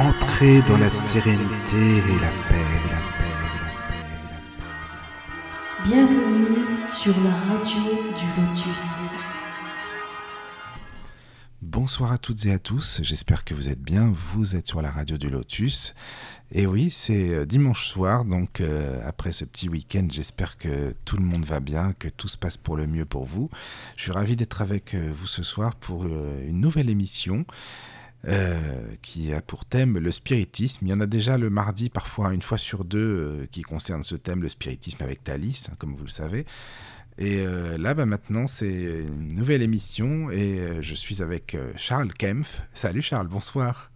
[0.00, 4.80] Entrez dans la sérénité et la paix, la paix, la paix, la paix.
[5.84, 7.82] Bienvenue sur la radio
[8.18, 9.18] du Lotus.
[11.60, 14.90] Bonsoir à toutes et à tous, j'espère que vous êtes bien, vous êtes sur la
[14.90, 15.94] radio du Lotus.
[16.50, 21.18] Et oui, c'est euh, dimanche soir, donc euh, après ce petit week-end, j'espère que tout
[21.18, 23.50] le monde va bien, que tout se passe pour le mieux pour vous.
[23.96, 27.44] Je suis ravi d'être avec euh, vous ce soir pour euh, une nouvelle émission.
[28.28, 28.58] Euh,
[29.00, 30.86] qui a pour thème le spiritisme.
[30.86, 34.02] Il y en a déjà le mardi, parfois une fois sur deux, euh, qui concerne
[34.02, 36.44] ce thème, le spiritisme avec Thalys, hein, comme vous le savez.
[37.18, 42.62] Et euh, là, bah, maintenant, c'est une nouvelle émission et je suis avec Charles Kempf.
[42.74, 43.90] Salut Charles, bonsoir.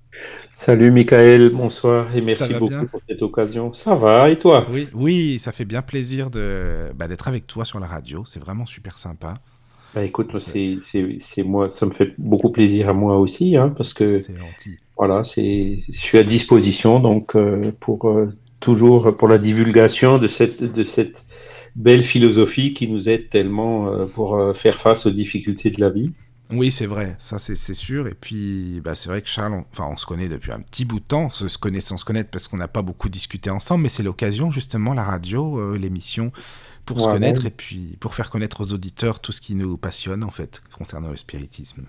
[0.48, 3.72] Salut Michael, bonsoir et merci beaucoup pour cette occasion.
[3.72, 4.66] Ça va et toi?
[4.70, 8.24] Oui, oui, ça fait bien plaisir de bah, d'être avec toi sur la radio.
[8.26, 9.40] C'est vraiment super sympa.
[9.94, 13.72] Bah, écoute, c'est c'est c'est moi, ça me fait beaucoup plaisir à moi aussi, hein,
[13.76, 14.22] parce que
[14.96, 20.26] voilà, c'est je suis à disposition donc euh, pour euh, toujours pour la divulgation de
[20.26, 21.26] cette de cette
[21.76, 26.10] belle philosophie qui nous aide tellement euh, pour faire face aux difficultés de la vie.
[26.50, 28.08] Oui, c'est vrai, ça c'est c'est sûr.
[28.08, 30.84] Et puis, bah, c'est vrai que Charles, on, enfin, on se connaît depuis un petit
[30.84, 33.48] bout de temps, on se connaît sans se connaître parce qu'on n'a pas beaucoup discuté
[33.48, 36.32] ensemble, mais c'est l'occasion justement, la radio, l'émission,
[36.84, 37.46] pour se connaître ouais.
[37.46, 41.10] et puis pour faire connaître aux auditeurs tout ce qui nous passionne en fait concernant
[41.10, 41.86] le spiritisme.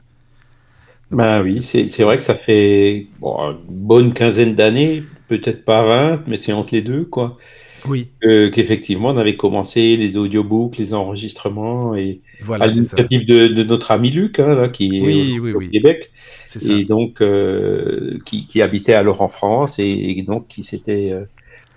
[1.11, 6.23] Ben oui, c'est vrai que ça fait bon, une bonne quinzaine d'années, peut-être pas 20,
[6.27, 7.37] mais c'est entre les deux quoi.
[7.83, 12.21] Oui, Euh, qu'effectivement, on avait commencé les audiobooks, les enregistrements, et
[12.59, 12.97] à voilà, ça.
[13.01, 15.71] l'initiative de, de notre ami Luc, hein, là, qui est Oui, au, oui, au oui,
[15.71, 16.11] Québec,
[16.45, 16.75] c'est ça.
[16.77, 19.85] et donc euh, qui, qui habitait alors en France, et,
[20.17, 21.25] et donc qui s'était euh,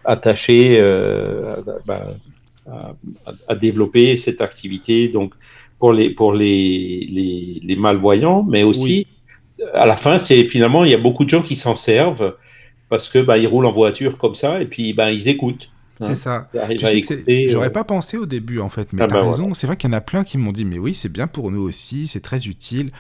[0.05, 2.21] attaché euh, à, bah,
[3.49, 5.35] à- développer cette activité donc
[5.79, 9.07] pour les pour les, les, les malvoyants, mais aussi
[9.75, 12.37] à la fin, c'est finalement il y a beaucoup de gens qui s'en servent
[12.89, 15.71] parce que bah, ils roulent en voiture comme ça, et puis bah, ils écoutent.
[16.01, 16.15] C'est hein.
[16.15, 16.49] ça.
[16.77, 19.21] Tu sais écouter, j'aurais euh, pas pensé au début en fait, mais Ah t'as bah
[19.21, 19.43] raison.
[19.43, 19.55] voilà.
[19.55, 21.51] C'est vrai qu'il y en a plein qui m'ont dit, mais oui, c'est bien pour
[21.51, 22.93] nous aussi, c'est très utile.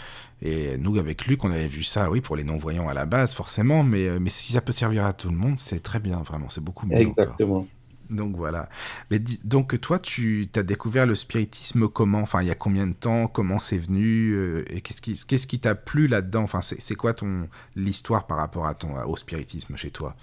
[0.43, 3.33] Et nous, avec Luc, on avait vu ça, oui, pour les non-voyants à la base,
[3.33, 6.23] forcément, mais, euh, mais si ça peut servir à tout le monde, c'est très bien,
[6.23, 7.43] vraiment, c'est beaucoup mieux encore.
[8.11, 8.69] Donc voilà.
[9.11, 12.21] Mais donc toi, tu as découvert le spiritisme comment?
[12.21, 13.27] Enfin, il y a combien de temps?
[13.29, 14.33] Comment c'est venu?
[14.33, 16.43] Euh, Et qu'est-ce qui qu'est-ce qui t'a plu là-dedans?
[16.43, 20.17] Enfin, c'est quoi ton l'histoire par rapport à ton au spiritisme chez toi?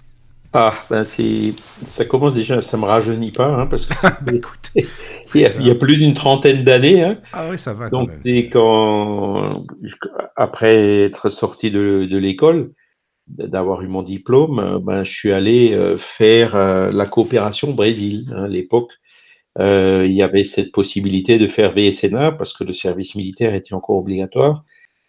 [0.52, 1.54] Ah, ben c'est,
[1.84, 4.70] ça commence déjà, ça me rajeunit pas, hein, parce que Bah écoute.
[5.34, 7.20] il y a, il y a plus d'une trentaine d'années, hein.
[7.32, 8.24] Ah oui, ça va quand Donc même.
[8.24, 9.64] c'est quand,
[10.36, 12.72] après être sorti de, de l'école,
[13.28, 17.74] d'avoir eu mon diplôme, euh, ben je suis allé euh, faire euh, la coopération au
[17.74, 18.26] Brésil.
[18.32, 18.44] hein.
[18.44, 18.92] À l'époque,
[19.58, 23.96] il y avait cette possibilité de faire VSNA parce que le service militaire était encore
[23.96, 24.64] obligatoire.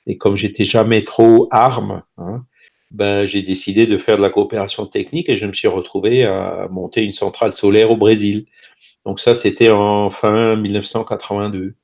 [0.08, 2.46] Et comme j'étais jamais trop arme, hein,
[2.92, 6.68] ben, j'ai décidé de faire de la coopération technique et je me suis retrouvé à
[6.72, 8.46] monter une centrale solaire au Brésil.
[9.06, 11.76] Donc ça, c'était en fin 1982.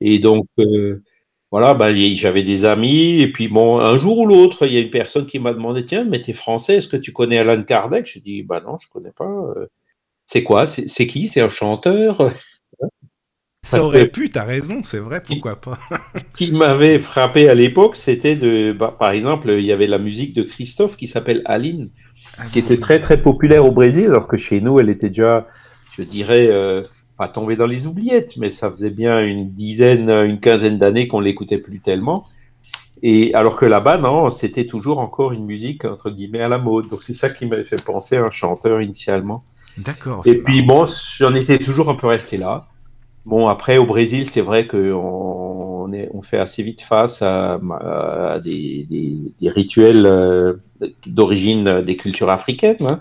[0.00, 1.02] Et donc, euh,
[1.50, 3.20] voilà, ben, j'avais des amis.
[3.20, 5.84] Et puis, bon, un jour ou l'autre, il y a une personne qui m'a demandé,
[5.84, 8.06] tiens, mais t'es français, est-ce que tu connais Alan Kardec?
[8.06, 9.24] Je dis, bah non, je connais pas.
[9.56, 9.66] euh,
[10.26, 10.66] C'est quoi?
[10.66, 11.28] C'est qui?
[11.28, 12.32] C'est un chanteur?
[13.64, 15.78] Ça aurait que- pu, t'as raison, c'est vrai, pourquoi pas?
[16.14, 19.98] Ce qui m'avait frappé à l'époque, c'était de, bah, par exemple, il y avait la
[19.98, 21.90] musique de Christophe qui s'appelle Aline,
[22.52, 25.46] qui était très très populaire au Brésil, alors que chez nous, elle était déjà,
[25.96, 26.82] je dirais, euh,
[27.18, 31.20] pas tombée dans les oubliettes, mais ça faisait bien une dizaine, une quinzaine d'années qu'on
[31.20, 32.26] l'écoutait plus tellement.
[33.02, 36.88] Et alors que là-bas, non, c'était toujours encore une musique entre guillemets à la mode.
[36.88, 39.44] Donc c'est ça qui m'avait fait penser à un chanteur initialement.
[39.76, 40.22] D'accord.
[40.26, 40.86] Et puis bon,
[41.18, 42.66] j'en étais toujours un peu resté là.
[43.26, 47.60] Bon, après, au Brésil, c'est vrai qu'on on fait assez vite face à,
[48.30, 50.54] à des, des, des rituels euh,
[51.06, 52.76] d'origine des cultures africaines.
[52.86, 53.00] hein.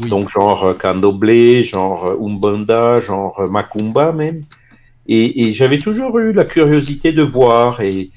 [0.00, 0.08] Oui.
[0.08, 4.44] Donc, genre euh, candomblé, genre euh, umbanda, genre euh, macumba même.
[5.06, 7.80] Et, et j'avais toujours eu la curiosité de voir.
[7.80, 8.10] Et,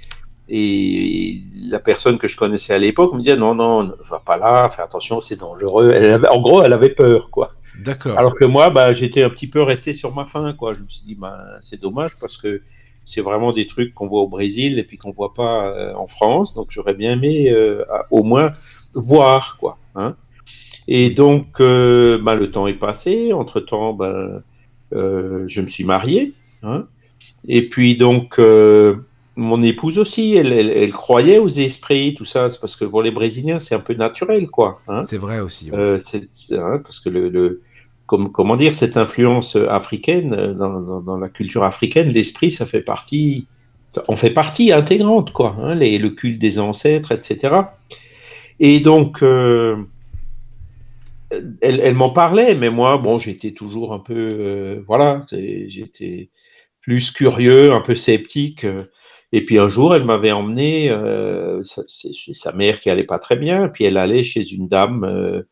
[0.49, 4.37] et la personne que je connaissais à l'époque me disait non, non, ne va pas
[4.37, 5.89] là, fais attention, c'est dangereux.
[5.93, 7.51] Elle avait- en gros, elle avait peur, quoi.
[7.79, 8.17] D'accord.
[8.19, 10.73] Alors que moi, bah, j'étais un petit peu resté sur ma faim, quoi.
[10.73, 12.61] Je me suis dit, bah, c'est dommage parce que
[13.05, 16.07] c'est vraiment des trucs qu'on voit au Brésil et puis qu'on voit pas euh, en
[16.07, 16.53] France.
[16.53, 18.51] Donc, j'aurais bien aimé euh, à- au moins
[18.93, 19.77] voir, quoi.
[19.95, 20.15] Hein.
[20.93, 23.31] Et donc, euh, bah, le temps est passé.
[23.31, 24.43] Entre temps, ben,
[24.91, 26.33] euh, je me suis marié.
[26.63, 26.83] Hein.
[27.47, 28.97] Et puis donc, euh,
[29.37, 32.49] mon épouse aussi, elle, elle, elle croyait aux esprits, tout ça.
[32.49, 34.81] C'est parce que pour les Brésiliens, c'est un peu naturel, quoi.
[34.89, 35.03] Hein.
[35.05, 35.69] C'est vrai aussi.
[35.71, 35.97] Euh,
[36.51, 37.61] hein, parce que le, le
[38.05, 42.81] comme, comment dire, cette influence africaine dans, dans, dans la culture africaine, l'esprit, ça fait
[42.81, 43.47] partie,
[44.09, 45.73] on fait partie intégrante, quoi.
[45.73, 47.61] Les, le culte des ancêtres, etc.
[48.59, 49.23] Et donc,
[51.61, 56.29] elle, m'en parlait, mais moi, bon, j'étais toujours un peu, euh, voilà, j'étais
[56.81, 58.65] plus curieux, un peu sceptique.
[58.65, 58.85] euh.
[59.33, 63.37] Et puis un jour, elle m'avait emmené euh, chez sa mère qui allait pas très
[63.37, 65.45] bien, puis elle allait chez une dame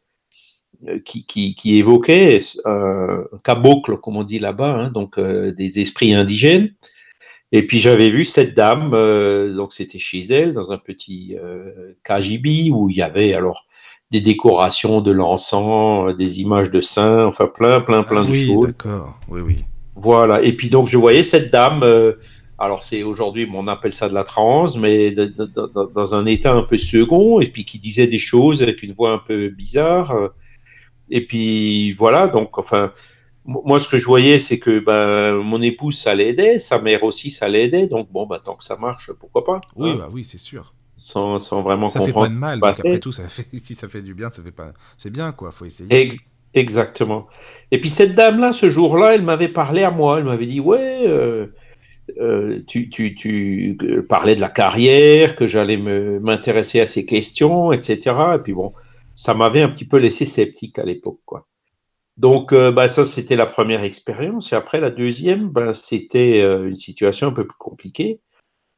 [1.05, 6.73] qui, évoquait un caboclo, comme on dit là-bas, hein, donc des esprits indigènes.
[7.53, 8.91] Et puis j'avais vu cette dame,
[9.55, 11.37] donc c'était chez elle, dans un petit
[12.03, 13.65] KGB où il y avait alors
[14.11, 18.31] des décorations de l'encens, euh, des images de saints, enfin plein, plein, plein Ah de
[18.31, 18.65] oui, choses.
[18.67, 19.19] d'accord.
[19.27, 19.65] Oui, oui.
[19.95, 20.41] Voilà.
[20.41, 21.83] Et puis donc je voyais cette dame.
[21.83, 22.13] euh,
[22.57, 26.25] alors c'est aujourd'hui, on appelle ça de la transe, mais de- de- de- dans un
[26.25, 29.49] état un peu second, et puis qui disait des choses avec une voix un peu
[29.49, 30.13] bizarre.
[31.09, 32.27] Et puis voilà.
[32.27, 32.91] Donc enfin,
[33.45, 37.03] mo- moi ce que je voyais, c'est que ben mon épouse ça l'aidait, sa mère
[37.03, 37.87] aussi ça l'aidait.
[37.87, 39.61] Donc bon, ben, tant que ça marche, pourquoi pas.
[39.75, 40.73] Oui, hein, bah oui, c'est sûr.
[40.99, 42.13] Sans, sans vraiment Ça fait comprendre.
[42.13, 43.47] pas de mal, donc après tout, ça fait...
[43.57, 44.73] si ça fait du bien, ça fait pas.
[44.97, 45.51] C'est bien, quoi.
[45.51, 45.89] Faut essayer.
[45.89, 46.17] Ex-
[46.55, 47.27] Exactement.
[47.71, 50.17] Et puis cette dame-là, ce jour-là, elle m'avait parlé à moi.
[50.17, 51.47] Elle m'avait dit, ouais, euh,
[52.19, 57.05] euh, tu, tu, tu euh, parlais de la carrière, que j'allais me m'intéresser à ces
[57.05, 58.35] questions, etc.
[58.35, 58.73] Et puis bon,
[59.15, 61.47] ça m'avait un petit peu laissé sceptique à l'époque, quoi.
[62.17, 64.51] Donc, euh, bah, ça, c'était la première expérience.
[64.53, 68.21] Et après, la deuxième, ben, c'était euh, une situation un peu plus compliquée.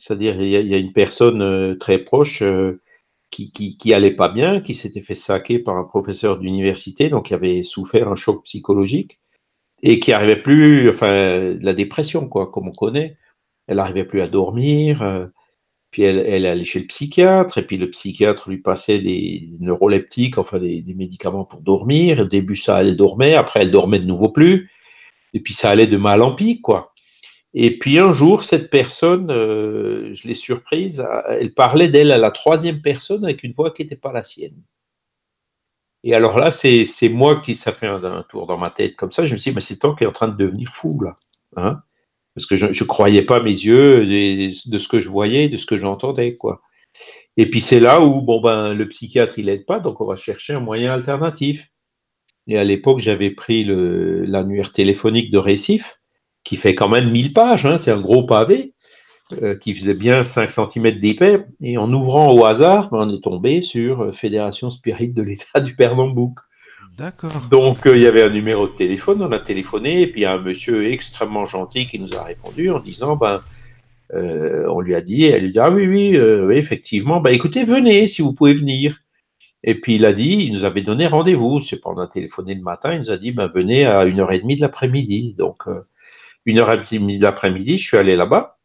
[0.02, 2.82] C'est-à-dire, il y, a- une personne euh, très proche euh,
[3.32, 7.28] qui, qui, qui allait pas bien, qui s'était fait saquer par un professeur d'université, donc
[7.28, 9.20] qui avait souffert un choc psychologique
[9.84, 11.10] et qui arrivait plus, enfin,
[11.56, 13.18] de la dépression, quoi, comme on connaît.
[13.68, 15.02] Elle arrivait plus à dormir.
[15.04, 15.28] euh,
[15.92, 20.60] puis elle, allait chez le psychiatre, et puis le psychiatre lui passait des neuroleptiques, enfin
[20.60, 22.20] des, des médicaments pour dormir.
[22.22, 24.70] Au début, ça, elle dormait, après, elle dormait de nouveau plus,
[25.34, 26.91] et puis ça allait de mal en pis, quoi.
[27.54, 32.32] Et puis un jour, cette personne, euh, je l'ai surprise, elle parlait d'elle à la
[32.32, 34.64] troisième personne avec une voix qui n'était pas la sienne.
[36.04, 39.26] Et alors là, c'est moi qui, ça fait un, tour dans ma tête comme ça,
[39.26, 41.16] je me suis dit, mais c'est toi qui es en train de devenir fou, là.
[41.58, 41.82] Hein
[42.34, 45.66] Parce que je ne croyais pas mes yeux de, ce que je voyais, de ce
[45.66, 46.62] que j'entendais, quoi.
[47.38, 50.16] Et puis c'est là où, bon, ben, le psychiatre, il aide pas, donc on va
[50.16, 51.70] chercher un moyen alternatif.
[52.48, 56.01] Et à l'époque, j'avais pris l'annuaire téléphonique de Récif,
[56.44, 58.74] qui fait quand même 1000 pages, hein, c'est un gros pavé,
[59.42, 61.46] euh, qui faisait bien 5 cm d'épais.
[61.62, 65.60] Et en ouvrant au hasard, ben, on est tombé sur euh, Fédération Spirit de l'État
[65.60, 66.36] du Pernambouc.
[66.98, 67.48] D'accord.
[67.50, 70.24] Donc, euh, il y avait un numéro de téléphone, on a téléphoné, et puis il
[70.24, 73.42] y a un monsieur extrêmement gentil qui nous a répondu en disant, ben,
[74.14, 77.34] euh, on lui a dit, elle lui a dit, ah oui, oui, oui, effectivement, ben,
[77.34, 78.98] écoutez, venez si vous pouvez venir.
[79.64, 82.62] Et puis il a dit, il nous avait donné rendez-vous, c'est on a téléphoné le
[82.62, 85.36] matin, il nous a dit, ben, venez à une heure et demie de l'après-midi.
[85.38, 85.68] Donc,
[86.46, 88.58] une heure et demie de l'après-midi, je suis allé là-bas.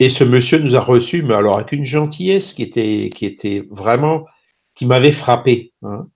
[0.00, 3.66] Et ce monsieur nous a reçus, mais alors avec une gentillesse qui était, qui était
[3.70, 4.26] vraiment,
[4.74, 5.72] qui m'avait frappé.
[5.82, 6.08] hein.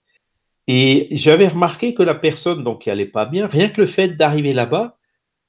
[0.69, 4.09] Et j'avais remarqué que la personne donc qui allait pas bien, rien que le fait
[4.09, 4.97] d'arriver là-bas,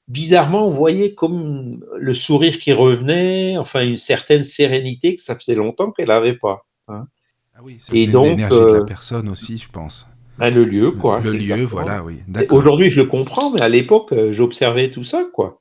[0.08, 5.54] bizarrement, on voyait comme le sourire qui revenait, enfin une certaine sérénité que ça faisait
[5.54, 6.66] longtemps qu'elle n'avait pas.
[6.88, 7.06] hein.
[7.56, 10.08] Ah oui, ça Et donc, l'énergie de la euh, personne aussi, je pense.
[10.38, 11.20] Ben, le lieu, quoi.
[11.20, 11.68] le lieu, exactement.
[11.70, 12.16] voilà, oui.
[12.50, 15.60] Aujourd'hui, je le comprends, mais à l'époque, euh, j'observais tout ça, quoi.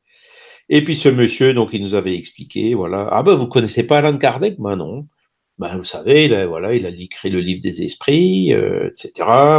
[0.70, 3.98] Et puis ce monsieur, donc, il nous avait expliqué, voilà, ah ben vous connaissez pas
[3.98, 5.08] Alan Kardec, ben non.
[5.60, 9.12] Ben vous savez, il a, voilà, il a écrit le livre des esprits, euh, etc.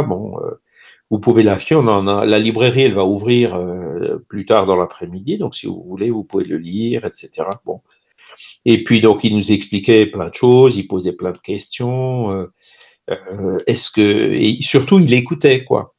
[0.07, 0.61] Bon, euh,
[1.09, 1.75] vous pouvez l'acheter.
[1.75, 5.67] On en a, la librairie, elle va ouvrir euh, plus tard dans l'après-midi, donc si
[5.67, 7.47] vous voulez, vous pouvez le lire, etc.
[7.65, 7.81] Bon.
[8.65, 12.47] Et puis donc, il nous expliquait plein de choses, il posait plein de questions.
[13.09, 15.95] Euh, Est-ce que et surtout, il écoutait quoi.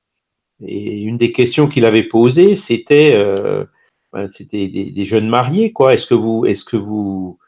[0.65, 3.65] Et une des questions qu'il avait posées, c'était euh,
[4.13, 5.93] ben, c'était des, jeunes mariés, quoi.
[5.95, 7.39] Est-ce que vous, est-ce que vous,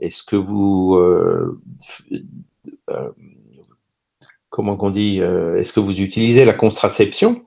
[0.00, 1.60] est-ce que vous, euh,
[4.50, 7.44] comment qu'on dit, est-ce que vous utilisez la contraception?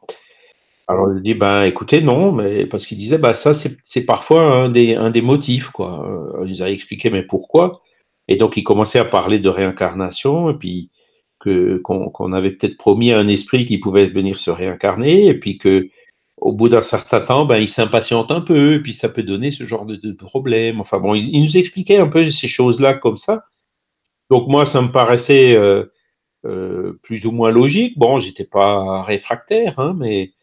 [0.88, 4.70] Alors il dit, ben écoutez, non, mais parce qu'il disait, ben ça c'est parfois un
[4.70, 6.42] des, motifs, quoi.
[6.46, 7.82] Il nous a expliqué, mais pourquoi?
[8.30, 10.92] Et donc il commençait à parler de réincarnation, et puis
[11.40, 15.58] que qu'on avait peut-être promis à un esprit qui pouvait venir se réincarner, et puis
[15.58, 15.90] que
[16.38, 19.52] au bout d'un certain temps, ben, il s'impatiente un peu, et puis ça peut donner
[19.52, 20.82] ce genre de, de problème.
[20.82, 23.46] Enfin bon, il, il nous expliquait un peu ces choses-là comme ça.
[24.30, 25.86] Donc moi, ça me paraissait euh,
[26.46, 27.98] euh, plus ou moins logique.
[27.98, 30.34] Bon, j'étais pas réfractaire, hein, mais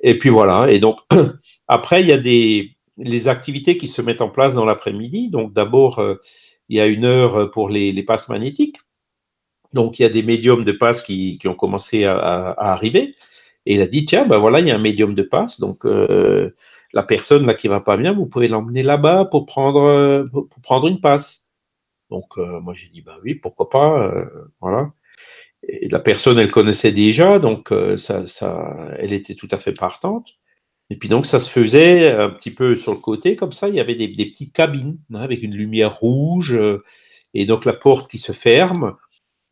[0.00, 0.70] et puis voilà.
[0.72, 1.00] Et donc
[1.68, 5.30] après, il y a des les activités qui se mettent en place dans l'après-midi.
[5.30, 6.16] Donc d'abord, euh,
[6.68, 8.78] il y a une heure pour les, les passes magnétiques.
[9.72, 13.14] Donc il y a des médiums de passes qui, ont commencé à, arriver.
[13.66, 15.60] Et il a dit, tiens, ben voilà, il y a un médium de passe.
[15.60, 16.50] Donc, euh,
[16.92, 20.24] la personne là qui va pas bien, vous pouvez l'emmener là-bas pour prendre, euh,
[20.88, 21.50] une passe.
[22.10, 24.12] Donc euh, moi j'ai dit bah oui, pourquoi pas,
[24.60, 24.92] voilà.
[25.68, 30.34] Et la personne elle connaissait déjà, donc ça, ça, elle était tout à fait partante.
[30.90, 33.74] Et puis donc ça se faisait un petit peu sur le côté comme ça, il
[33.74, 36.56] y avait des, petites cabines hein, avec une lumière rouge
[37.34, 38.96] et donc la porte qui se ferme.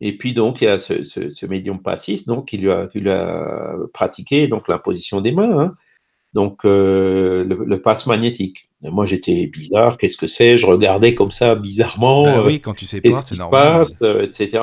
[0.01, 2.87] Et puis donc il y a ce, ce, ce médium passiste donc qui lui a,
[2.87, 5.59] qui lui a pratiqué donc l'imposition des mains.
[5.59, 5.75] Hein
[6.35, 8.69] donc euh, le, le passe magnétique.
[8.83, 10.57] Et moi j'étais bizarre, qu'est-ce que c'est?
[10.57, 12.23] Je regardais comme ça bizarrement.
[12.23, 13.79] Bah euh, oui, quand tu sais pas, qui c'est se normal.
[13.79, 14.61] passe, euh, etc.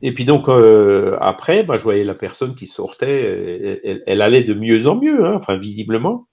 [0.00, 4.54] Et puis donc euh, après, bah, je voyais la personne qui sortait, elle, allait de
[4.54, 6.28] mieux en mieux, hein, enfin visiblement.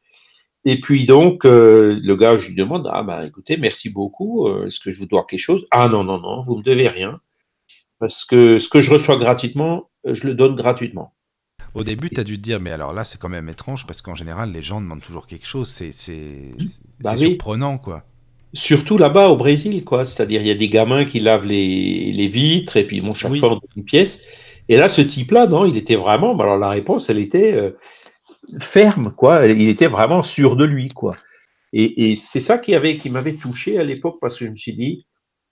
[0.64, 4.80] Et puis donc euh, le gars, je lui demande, ah bah écoutez, merci beaucoup, est-ce
[4.80, 7.20] que je vous dois quelque chose Ah non non non, vous me devez rien,
[8.06, 11.16] parce que ce que je reçois gratuitement, euh, je le donne gratuitement.
[11.74, 14.02] Au début, tu as dû te dire, mais alors là, c'est quand même étrange parce
[14.04, 15.68] qu'en général, les gens demandent toujours quelque chose.
[15.68, 16.54] C'est c'est-
[17.04, 17.30] Bah oui.
[17.30, 18.04] surprenant, quoi.
[18.54, 20.06] Surtout là-bas au Brésil, quoi.
[20.06, 23.32] C'est-à-dire, il y a des gamins qui lavent les, les vitres et puis bon, chaque
[23.32, 23.40] Oui.
[23.40, 24.22] fois on donne une pièce.
[24.70, 26.36] Et là, ce type-là, non, il était vraiment.
[26.36, 27.72] bah Alors la réponse, elle était euh,
[28.60, 29.46] ferme, quoi.
[29.48, 31.12] Il était vraiment sûr de lui, quoi.
[31.74, 34.56] Et, et c'est ça qui avait, qui m'avait touché à l'époque parce que je me
[34.56, 35.06] suis dit,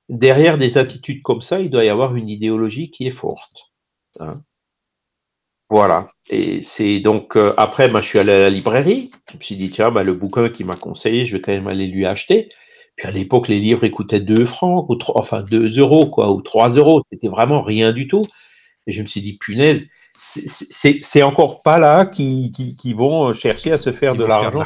[0.10, 3.74] derrière des attitudes comme ça, il doit y avoir une idéologie qui est forte.
[4.20, 4.44] hein.
[5.70, 6.10] Voilà.
[6.30, 9.12] Et c'est donc euh, après, bah, je suis allé à la librairie.
[9.32, 11.68] Je me suis dit, tiens, bah, le bouquin qu'il m'a conseillé, je vais quand même
[11.68, 12.50] aller lui acheter.
[12.96, 16.42] Puis à l'époque, les livres coûtaient 2 francs, ou trois- enfin 2 euros, quoi, ou
[16.42, 17.02] 3 euros.
[17.12, 18.22] C'était vraiment rien du tout.
[18.88, 23.72] Et je me suis dit, punaise, c'est- encore pas là qui, qui, qui vont chercher
[23.72, 24.64] à se faire de l'argent.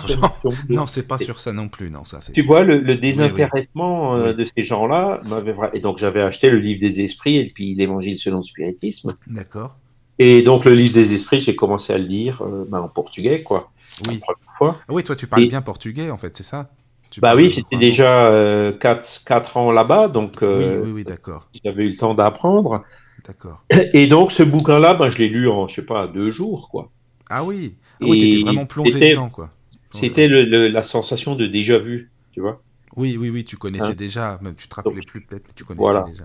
[0.70, 2.46] Non, c'est pas sur ça non plus, non, ça tu sûr.
[2.46, 4.36] vois, le, le désintéressement euh, Oui.
[4.36, 8.18] de ces gens-là m'avait Et donc, j'avais acheté le livre des esprits et puis l'évangile
[8.18, 9.16] selon le spiritisme.
[9.28, 9.76] D'accord.
[10.20, 13.44] Et donc, le livre des esprits, j'ai commencé à le lire euh, ben, en portugais,
[13.44, 13.70] quoi.
[14.08, 14.20] Oui.
[14.58, 14.78] Fois.
[14.88, 16.70] Ah oui, toi, tu parles Et- bien portugais, en fait, c'est ça?
[17.10, 21.04] Tu Bah oui, j'étais déjà euh, 4, quatre ans là-bas, donc euh, Oui, oui, oui,
[21.06, 21.48] d'accord.
[21.64, 22.84] j'avais eu le temps d'apprendre.
[23.26, 23.64] D'accord.
[23.94, 26.92] Et donc, ce bouquin-là, ben, je l'ai lu en, je sais pas, deux jours, quoi.
[27.30, 27.76] Ah oui.
[28.02, 29.50] Ah oui, t'étais vraiment plongé dedans, quoi.
[29.90, 32.62] C'était le, le- la sensation de déjà vu, tu vois.
[32.96, 33.96] Oui, oui, oui, tu connaissais Hein.
[33.98, 36.04] déjà, même tu te rappelais Donc, plus peut-être, mais tu connaissais voilà.
[36.10, 36.24] déjà.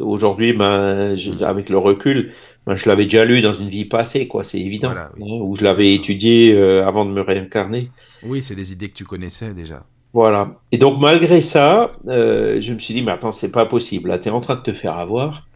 [0.00, 1.42] Aujourd'hui, ben, j'ai- Mm.
[1.42, 2.32] avec le recul,
[2.66, 4.88] ben, je l'avais déjà lu dans une vie passée, quoi, c'est évident.
[4.88, 5.22] Voilà, oui.
[5.24, 7.90] hein, je l'avais étudié euh, avant de me réincarner.
[8.24, 9.84] Oui, c'est des idées que tu connaissais déjà.
[10.12, 10.60] Voilà.
[10.70, 14.10] Et donc, malgré ça, euh, je me suis dit, mais attends, c'est pas possible.
[14.10, 15.48] Là, tu es en train de te faire avoir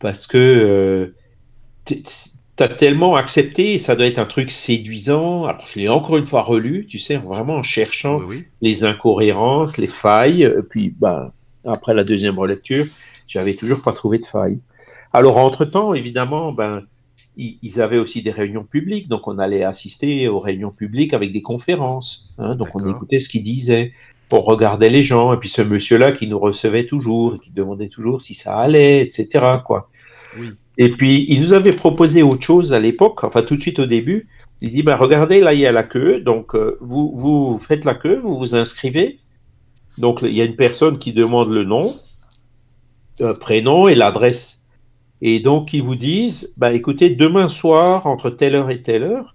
[0.00, 1.14] parce que euh,
[1.84, 2.02] tu
[2.58, 5.44] as tellement accepté, ça doit être un truc séduisant.
[5.44, 8.44] Alors, je l'ai encore une fois relu, tu sais, vraiment en cherchant Oui, oui.
[8.60, 10.52] les incohérences, les failles.
[10.70, 11.32] Puis, ben,
[11.64, 12.86] après la deuxième relecture,
[13.26, 14.60] j'avais toujours pas trouvé de faille.
[15.12, 16.82] Alors, entre-temps, évidemment, ben,
[17.36, 21.42] ils, avaient aussi des réunions publiques, donc on allait assister aux réunions publiques avec des
[21.42, 22.34] conférences.
[22.38, 23.92] hein, donc, on écoutait ce qu'ils disaient.
[24.30, 27.88] On regardait les gens, et puis ce monsieur-là qui nous recevait toujours, et qui demandait
[27.88, 29.46] toujours si ça allait, etc.
[29.64, 29.88] Quoi.
[30.38, 30.50] Oui.
[30.78, 33.86] Et puis, il nous avait proposé autre chose à l'époque, enfin tout de suite au
[33.86, 34.28] début.
[34.60, 37.84] Il dit, ben, regardez, là, il y a la queue, donc euh, vous, vous faites
[37.84, 39.18] la queue, vous vous inscrivez.
[39.98, 41.92] Donc, il y a une personne qui demande le nom,
[43.18, 44.62] le prénom et l'adresse.
[45.20, 49.34] Et donc, ils vous disent, bah, écoutez, demain soir, entre telle heure et telle heure,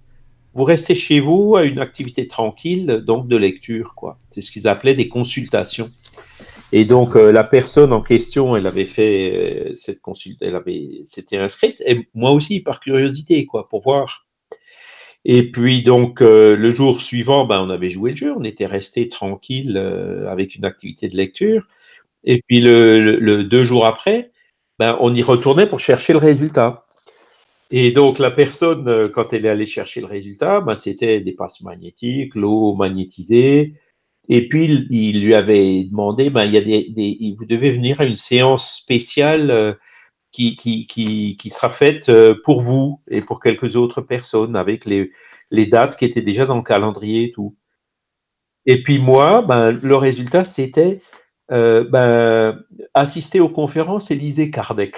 [0.54, 4.18] vous restez chez vous à une activité tranquille, donc de lecture, quoi.
[4.30, 5.90] C'est ce qu'ils appelaient des consultations.
[6.72, 11.02] Et donc, euh, la personne en question, elle avait fait euh, cette consultation, elle avait,
[11.04, 14.26] s'était inscrite, et moi aussi, par curiosité, quoi, pour voir.
[15.24, 18.66] Et puis, donc, euh, le jour suivant, ben, on avait joué le jeu, on était
[18.66, 19.76] resté tranquille
[20.28, 21.66] avec une activité de lecture.
[22.24, 24.32] Et puis, le, le- le deux jours après,
[24.78, 26.83] ben, on y retournait pour chercher le résultat.
[27.70, 31.32] Et donc, la personne, euh, quand elle est allée chercher le résultat, ben, c'était des
[31.32, 33.74] passes magnétiques, l'eau magnétisée.
[34.28, 38.04] Et puis, il, lui avait demandé, ben, il y a des, vous devez venir à
[38.04, 39.74] une séance spéciale euh,
[40.32, 45.12] qui, qui, qui, sera faite euh, pour vous et pour quelques autres personnes avec les,
[45.50, 47.56] les dates qui étaient déjà dans le calendrier et tout.
[48.66, 51.00] Et puis moi, ben, le résultat, c'était
[51.50, 52.58] ben,
[52.94, 54.96] assister aux conférences et lisez Kardec.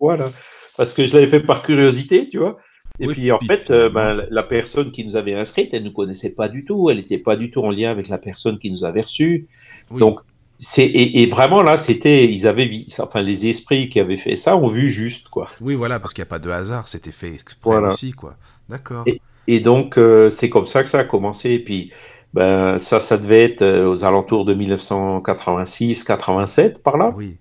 [0.00, 0.30] Voilà.
[0.76, 2.56] Parce que je l'avais fait par curiosité, tu vois.
[3.00, 5.82] Et Oui, puis en puis fait, euh, ben, la personne qui nous avait inscrite, elle
[5.82, 6.90] ne nous connaissait pas du tout.
[6.90, 9.46] Elle n'était pas du tout en lien avec la personne qui nous avait reçus.
[9.90, 10.00] Oui.
[10.00, 10.20] Donc,
[10.56, 12.68] c'est et, et vraiment là, c'était, ils avaient,
[12.98, 15.46] enfin, les esprits qui avaient fait ça ont vu juste, quoi.
[15.60, 17.88] Oui, voilà, parce qu'il n'y a pas de hasard, c'était fait exprès Voilà.
[17.88, 18.34] aussi, quoi.
[18.68, 19.04] D'accord.
[19.46, 21.52] Et donc, euh, c'est comme ça que ça a commencé.
[21.52, 21.92] Et puis,
[22.34, 27.14] ben, ça, ça devait être euh, aux alentours de 1986-87, par là.
[27.16, 27.36] Oui,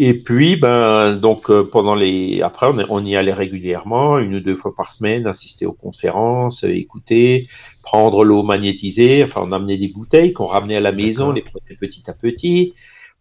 [0.00, 4.54] Et puis, ben, donc, euh, pendant les, après, on, y allait régulièrement, une ou deux
[4.54, 7.48] fois par semaine, assister aux conférences, euh, écouter,
[7.82, 9.24] prendre l'eau magnétisée.
[9.24, 12.12] Enfin, on amenait des bouteilles qu'on ramenait à la maison, on les prenait petit à
[12.12, 12.74] petit.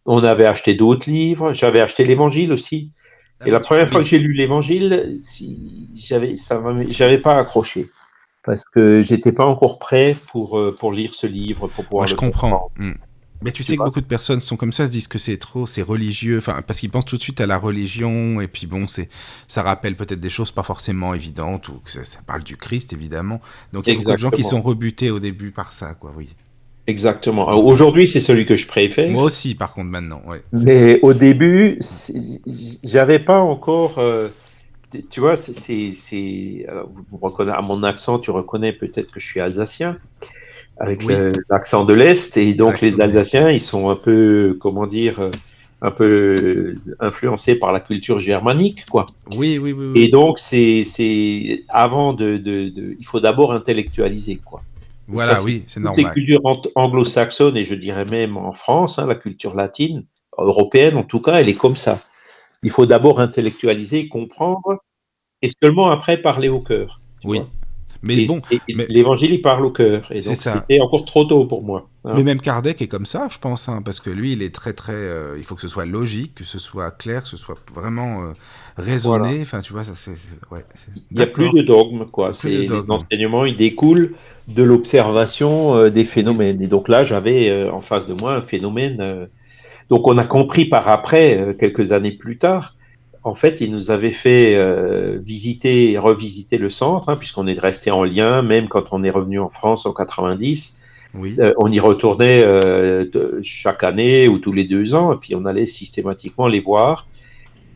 [0.05, 1.51] On avait acheté d'autres livres.
[1.51, 2.91] J'avais acheté l'Évangile aussi.
[3.39, 7.89] Ah Et la première fois que j'ai lu l'Évangile, si, j'avais, ça j'avais pas accroché
[8.43, 12.07] parce que j'étais pas encore prêt pour euh, pour lire ce livre, pour pouvoir Ouais,
[12.07, 12.71] je comprends.
[12.77, 12.93] Mm.
[13.43, 15.67] Mais tu sais que beaucoup de personnes sont comme ça, se disent que c'est trop,
[15.67, 18.87] c'est religieux, enfin parce qu'ils pensent tout de suite à la religion et puis bon,
[18.87, 19.09] c'est,
[19.47, 22.93] ça rappelle peut-être des choses pas forcément évidentes ou que ça, ça parle du Christ
[22.93, 23.39] évidemment.
[23.73, 26.13] Donc il y a beaucoup de gens qui sont rebutés au début par ça, quoi.
[26.17, 26.29] Oui.
[26.87, 27.47] Exactement.
[27.59, 29.09] Aujourd'hui, c'est celui que je préfère.
[29.11, 30.21] Moi aussi, par contre, maintenant.
[30.25, 30.41] Ouais.
[30.53, 31.79] Mais au début,
[32.83, 33.99] j'avais pas encore.
[33.99, 34.29] euh,
[35.09, 35.91] tu- vois, c'est-
[36.93, 39.97] vous vous reconnais- À mon accent, tu reconnais peut-être que je suis alsacien,
[40.79, 41.13] avec Oui.
[41.13, 42.37] euh, l'accent de l'Est.
[42.37, 42.99] Et donc, les.
[43.01, 45.31] Alsaciens, ils sont un peu, comment dire, euh,
[45.81, 49.05] un peu influencés par la culture germanique, quoi.
[49.35, 49.85] Oui, oui, oui.
[49.93, 50.01] oui.
[50.03, 50.83] Et donc, c'est.
[51.69, 54.61] Avant de, de- de- Il faut d'abord intellectualiser, quoi.
[55.07, 56.13] voilà, ça, oui, c'est Toutes les normal.
[56.13, 60.05] cultures an- anglo-saxonnes, et je dirais même en France, hein, la culture latine,
[60.37, 61.99] européenne en tout cas, elle est comme ça.
[62.63, 64.77] Il faut d'abord intellectualiser, comprendre,
[65.41, 66.99] et seulement après parler au cœur.
[67.23, 67.37] Oui.
[67.39, 67.47] vois.
[68.03, 68.41] Mais Et- bon,
[68.75, 70.11] mais- l'évangile, il parle au cœur.
[70.11, 70.65] Et C'est donc, ça.
[70.67, 71.87] c'était encore trop tôt pour moi.
[72.05, 72.13] hein.
[72.15, 74.73] Mais même Kardec est comme ça, je pense, hein, parce que lui, il est très,
[74.73, 74.93] très.
[74.93, 78.23] euh, il faut que ce soit logique, que ce soit clair, que ce soit vraiment
[78.23, 78.33] euh,
[78.77, 79.39] raisonné.
[79.41, 80.11] Enfin, tu vois, ça, c'est.
[80.51, 80.63] Ouais,
[81.11, 82.33] Il n'y a plus de dogme, quoi.
[82.33, 84.13] C'est l'enseignement, il découle
[84.47, 86.61] de l'observation euh, des phénomènes.
[86.61, 89.27] Et donc là, j'avais en face de moi un phénomène.
[89.89, 92.75] donc on a compris par après, quelques années plus tard.
[93.27, 97.59] En fait, il nous avait fait euh, visiter et revisiter le centre, hein, puisqu'on est
[97.59, 100.77] resté en lien, même quand on est revenu en France en 90.
[101.13, 101.35] Oui.
[101.39, 105.35] Euh, on y retournait euh, de- chaque année ou tous les deux ans, et puis
[105.35, 107.07] on allait systématiquement les voir.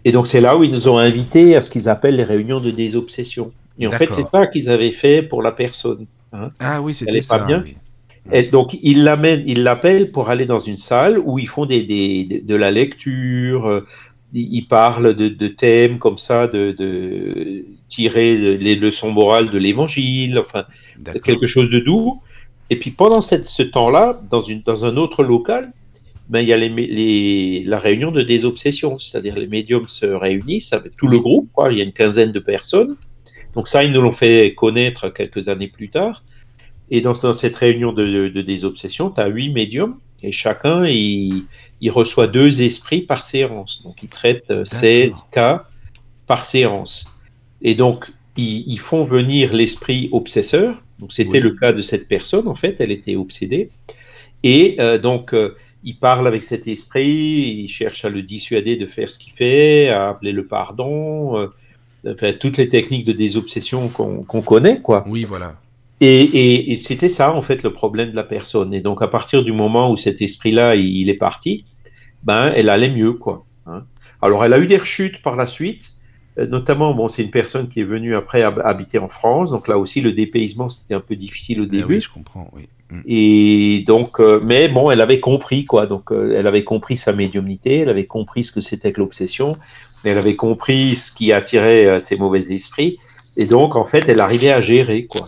[0.05, 2.59] Et donc c'est là où ils nous ont invités à ce qu'ils appellent les réunions
[2.59, 3.51] de désobsession.
[3.79, 6.05] Et en fait, c'est ça qu'ils avaient fait pour la personne.
[6.59, 7.45] Ah oui, c'était est pas ça.
[7.45, 7.75] bien oui.
[8.31, 12.45] Et donc ils l'appellent pour aller dans une salle où ils font des, des- de,
[12.45, 13.83] de la lecture.
[14.33, 20.39] Ils parlent de, de thèmes comme ça, de, de tirer les leçons morales de l'Évangile.
[20.39, 20.65] Enfin,
[21.23, 22.21] quelque chose de doux.
[22.69, 25.73] Et puis pendant cette- ce temps-là, dans, une, dans un autre local,
[26.29, 30.05] ben, il y a les, mé- les- la réunion de désobsession, c'est-à-dire les médiums se
[30.05, 31.71] réunissent avec tout le groupe, quoi.
[31.71, 32.95] il y a une quinzaine de personnes.
[33.53, 36.23] Donc ça, ils nous l'ont fait connaître quelques années plus tard.
[36.89, 40.85] Et dans, dans cette réunion de, de, de désobsession, tu as huit médiums, et chacun,
[40.85, 41.43] il,
[41.81, 43.81] il reçoit deux esprits par séance.
[43.83, 45.65] Donc ils traitent euh, 16 cas
[46.27, 47.05] par séance.
[47.61, 50.81] Et donc, ils, ils font venir l'esprit obsesseur.
[50.99, 51.39] Donc, c'était Oui.
[51.41, 53.69] le cas de cette personne, en fait, elle était obsédée.
[54.43, 58.85] Et euh, donc, euh, il parle avec cet esprit, il cherche à le dissuader de
[58.85, 61.47] faire ce qu'il fait, à appeler le pardon, euh,
[62.07, 65.03] enfin, toutes les techniques de désobsession qu'on connaît, quoi.
[65.07, 65.55] Oui, voilà.
[65.99, 68.73] Et, et- et c'était ça, en fait, le problème de la personne.
[68.73, 71.65] Et donc, à partir du moment où cet esprit-là, il, il est parti,
[72.23, 73.45] ben, elle allait mieux, quoi.
[73.65, 73.83] hein.
[74.21, 75.91] Alors, elle a eu des rechutes par la suite,
[76.37, 79.67] euh, notamment, bon, c'est une personne qui est venue après hab- habiter en France, donc
[79.67, 81.95] là aussi, le dépaysement, c'était un peu difficile au Ah début.
[81.95, 82.49] oui, je comprends.
[82.53, 82.69] Oui.
[82.89, 83.01] Mm.
[83.07, 85.87] Et donc, euh, mais bon, elle avait compris, quoi.
[85.87, 89.55] Donc, euh, elle avait compris sa médiumnité, elle avait compris ce que c'était que l'obsession,
[90.03, 92.97] elle avait compris ce qui attirait euh, ces mauvais esprits.
[93.37, 95.25] Et donc, en fait, elle arrivait à gérer, quoi.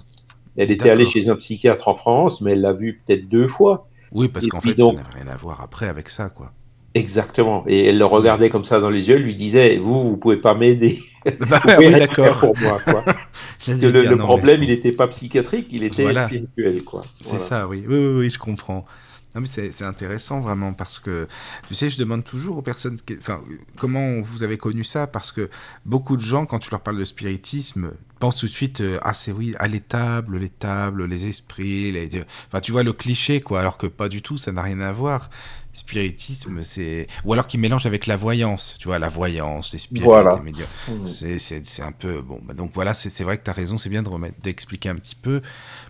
[0.58, 3.88] Elle était allée chez un psychiatre en France, mais elle l'a vu peut-être deux fois.
[4.12, 6.52] Oui, parce qu'en fait, donc- ça n'avait rien à voir après avec ça, quoi.
[6.96, 7.64] Exactement.
[7.68, 10.38] Et elle le regardait comme ça dans les yeux, elle lui disait, vous, vous pouvez
[10.38, 11.04] pas m'aider.
[11.50, 12.38] Bah, oui, d'accord.
[12.40, 13.04] pour moi, quoi.
[13.68, 16.26] Le, dire, le non, problème, mais- il n'était pas psychiatrique, il était Voilà.
[16.26, 17.06] spirituel, quoi.
[17.22, 17.86] C'est ça, oui.
[17.88, 18.86] Oui, oui, oui, je comprends.
[19.34, 21.28] Non, mais c'est intéressant vraiment parce que,
[21.70, 23.42] tu sais, je demande toujours aux personnes, qui- enfin,
[23.78, 25.50] comment vous avez connu ça Parce que
[25.86, 29.14] beaucoup de gens, quand tu leur parles de spiritisme, pensent tout de suite, euh, ah,
[29.14, 32.10] c'est oui, à l'étable, les tables, les esprits, les...
[32.50, 34.92] enfin, tu vois le cliché, quoi, alors que pas du tout, ça n'a rien à
[34.92, 35.30] voir.
[35.74, 37.08] Spiritisme, c'est.
[37.26, 40.36] Ou alors qu'ils mélangent avec la voyance, tu vois, la voyance, les spirites, Voilà.
[40.38, 40.68] les médiums.
[40.88, 41.08] Mhm.
[41.08, 42.40] C'est- un peu bon.
[42.44, 44.90] bah donc voilà, c'est c'est vrai que tu as raison, c'est bien de remettre, d'expliquer
[44.90, 45.42] un petit peu.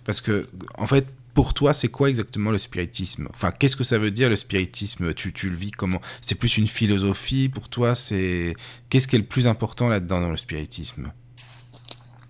[0.05, 3.27] Parce que, en fait, pour toi, c'est quoi exactement le spiritisme?
[3.33, 5.13] Enfin, qu'est-ce que ça veut dire le spiritisme?
[5.13, 5.99] Tu, tu le vis comment?
[6.21, 7.95] C'est plus une philosophie pour toi?
[7.95, 8.53] C'est
[8.89, 11.11] Qu'est-ce qui est le plus important là-dedans dans le spiritisme?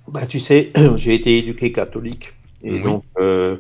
[0.08, 2.34] Bah, tu sais, j'ai été éduqué catholique.
[2.64, 2.82] Et Oui.
[2.82, 3.58] donc, euh,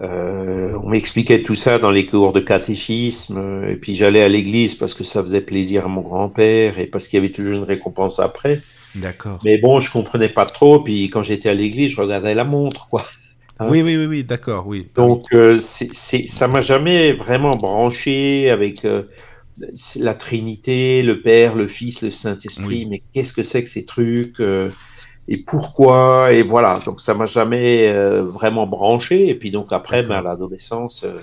[0.00, 3.64] euh, on m'expliquait tout ça dans les cours de catéchisme.
[3.68, 7.08] Et puis, j'allais à l'église parce que ça faisait plaisir à mon grand-père et parce
[7.08, 8.62] qu'il y avait toujours une récompense après.
[8.94, 9.38] D'accord.
[9.44, 10.80] Mais bon, je comprenais pas trop.
[10.80, 13.02] Puis, quand j'étais à l'église, je regardais la montre, quoi.
[13.58, 13.66] hein?
[13.70, 14.88] Oui, oui, oui, oui d'accord, oui.
[14.94, 19.04] Donc, euh, ça m'a jamais vraiment branché avec euh,
[19.96, 22.66] la Trinité, le Père, le Fils, le Saint-Esprit.
[22.66, 22.86] Oui.
[22.86, 24.40] Mais qu'est-ce que c'est que ces trucs
[25.28, 26.80] Et pourquoi Et voilà.
[26.84, 29.28] Donc, ça m'a jamais euh, vraiment branché.
[29.28, 31.20] Et puis, donc, après, ben, à l'adolescence, euh,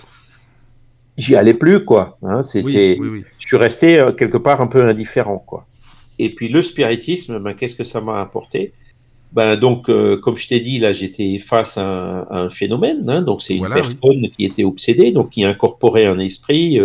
[1.17, 2.17] j'y allais plus, quoi.
[2.23, 2.97] Hein, c'était,
[3.39, 5.65] je suis resté euh, quelque part un peu indifférent, quoi.
[6.21, 8.73] Et puis le spiritisme, ben, qu'est-ce que ça m'a apporté?
[9.31, 9.85] Ben, donc,
[10.21, 13.07] comme je t'ai dit, là, j'étais face à un, phénomène.
[13.07, 16.79] Hein, donc, c'est une personne qui était obsédée, donc qui incorporait un esprit,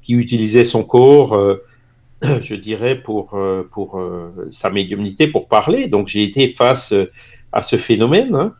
[0.00, 1.38] qui utilisait son corps,
[2.40, 3.38] je dirais, pour,
[3.72, 4.02] pour
[4.50, 5.88] sa médiumnité, pour parler.
[5.88, 6.94] Donc, j'ai été face
[7.52, 8.34] à ce phénomène.
[8.34, 8.54] Hein,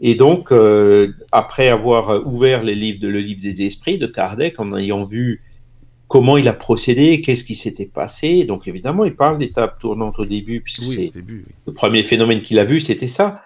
[0.00, 4.60] et donc, euh, après avoir ouvert les livres de, le livre des esprits de Kardec,
[4.60, 5.42] en ayant vu
[6.06, 10.24] comment il a procédé, qu'est-ce qui s'était passé, donc évidemment, il parle d'étapes tournantes au
[10.24, 13.42] début, puisque c'est le premier phénomène qu'il a vu, c'était ça.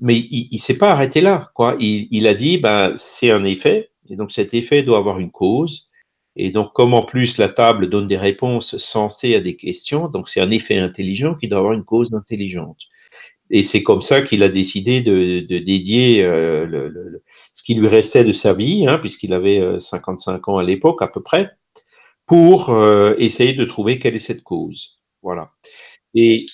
[0.00, 1.50] Mais il ne s'est pas arrêté là.
[1.54, 1.76] Quoi.
[1.78, 5.30] Il, il a dit, ben, c'est un effet, et donc cet effet doit avoir une
[5.30, 5.89] cause.
[6.36, 10.28] Et donc, comme en plus la table donne des réponses sensées à des questions, donc
[10.28, 12.88] c'est un effet intelligent qui doit avoir une cause intelligente.
[13.50, 17.20] Et c'est comme ça qu'il a décidé de, dédier euh,
[17.52, 21.02] ce qui lui restait de sa vie, hein, puisqu'il avait 55 euh, ans à l'époque
[21.02, 21.50] à peu près,
[22.26, 25.00] pour euh, essayer de trouver quelle est cette cause.
[25.22, 25.50] Voilà.
[26.14, 26.46] Et,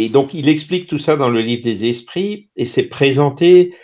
[0.00, 3.74] donc il explique tout ça dans le livre des esprits, et c'est présenté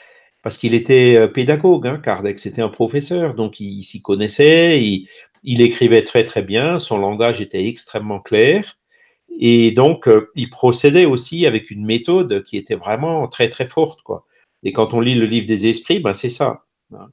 [0.42, 5.08] parce qu'il était pédagogue, hein, Kardec, c'était un professeur, donc il, s'y connaissait, il,
[5.42, 8.78] il écrivait très très bien, son langage était extrêmement clair.
[9.40, 14.02] Et donc, euh, il procédait aussi avec une méthode qui était vraiment très très forte.
[14.02, 14.26] Quoi.
[14.64, 16.64] Et quand on lit le livre des esprits, ben, c'est ça.
[16.92, 17.08] Hein.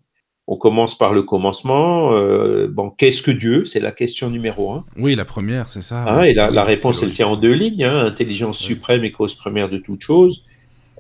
[0.48, 2.14] On commence par le commencement.
[2.14, 3.66] Euh, bon, qu'est-ce que Dieu?
[3.66, 4.86] C'est la question numéro un.
[4.98, 6.04] Oui, la première, c'est ça.
[6.04, 7.84] Hein, et la, réponse, elle tient en deux lignes.
[7.84, 10.45] Hein, intelligence suprême et cause première de toute chose.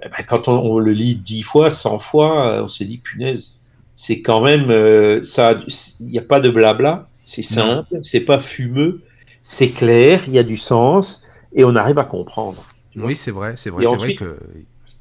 [0.05, 3.59] Eh ben, quand on, le lit dix fois, cent fois, on se dit, punaise,
[3.95, 5.59] c'est quand même euh, ça.
[5.99, 7.07] Il n'y a pas de blabla.
[7.23, 9.01] C'est simple, c'est pas fumeux
[9.47, 12.65] c'est clair, il y a du sens, et on arrive à comprendre.
[12.95, 14.39] Oui, c'est vrai, c'est vrai, c'est vrai que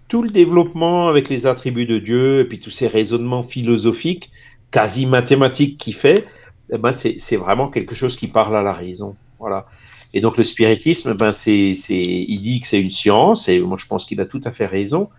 [0.08, 4.30] tout le développement avec les attributs de Dieu et puis tous ces raisonnements philosophiques,
[4.70, 6.26] quasi mathématiques qu'il fait,
[6.70, 9.16] eh ben c'est vraiment quelque chose qui parle à la raison.
[9.38, 9.66] Voilà.
[10.14, 13.86] Et donc le spiritisme, ben c'est, il dit que c'est une science, et moi je
[13.86, 15.10] pense qu'il a tout à fait raison,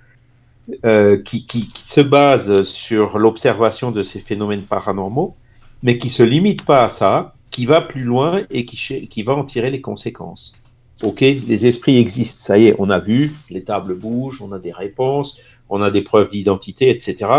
[0.86, 5.36] euh, qui, qui, se base sur l'observation de ces phénomènes paranormaux,
[5.84, 9.34] mais qui se limite pas à ça, qui va plus loin et qui, qui va
[9.34, 10.56] en tirer les conséquences.
[11.04, 14.60] Ok, les esprits existent, ça y est, on a vu, les tables bougent, on a
[14.60, 17.30] des réponses, on a des preuves d'identité, etc.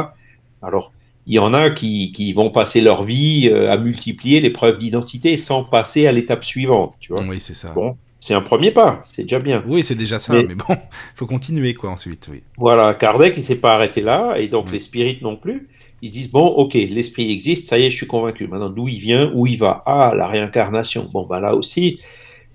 [0.61, 0.92] Alors,
[1.26, 4.78] il y en a qui, qui vont passer leur vie euh, à multiplier les preuves
[4.78, 7.22] d'identité sans passer à l'étape suivante, tu vois.
[7.22, 7.72] Oui, c'est ça.
[7.74, 9.62] Bon, c'est un premier pas, c'est déjà bien.
[9.66, 10.76] Oui, c'est déjà ça, mais, bon,
[11.14, 12.42] faut continuer quoi ensuite, oui.
[12.56, 15.68] Voilà, Kardec, il s'est pas arrêté là, et donc les spirites non plus
[16.02, 18.46] ils se disent bon, ok, l'esprit existe, ça y est, je suis convaincu.
[18.46, 19.82] Maintenant, d'où il vient, où il va?
[19.86, 21.08] Ah, la réincarnation.
[21.12, 22.00] Bon, bah là aussi,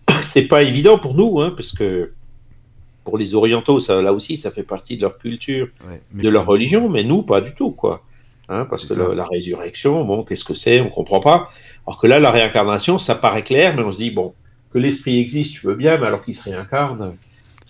[0.24, 2.14] c'est pas évident pour nous, hein, parce que
[3.04, 5.68] pour les orientaux, ça, là aussi, ça fait partie de leur culture,
[6.14, 8.04] de leur religion, mais nous, pas du tout, quoi.
[8.50, 11.50] Hein, parce que la, résurrection, bon, qu'est-ce que c'est On comprend pas.
[11.88, 14.34] Alors que là, la réincarnation, ça paraît clair, mais on se dit bon,
[14.72, 17.16] que l'esprit existe, tu veux bien, mais alors qu'il se réincarne.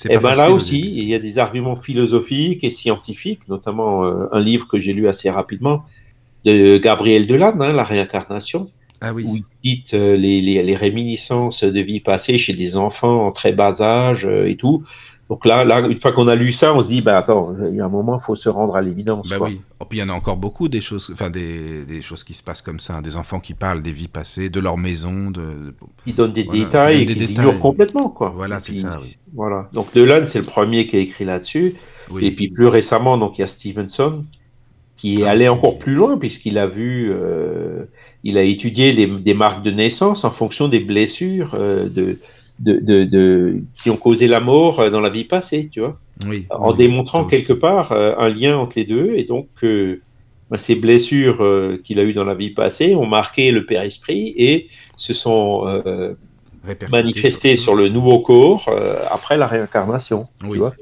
[0.06, 4.28] Et eh ben là aussi, il y a des arguments philosophiques et scientifiques, notamment euh,
[4.32, 5.84] un livre que j'ai lu assez rapidement
[6.46, 9.26] de Gabriel Delanne, hein, La réincarnation, ah oui.
[9.28, 13.52] où il cite euh, les, les, réminiscences de vie passée chez des enfants en très
[13.52, 14.84] bas âge euh, et tout.
[15.32, 17.78] Donc là, là, une fois qu'on a lu ça, on se dit, bah attends, il
[17.78, 19.30] y a un moment, il faut se rendre à l'évidence.
[19.30, 19.62] Bah oui.
[19.80, 22.34] Oh, puis il y en a encore beaucoup des choses, enfin des, des, choses qui
[22.34, 23.02] se passent comme ça, hein.
[23.02, 25.74] des enfants qui parlent des vies passées, de leur maison, de.
[26.06, 28.34] Ils donnent des détails, ils des ignorent complètement, quoi.
[28.36, 29.00] Voilà, c'est ça.
[29.02, 29.16] Oui.
[29.34, 29.70] Voilà.
[29.72, 31.76] Donc Delan, c'est le premier qui a écrit là-dessus.
[32.20, 34.26] Et puis plus récemment, donc il y a Stevenson
[34.98, 37.86] qui est ah, allé encore plus loin puisqu'il a vu, euh,
[38.26, 42.20] il a étudié les, des marques de naissance en fonction des blessures euh, de
[42.62, 46.00] de, de, qui ont causé la mort euh, dans la vie passée, tu vois.
[46.28, 50.02] Oui, en démontrant quelque part euh, un lien entre les deux, et donc euh,
[50.52, 51.44] bah, ces blessures
[51.84, 55.82] qu'il a eues dans la vie passée ont marqué le Père Esprit et se sont
[56.92, 57.74] manifestées sur...
[57.74, 58.70] le nouveau corps
[59.10, 60.28] après la réincarnation.
[60.42, 60.74] Tu vois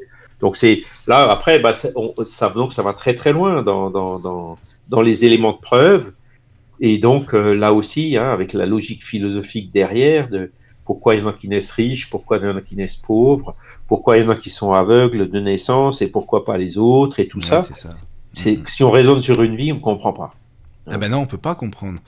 [0.41, 4.57] donc c'est là après, bah, ça, donc ça va très très loin dans, dans, dans,
[4.87, 6.13] dans les éléments de preuve.
[6.81, 10.49] Et donc là aussi, hein, avec la logique philosophique derrière, de,
[10.89, 12.95] pourquoi il y en a qui naissent riches, pourquoi il y en a qui naissent
[12.95, 13.53] pauvres,
[13.87, 16.01] pourquoi il y en a qui sont aveugles de naissance?
[16.01, 17.19] Et pourquoi pas les autres?
[17.19, 17.61] Et tout ça.
[18.33, 18.67] C'est mm-hmm.
[18.67, 20.33] Si on raisonne sur une vie, on ne comprend pas.
[20.91, 21.99] Ah ben non, on peut pas comprendre.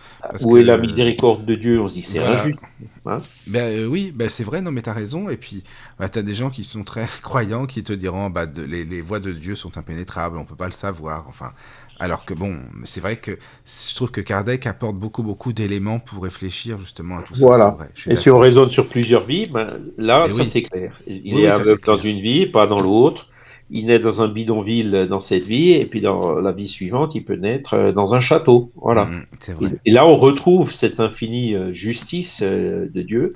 [0.43, 2.59] Où est la miséricorde de Dieu On se dit c'est injuste.
[3.05, 3.17] Hein
[3.47, 5.29] ben euh, oui, ben c'est vrai, non mais tu as raison.
[5.29, 5.63] Et puis
[5.99, 9.01] bah, tu as des gens qui sont très croyants qui te diront bah, les, les,
[9.01, 11.25] voies de Dieu sont impénétrables, on peut pas le savoir.
[11.27, 11.51] Enfin,
[11.99, 16.23] alors que bon, c'est vrai que je trouve que Kardec apporte beaucoup, beaucoup d'éléments pour
[16.23, 17.45] réfléchir justement à tout ça.
[17.45, 17.77] Voilà.
[18.07, 20.99] et si on raisonne sur plusieurs vies, ben, là, eh ça c'est clair.
[21.05, 23.27] Il est aveugle dans une vie, pas dans l'autre.
[23.71, 27.23] Il naît dans un bidonville dans cette vie, et puis dans la vie suivante, il
[27.23, 28.71] peut naître euh, dans un château.
[28.75, 29.05] Voilà.
[29.05, 29.69] Mm, vrai.
[29.85, 33.29] Et, et là, on retrouve cette infinie euh, justice euh, de Dieu,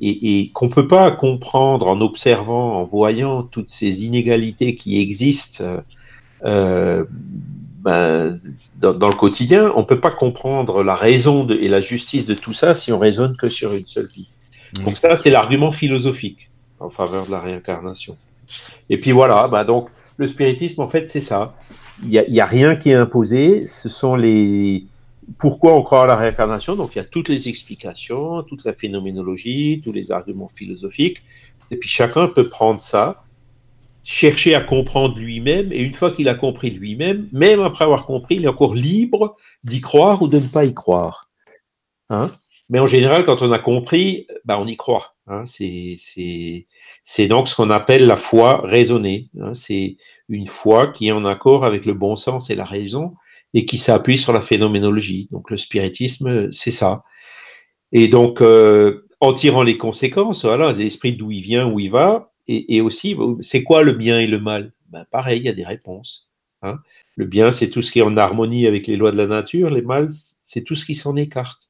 [0.00, 5.62] et, et qu'on peut pas comprendre en observant, en voyant toutes ces inégalités qui existent
[6.44, 7.04] euh,
[7.80, 8.38] ben,
[8.80, 9.72] dans, dans le quotidien.
[9.76, 12.98] On peut pas comprendre la raison de- et la justice de tout ça si on
[12.98, 14.28] raisonne que sur une seule vie.
[14.84, 18.16] Donc ça, c'est l'argument philosophique en faveur de la réincarnation.
[18.90, 21.56] Et puis voilà, bah donc le spiritisme, en fait, c'est ça.
[22.02, 23.66] Il n'y a, rien qui est imposé.
[23.66, 24.86] Ce sont les...
[25.38, 26.76] Pourquoi on croit à la réincarnation?
[26.76, 31.22] Donc il y a toutes les explications, toute la phénoménologie, tous les arguments philosophiques.
[31.70, 33.24] Et puis chacun peut prendre ça,
[34.02, 35.72] chercher à comprendre lui-même.
[35.72, 39.36] Et une fois qu'il a compris lui-même, même après avoir compris, il est encore libre
[39.62, 41.30] d'y croire ou de ne pas y croire.
[42.10, 42.30] Hein?
[42.68, 45.14] Mais en général, quand on a compris, bah, on y croit.
[45.26, 45.44] Hein?
[45.46, 45.96] C'est,
[47.04, 49.28] c'est donc ce qu'on appelle la foi raisonnée.
[49.38, 49.52] Hein.
[49.52, 53.14] C'est une foi qui est en accord avec le bon sens et la raison
[53.52, 55.28] et qui s'appuie sur la phénoménologie.
[55.30, 57.04] Donc le spiritisme, c'est ça.
[57.92, 62.32] Et donc, euh, en tirant les conséquences, voilà, l'esprit d'où il vient, où il va,
[62.46, 64.72] et, aussi, c'est quoi le bien et le mal?
[64.90, 66.30] Ben, Pareil, il y a des réponses.
[66.60, 66.78] Hein.
[67.16, 69.70] Le bien, c'est tout ce qui est en harmonie avec les lois de la nature.
[69.70, 70.08] Les mal,
[70.42, 71.63] c'est tout ce qui s'en écarte.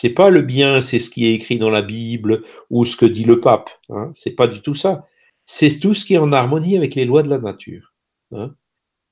[0.00, 3.04] C'est pas le bien, c'est ce qui est écrit dans la Bible ou ce que
[3.04, 3.68] dit le pape.
[3.90, 4.10] Hein.
[4.14, 5.06] C'est pas du tout ça.
[5.44, 7.92] C'est tout ce qui est en harmonie avec les lois de la nature.
[8.32, 8.54] Hein.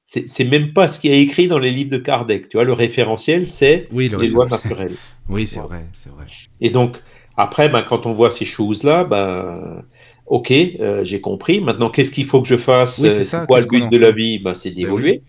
[0.05, 2.49] C'est c'est même pas ce qui est écrit dans les livres de Kardec.
[2.49, 4.97] Tu vois, le référentiel, c'est Oui, le les lois naturelles.
[5.29, 5.77] Oui, c'est Voilà.
[5.77, 6.27] vrai, c'est vrai.
[6.63, 6.97] Et donc,
[7.37, 9.85] après, ben, quand on voit ces choses-là, ben,
[10.27, 11.61] ok, euh, j'ai compris.
[11.61, 13.89] Maintenant, qu'est-ce qu'il faut que je fasse Oui, c'est Euh, ça, quoi le but en
[13.91, 14.39] de la vie?
[14.39, 15.23] Ben, C'est Ben d'évoluer.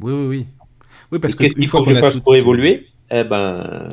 [0.00, 0.46] Oui, oui, oui.
[1.10, 2.86] Oui, parce Et que qu'est-ce qu'il faut que je fasse pour évoluer?
[3.10, 3.84] Eh ben,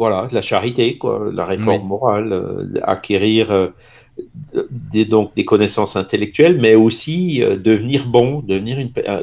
[0.00, 1.88] voilà, la charité, quoi, la réforme Oui.
[1.88, 3.68] morale, euh, acquérir euh,
[4.70, 8.78] des, donc des connaissances intellectuelles, mais aussi euh, devenir bon, devenir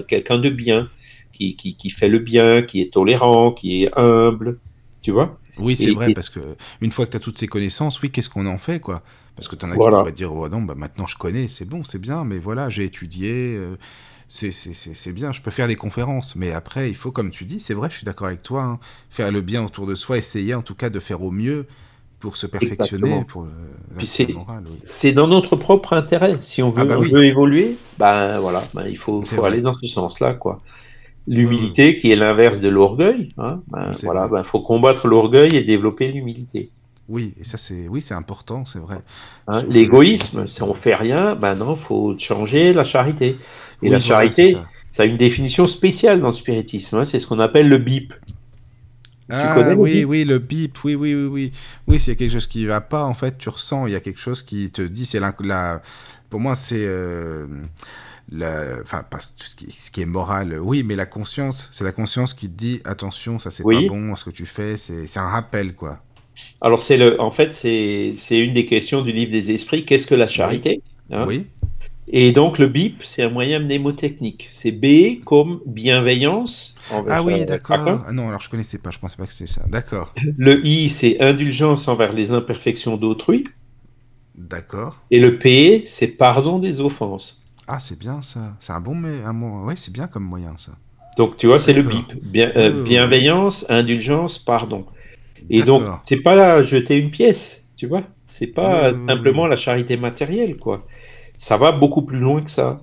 [0.07, 0.89] quelqu'un de bien,
[1.33, 4.59] qui, qui, qui fait le bien, qui est tolérant, qui est humble,
[5.01, 7.47] tu vois Oui, c'est vrai, et- parce que une fois que tu as toutes ces
[7.47, 9.03] connaissances, oui, qu'est-ce qu'on en fait, quoi?
[9.35, 9.79] Parce que tu en as Voilà.
[9.79, 12.69] qui pourraient dire, oh non, bah maintenant je connais, c'est bon, c'est bien, mais voilà,
[12.69, 13.75] j'ai étudié, euh,
[14.29, 17.73] c'est bien, je peux faire des conférences, mais après, il faut, comme tu dis, c'est
[17.73, 20.61] vrai, je suis d'accord avec toi, hein, faire le bien autour de soi, essayer en
[20.61, 21.65] tout cas de faire au mieux
[22.19, 23.23] pour se perfectionner, Exactement.
[23.25, 23.47] pour euh,
[23.95, 24.63] l'aspect c'est- moral.
[24.69, 24.79] oui.
[24.83, 26.37] C'est dans notre propre intérêt.
[26.41, 27.11] Si on veut, Ah bah on oui.
[27.11, 30.59] veut évoluer, ben voilà, ben, il faut, aller dans ce sens-là, quoi.
[31.27, 35.63] L'humilité, qui est l'inverse de l'orgueil, hein, ben, C'est voilà, ben, faut combattre l'orgueil et
[35.63, 36.71] développer l'humilité.
[37.09, 39.01] Oui, et ça, c'est oui, c'est important, c'est vrai.
[39.47, 43.37] Hein, L'égoïsme, si on fait rien, ben non, faut changer la charité.
[43.81, 44.71] Et Oui, la charité, ça.
[44.89, 46.97] ça a une définition spéciale dans le spiritisme.
[46.97, 48.13] hein, c'est ce qu'on appelle le bip.
[49.29, 50.05] Ah connais oui, bip?
[50.05, 51.51] oui, le bip, oui, oui, oui, oui.
[51.87, 53.95] Oui, s'il y a quelque chose qui va pas, en fait, tu ressens, il y
[53.95, 55.81] a quelque chose qui te dit, c'est la, la-
[56.29, 57.45] pour moi, c'est, euh,
[58.31, 61.83] la, enfin, pas tout ce qui, ce qui est moral, oui, mais la conscience, c'est
[61.85, 63.75] la conscience qui te dit, attention, ça c'est Oui.
[63.75, 66.01] pas bon, ce que tu fais, c'est un rappel, quoi.
[66.62, 69.86] Alors c'est le, en fait, c'est c'est une des questions du livre des esprits.
[69.86, 71.26] Qu'est-ce que la charité hein?
[71.28, 71.47] Oui,
[72.08, 74.47] Et donc le BIP, c'est un moyen mnémotechnique.
[74.52, 76.76] C'est B comme bienveillance.
[76.89, 78.04] envers, ah oui, euh, d'accord.
[78.08, 79.67] Ah non, alors je connaissais pas, je pensais pas que c'était ça.
[79.67, 83.45] D'accord, Le I, c'est indulgence envers les imperfections d'autrui.
[84.36, 85.06] d'accord.
[85.12, 87.43] Et le P, c'est pardon des offenses.
[87.67, 88.56] Ah, c'est bien ça.
[88.60, 89.34] C'est un bon, mais un.
[89.63, 90.73] Ouais, c'est bien comme moyen ça.
[91.17, 91.84] Donc tu vois, c'est le.
[91.84, 92.13] BIP.
[92.21, 94.86] Bien, Oui, euh, oui, oui, bienveillance, indulgence, pardon.
[95.49, 98.03] Et donc, c'est pas jeter une pièce, tu vois.
[98.27, 100.86] C'est pas simplement la charité matérielle, quoi.
[101.38, 102.81] Ça va beaucoup plus loin que ça.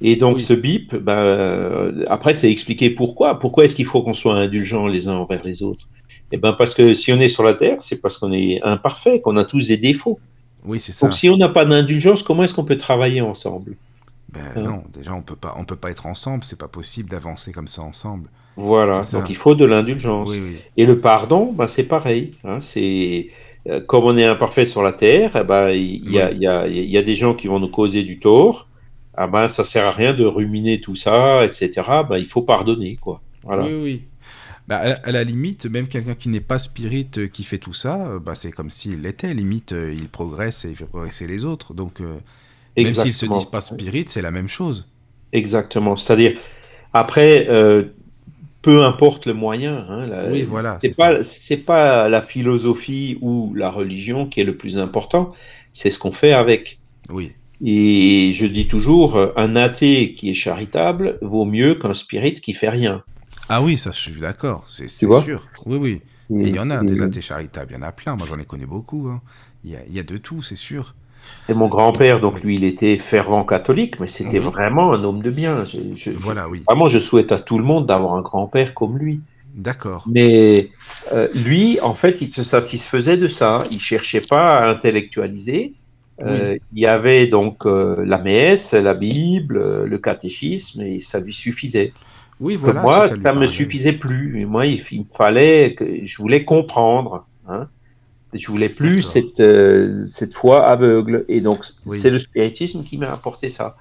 [0.00, 0.42] Et donc, Oui.
[0.42, 3.38] ce bip, ben, euh, après, c'est expliquer pourquoi.
[3.38, 5.88] Pourquoi est-ce qu'il faut qu'on soit indulgents les uns envers les autres?
[6.32, 9.20] Eh ben, parce que si on est sur la terre, c'est parce qu'on est imparfait,
[9.20, 10.18] qu'on a tous des défauts.
[10.64, 11.08] Oui, c'est ça.
[11.08, 13.76] Donc, si on n'a pas d'indulgence, comment est-ce qu'on peut travailler ensemble?
[14.28, 14.62] Ben Hein?
[14.62, 17.68] non, déjà on peut pas, on peut pas être ensemble, c'est pas possible d'avancer comme
[17.68, 18.28] ça ensemble.
[18.56, 19.02] Voilà.
[19.12, 20.30] Donc, il faut de l'indulgence.
[20.30, 20.56] Oui, oui.
[20.76, 22.32] Et le pardon, ben, c'est pareil.
[22.44, 23.30] Hein, c'est
[23.68, 26.46] euh, comme on est imparfait sur la terre, eh ben, il y, a, il y,
[26.46, 28.68] a, il y a des gens qui vont nous causer du tort.
[29.14, 31.70] Ah ben, ça sert à rien de ruminer tout ça, etc.
[32.08, 33.20] Ben, il faut pardonner, quoi.
[33.42, 33.64] Voilà.
[33.64, 34.02] Oui, oui.
[34.68, 38.06] Bah, à, la limite, même quelqu'un qui n'est pas spirit euh, qui fait tout ça,
[38.06, 39.34] euh, bah, c'est comme s'il l'était.
[39.34, 41.74] Limite, il progresse et il fait progresser les autres.
[41.74, 42.20] Donc, euh,
[42.76, 44.86] même s'ils se disent pas spirit, c'est la même chose.
[45.32, 45.96] Exactement.
[45.96, 46.38] C'est-à-dire,
[46.92, 47.84] après, euh,
[48.62, 49.84] peu importe le moyen.
[49.88, 54.44] Hein, la- Oui, voilà, C'est pas, c'est pas la philosophie ou la religion qui est
[54.44, 55.32] le plus important.
[55.72, 56.78] C'est ce qu'on fait avec.
[57.10, 57.32] Oui,
[57.64, 62.68] Et je dis toujours, un athée qui est charitable vaut mieux qu'un spirit qui fait
[62.68, 63.02] rien.
[63.48, 65.46] Ah oui, ça, je suis d'accord, c'est sûr.
[65.66, 66.00] Oui, oui.
[66.40, 68.16] Et il y en a c'est- des athées charitables, il y en a plein.
[68.16, 69.08] Moi, j'en ai connu beaucoup.
[69.08, 69.20] hein.
[69.64, 70.94] Il y, a, il y a de tout, c'est sûr.
[71.48, 74.44] Et mon grand-père, donc lui, il était fervent catholique, mais c'était Oui.
[74.52, 75.64] vraiment un homme de bien.
[75.64, 76.62] Je, je- Voilà, oui.
[76.68, 79.20] Vraiment, je souhaite à tout le monde d'avoir un grand-père comme lui.
[79.54, 80.04] D'accord.
[80.08, 80.70] Mais
[81.12, 83.62] euh, lui, en fait, il se satisfaisait de ça.
[83.70, 85.74] Il cherchait pas à intellectualiser.
[86.22, 91.32] Euh, Il y avait donc euh, la messe, la Bible, le catéchisme, et ça lui
[91.32, 91.92] suffisait.
[92.40, 92.82] Oui, Que voilà.
[92.82, 94.40] moi, ça, lui me suffisait plus.
[94.40, 97.26] Et moi, il, il me fallait que je voulais comprendre.
[97.48, 97.66] Hein.
[98.34, 101.24] Je voulais plus cette, euh, cette foi aveugle.
[101.28, 101.98] Et donc, Oui.
[102.00, 103.76] c'est le spiritisme qui m'a apporté ça.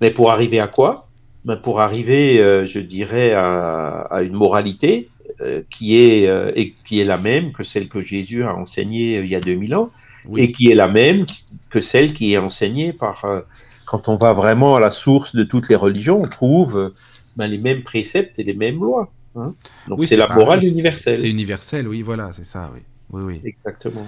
[0.00, 1.06] Mais pour arriver à quoi?
[1.44, 5.08] Ben, Pour arriver, euh, je dirais, à, à une moralité
[5.40, 9.18] euh, qui, est, euh, et qui est la même que celle que Jésus a enseignée
[9.18, 9.90] euh, il y a 2000 ans
[10.28, 10.42] Oui.
[10.42, 11.24] et qui est la même
[11.70, 13.24] que celle qui est enseignée par.
[13.24, 13.40] euh,
[13.86, 16.92] quand on va vraiment à la source de toutes les religions, on trouve
[17.36, 19.12] ben, les mêmes préceptes et les mêmes lois.
[19.36, 19.54] hein.
[19.86, 21.16] Donc Oui, c'est la morale universelle.
[21.16, 22.80] C'est universel, oui, voilà, c'est ça, oui.
[23.10, 23.40] Oui, oui.
[23.44, 24.06] Exactement.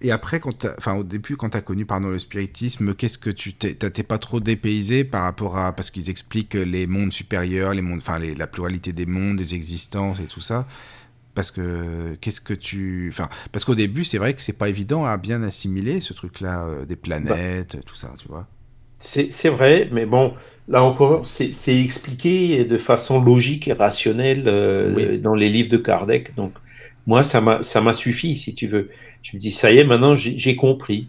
[0.00, 3.30] Et après, quand enfin, au début, quand tu as connu pardon, le spiritisme, qu'est-ce que
[3.30, 5.72] tu t'es pas trop dépaysé par rapport à.
[5.72, 9.54] Parce qu'ils expliquent les mondes supérieurs, les mondes, enfin, les- la pluralité des mondes, des
[9.54, 10.66] existences et tout ça.
[11.34, 13.08] Parce que qu'est-ce que tu.
[13.12, 16.64] Enfin, parce qu'au début, c'est vrai que c'est pas évident à bien assimiler ce truc-là,
[16.66, 18.46] euh, des planètes, tout ça, tu vois.
[18.98, 20.34] C'est vrai, mais bon,
[20.68, 25.18] là encore, c'est c'est expliqué de façon logique et rationnelle euh, Oui.
[25.20, 26.34] dans les livres de Kardec.
[26.36, 26.54] Donc,
[27.06, 28.90] moi, ça m'a suffi, si tu veux.
[29.22, 31.08] Je me dis, ça y est, maintenant, j'ai compris.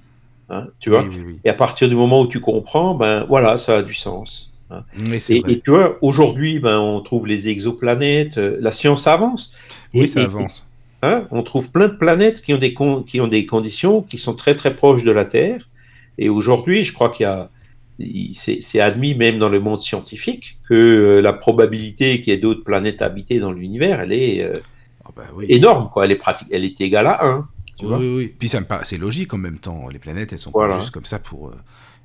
[0.49, 1.39] hein, tu vois Oui, oui, oui.
[1.43, 4.53] Et à partir du moment où tu comprends, ben voilà, ça a du sens.
[4.71, 4.83] hein.
[5.29, 5.53] Et, vrai.
[5.53, 9.53] et tu vois, aujourd'hui, ben, on trouve les exoplanètes, euh, la science avance.
[9.93, 10.67] oui, Et- ça et- avance.
[11.01, 14.17] Hein, on trouve plein de planètes qui ont, des con- qui ont des conditions qui
[14.17, 15.69] sont très très proches de la Terre.
[16.17, 17.49] Et aujourd'hui, je crois qu'il y a,
[18.33, 22.63] c'est admis même dans le monde scientifique que euh, la probabilité qu'il y ait d'autres
[22.63, 24.53] planètes habitées dans l'univers, elle est euh,
[25.05, 25.45] Ah bah oui.
[25.49, 26.05] énorme, quoi.
[26.05, 27.47] Elle est pratique, elle est égale à 1.
[27.77, 28.35] Tu Oui, vois oui, oui.
[28.39, 29.87] Puis ça me paraît, c'est logique en même temps.
[29.89, 30.75] Les planètes, elles sont Voilà.
[30.75, 31.49] pas juste comme ça pour.
[31.49, 31.55] euh,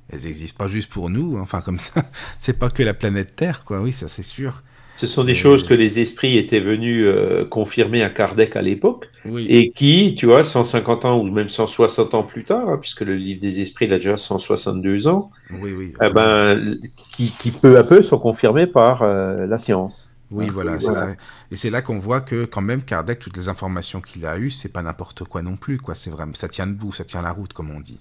[0.09, 1.37] elles existent pas juste pour nous.
[1.37, 1.41] hein.
[1.43, 2.03] Enfin, comme ça,
[2.39, 3.81] c'est pas que la planète Terre, quoi.
[3.81, 4.63] Oui, ça c'est sûr.
[4.97, 9.09] Ce sont des choses que les esprits étaient venus euh, confirmer à Kardec à l'époque
[9.25, 9.47] Oui.
[9.49, 13.15] et qui, tu vois, 150 ans ou même 160 ans plus tard, hein, puisque le
[13.15, 15.93] livre des esprits il a déjà 162 ans, Oui, oui.
[16.05, 16.77] eh ben,
[17.13, 20.10] qui, qui peu à peu sont confirmés par euh, la science.
[20.31, 21.11] Oui, Ah, voilà, c'est voilà.
[21.11, 21.15] ça.
[21.51, 24.49] Et c'est là qu'on voit que quand même Kardec, toutes les informations qu'il a eues,
[24.49, 25.93] c'est pas n'importe quoi non plus, quoi.
[25.95, 27.99] C'est vraiment, ça tient debout, ça tient la route, comme on dit.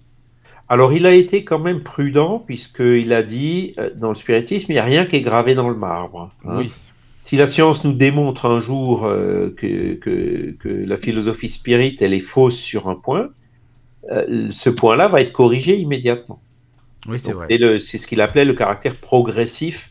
[0.68, 4.74] Alors, il a été quand même prudent, puisqu'il a dit, euh, dans le spiritisme, il
[4.76, 6.30] n'y a rien qui est gravé dans le marbre.
[6.44, 6.56] hein.
[6.58, 6.72] Oui,
[7.20, 12.14] Si la science nous démontre un jour euh, que, que, que la philosophie spirit, elle
[12.14, 13.30] est fausse sur un point,
[14.10, 16.40] euh, ce point-là va être corrigé immédiatement.
[17.06, 17.48] oui, c'est vrai.
[17.80, 19.90] C'est ce qu'il appelait le caractère progressif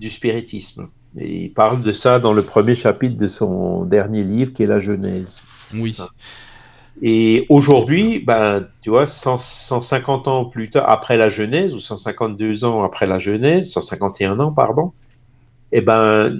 [0.00, 0.88] du spiritisme.
[1.18, 4.66] Et il parle de ça dans le premier chapitre de son dernier livre, qui est
[4.66, 5.42] la Genèse.
[5.72, 5.96] Oui,
[7.02, 12.64] Et aujourd'hui, ben, tu vois, 100 150 ans plus tard, après la Genèse, ou 152
[12.64, 14.92] ans après la Genèse, 151 ans, pardon,
[15.72, 16.36] eh ben,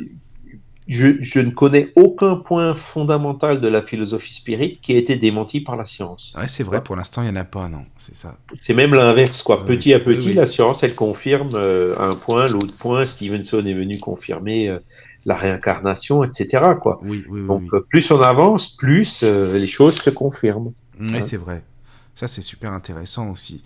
[0.86, 5.60] je, je ne connais aucun point fondamental de la philosophie spirit qui a été démenti
[5.60, 6.34] par la science.
[6.36, 6.82] ouais, c'est vrai.
[6.82, 7.86] Pour l'instant, il y en a pas, non.
[7.96, 8.36] C'est ça.
[8.56, 9.64] C'est même l'inverse, quoi.
[9.64, 10.34] Petit à petit, oui.
[10.34, 13.06] la science, elle confirme euh, un point, l'autre point.
[13.06, 14.78] Stevenson est venu confirmer euh,
[15.24, 16.98] la réincarnation, etc., quoi.
[17.02, 17.46] Oui, oui, oui.
[17.46, 20.74] Donc, euh, plus on avance, plus les choses se confirment.
[21.00, 21.22] Oui, hein.
[21.22, 21.62] c'est vrai.
[22.14, 23.62] Ça, c'est super intéressant aussi.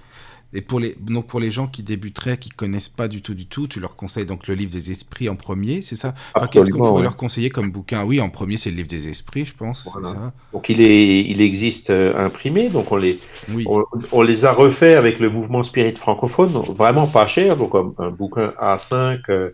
[0.54, 3.46] Et pour les, donc pour les gens qui débuteraient, qui connaissent pas du tout, du
[3.46, 6.14] tout, tu leur conseilles donc le livre des esprits en premier, c'est ça?
[6.34, 7.02] Enfin, Qu'est-ce qu'on pourrait ouais.
[7.02, 8.04] leur conseiller comme bouquin?
[8.04, 10.08] Oui, en premier, c'est le livre des esprits, je pense, Voilà.
[10.08, 14.22] c'est ça Donc il, est, il existe euh, imprimé, donc on les, Oui, on, on
[14.22, 18.52] les a refaits avec le mouvement Spirit francophone, vraiment pas cher, donc un, un bouquin
[18.58, 19.50] A5 euh,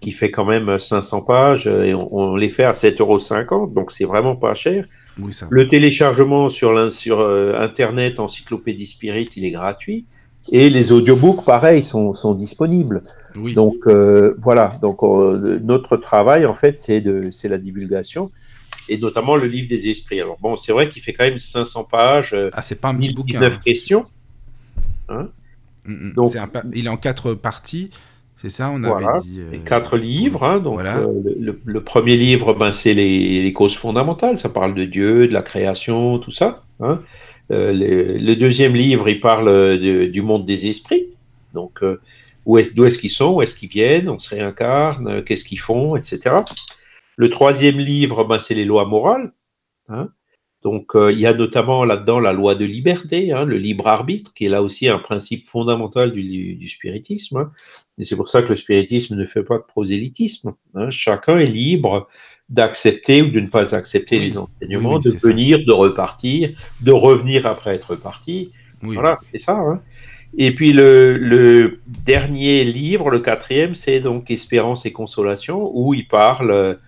[0.00, 3.00] qui fait quand même 500 pages, euh, et on, on les fait à 7,50
[3.52, 4.86] euros, donc c'est vraiment pas cher.
[5.18, 5.46] oui, ça.
[5.50, 10.06] Le téléchargement sur, sur euh, Internet, Encyclopédie Spirit, il est gratuit.
[10.52, 13.02] Et les audiobooks, pareil, sont, sont disponibles.
[13.36, 18.30] Oui, Donc euh, voilà, donc euh, notre travail en fait c'est de c'est la divulgation
[18.88, 20.20] et notamment le livre des esprits.
[20.20, 22.94] Alors bon, c'est vrai qu'il fait quand même 500 pages, euh, ah, c'est pas un
[22.96, 23.40] petit bouquin.
[23.40, 23.60] 1019 hein.
[23.64, 24.06] questions.
[25.08, 25.24] Mm,
[25.86, 26.12] mm.
[26.14, 27.90] Donc- un Il est en quatre parties,
[28.36, 29.40] c'est ça On Voilà, avait dit.
[29.40, 31.00] euh, quatre livres, hein, donc voilà.
[31.00, 35.26] le, le- le premier livre, ben, c'est les, les causes fondamentales, ça parle de Dieu,
[35.26, 36.62] de la création, tout ça.
[36.80, 37.00] hein.
[37.50, 41.08] Euh, le, deuxième livre, il parle euh, du monde des esprits,
[41.52, 42.00] donc euh,
[42.46, 45.60] où est, d'où est-ce qu'ils sont, où est-ce qu'ils viennent, on se réincarne, qu'est-ce qu'ils
[45.60, 46.36] font, etc.
[47.16, 49.32] Le troisième livre, ben, c'est les lois morales.
[49.88, 50.08] hein.
[50.62, 54.46] Donc il y a notamment là-dedans la loi de liberté, hein, le libre arbitre, qui
[54.46, 57.36] est là aussi un principe fondamental du, spiritisme.
[57.36, 57.52] hein.
[57.98, 60.54] Et c'est pour ça que le spiritisme ne fait pas de prosélytisme.
[60.88, 62.08] Chacun est libre
[62.48, 64.26] d'accepter ou de ne pas accepter Oui.
[64.26, 65.28] les enseignements, Oui, oui, de ça.
[65.28, 66.50] venir, de repartir,
[66.82, 68.52] de revenir après être parti.
[68.82, 69.56] Voilà, c'est ça.
[69.58, 69.80] hein.
[70.36, 76.06] Et puis le, le, dernier livre, le quatrième, c'est donc Espérance et Consolation, où il
[76.06, 76.78] parle,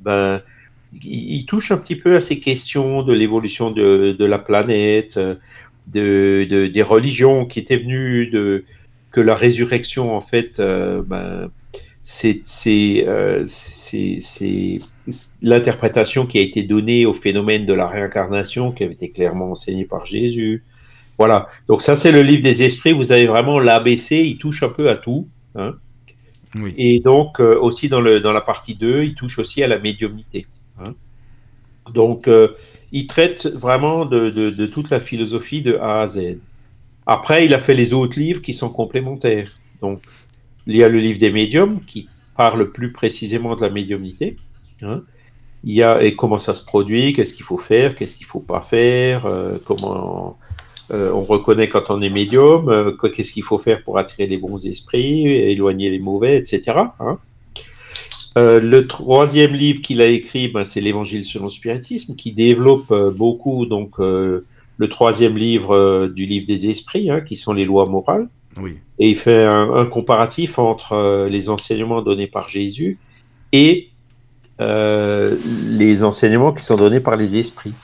[0.00, 0.42] ben,
[1.02, 5.18] il, touche un petit peu à ces questions de l'évolution de, de, la planète,
[5.86, 8.64] de, de, des religions qui étaient venues de
[9.10, 11.50] que la résurrection, en fait, euh, ben,
[12.10, 13.38] c'est euh,
[15.42, 19.84] l'interprétation qui a été donnée au phénomène de la réincarnation, qui avait été clairement enseignée
[19.84, 20.64] par Jésus.
[21.18, 21.48] Voilà.
[21.66, 22.92] Donc ça, c'est le livre des esprits.
[22.92, 24.12] Vous avez vraiment l'ABC.
[24.12, 25.28] Il touche un peu à tout.
[25.54, 25.74] Hein.
[26.54, 26.72] Oui.
[26.78, 29.78] Et donc euh, aussi dans, le, dans la partie 2, il touche aussi à la
[29.78, 30.46] médiumnité.
[30.80, 30.94] Hein.
[31.92, 32.56] Donc euh,
[32.90, 36.38] il traite vraiment de, de, de, toute la philosophie de A à Z.
[37.04, 39.52] Après, il a fait les autres livres qui sont complémentaires.
[39.82, 40.00] Donc
[40.68, 44.36] il y a le livre des médiums qui parle plus précisément de la médiumnité.
[44.82, 45.02] Hein.
[45.64, 48.40] Il y a et comment ça se produit, qu'est-ce qu'il faut faire, qu'est-ce qu'il faut
[48.40, 50.38] pas faire, euh, comment
[50.92, 54.38] euh, on reconnaît quand on est médium, euh, qu'est-ce qu'il faut faire pour attirer les
[54.38, 56.78] bons esprits, éloigner les mauvais, etc.
[57.00, 57.18] Hein.
[58.36, 63.66] le troisième livre qu'il a écrit, ben, c'est l'Évangile selon le spiritisme, qui développe beaucoup
[63.66, 68.28] donc le troisième livre du livre des esprits, hein, qui sont les lois morales.
[68.98, 72.98] Et il fait un, comparatif entre euh, les enseignements donnés par Jésus
[73.52, 73.90] et
[74.60, 75.36] euh,
[75.68, 77.74] les enseignements qui sont donnés par les esprits.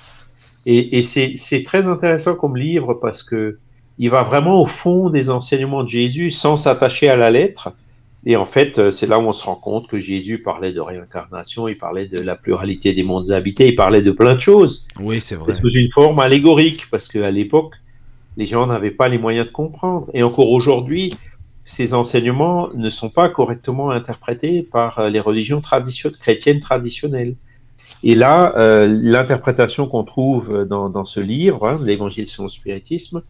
[0.66, 3.58] Et, c'est très intéressant comme livre parce que
[3.98, 7.72] il va vraiment au fond des enseignements de Jésus sans s'attacher à la lettre.
[8.26, 10.80] Et en fait, euh, c'est là où on se rend compte que Jésus parlait de
[10.80, 14.86] réincarnation, il parlait de la pluralité des mondes habités, il parlait de plein de choses.
[14.98, 15.54] Oui, c'est vrai.
[15.60, 17.74] Sous une forme allégorique, parce qu'à l'époque,
[18.36, 20.08] les gens n'avaient pas les moyens de comprendre.
[20.14, 21.14] Et encore aujourd'hui,
[21.64, 27.36] ces enseignements ne sont pas correctement interprétés par euh, les religions chrétiennes traditionnelles.
[28.02, 33.22] Et là, euh, l'interprétation qu'on trouve dans, dans, ce livre, hein, l'Évangile selon le spiritisme,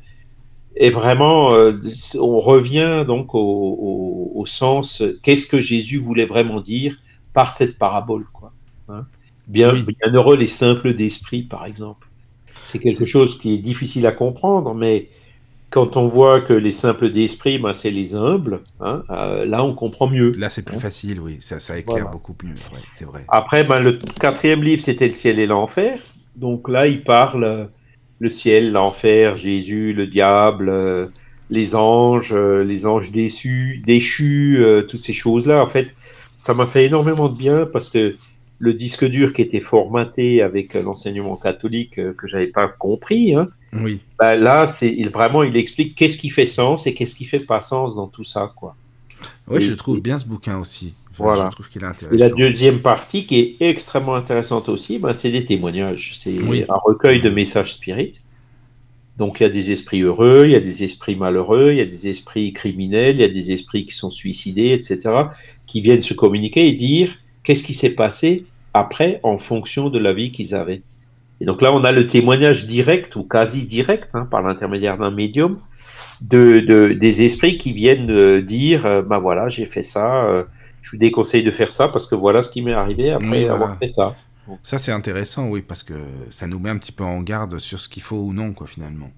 [0.74, 1.78] est vraiment, euh,
[2.18, 6.96] on revient donc au, au, au sens, qu'est-ce que Jésus voulait vraiment dire
[7.32, 8.52] par cette parabole, quoi.
[8.88, 9.07] Hein.
[9.46, 12.03] Bien, bien heureux les simples d'esprit, par exemple
[12.64, 15.08] c'est quelque chose qui est difficile à comprendre, mais
[15.70, 19.74] quand on voit que les simples d'esprit, ben, c'est les humbles, hein, euh, là on
[19.74, 20.32] comprend mieux.
[20.38, 20.80] Là c'est plus hein?
[20.80, 22.54] facile, oui, ça, ça éclaire beaucoup mieux,
[22.92, 23.24] c'est vrai.
[23.28, 25.98] Après, ben, le quatrième livre c'était le ciel et l'enfer,
[26.36, 27.64] donc là il parle euh,
[28.20, 31.06] le ciel, l'enfer, Jésus, le diable, euh,
[31.50, 35.62] les anges, les anges déçus, déchus, toutes ces choses-là.
[35.62, 35.88] En fait,
[36.42, 38.16] ça m'a fait énormément de bien parce que
[38.59, 43.34] le disque dur qui était formaté avec l'enseignement catholique euh, que j'avais pas compris.
[43.34, 44.00] Hein, oui.
[44.18, 47.40] Ben là, c'est il, vraiment, il explique qu'est-ce qui fait sens et qu'est-ce qui fait
[47.40, 48.76] pas sens dans tout ça, quoi.
[49.48, 50.94] Oui, je trouve bien ce bouquin aussi.
[51.16, 51.46] voilà.
[51.46, 52.14] Je trouve qu'il est intéressant.
[52.14, 56.16] Et la deuxième partie qui est extrêmement intéressante aussi, ben, c'est des témoignages.
[56.20, 56.36] C'est
[56.68, 58.22] un recueil de messages spirites.
[59.16, 61.80] Donc il y a des esprits heureux, il y a des esprits malheureux, il y
[61.80, 64.98] a des esprits criminels, il y a des esprits qui sont suicidés, etc.,
[65.66, 70.12] qui viennent se communiquer et dire qu'est-ce qui s'est passé après en fonction de la
[70.12, 70.82] vie qu'ils avaient.
[71.40, 75.11] Et donc là, on a le témoignage direct ou quasi direct, hein, par l'intermédiaire d'un
[75.11, 75.59] médium,
[76.20, 80.45] de, de, des esprits qui viennent euh, dire, ben bah voilà, j'ai fait ça, euh,
[80.82, 83.78] je vous déconseille de faire ça parce que voilà ce qui m'est arrivé après avoir
[83.78, 84.16] fait ça.
[84.62, 85.95] Ça, c'est intéressant, oui, parce que
[86.30, 88.66] ça nous met un petit peu en garde sur ce qu'il faut ou non, quoi,
[88.66, 89.11] finalement.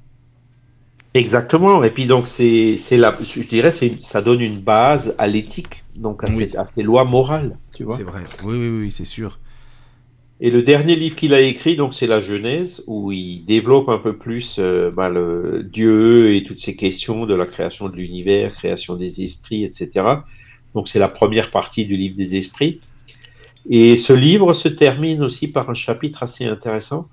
[1.15, 1.83] Exactement.
[1.83, 6.23] Et puis donc c'est c'est la je dirais ça donne une base à l'éthique donc
[6.25, 7.97] à, ces, lois morales, tu vois.
[7.97, 8.21] C'est vrai.
[8.45, 9.39] Oui oui oui, c'est sûr.
[10.39, 13.97] Et le dernier livre qu'il a écrit donc c'est la Genèse où il développe un
[13.97, 18.53] peu plus euh, bah, le Dieu et toutes ces questions de la création de l'univers,
[18.53, 20.05] création des esprits, etc.
[20.75, 22.81] Donc c'est la première partie du livre des esprits.
[23.71, 27.07] Et ce livre se termine aussi par un chapitre assez intéressant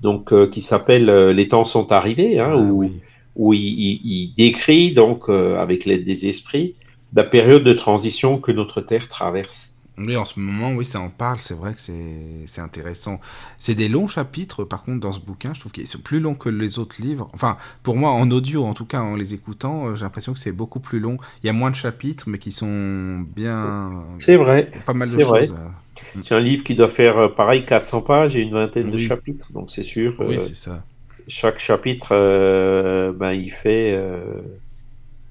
[0.00, 2.90] donc euh, qui s'appelle euh, Les temps sont arrivés hein, ah où
[3.36, 6.74] où il, décrit donc euh, avec l'aide des esprits
[7.14, 9.70] la période de transition que notre Terre traverse.
[9.96, 13.20] Oui, en ce moment, oui, ça en parle, c'est vrai que c'est intéressant.
[13.60, 16.34] C'est des longs chapitres, par contre, dans ce bouquin, je trouve qu'ils sont plus longs
[16.34, 17.30] que les autres livres.
[17.32, 20.40] Enfin, pour moi, en audio, en tout cas, en les écoutant, euh, j'ai l'impression que
[20.40, 21.18] c'est beaucoup plus long.
[21.44, 24.02] Il y a moins de chapitres, mais qui sont bien...
[24.18, 24.68] C'est vrai.
[24.84, 25.54] Pas mal de choses.
[25.56, 26.22] Euh.
[26.22, 29.70] C'est un livre qui doit faire, pareil, 400 pages et une vingtaine de chapitres, donc
[29.70, 30.16] c'est sûr.
[30.18, 30.82] Oui, c'est ça
[31.28, 34.20] chaque chapitre, euh, ben, il fait, euh,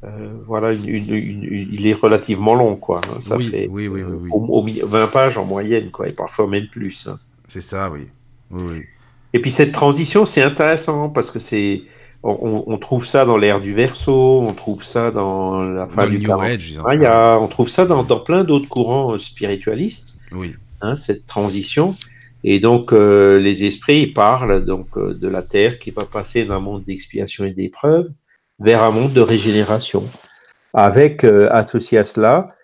[0.04, 3.02] euh, voilà, il est relativement long, quoi.
[3.06, 3.20] Hein.
[3.20, 7.08] ça oui, fait oui, oui, oui, 20 pages en moyenne, quoi, et parfois même plus.
[7.08, 7.20] Hein.
[7.48, 8.08] C'est ça, oui.
[8.52, 8.84] oui.
[9.34, 11.84] Et puis cette transition, c'est intéressant parce que c'est,
[12.22, 16.40] on, trouve ça dans l'ère du verso, on trouve ça dans la fin du New
[16.40, 20.16] Age, on trouve ça dans, dans plein d'autres courants spiritualistes.
[20.32, 20.54] Oui.
[20.82, 21.96] Hein, cette transition.
[22.44, 26.60] Et donc, euh, les esprits parlent donc euh, de la terre qui va passer d'un
[26.60, 28.12] monde d'expiation et d'épreuve
[28.60, 30.08] vers un monde de régénération,
[30.74, 32.56] avec associé à cela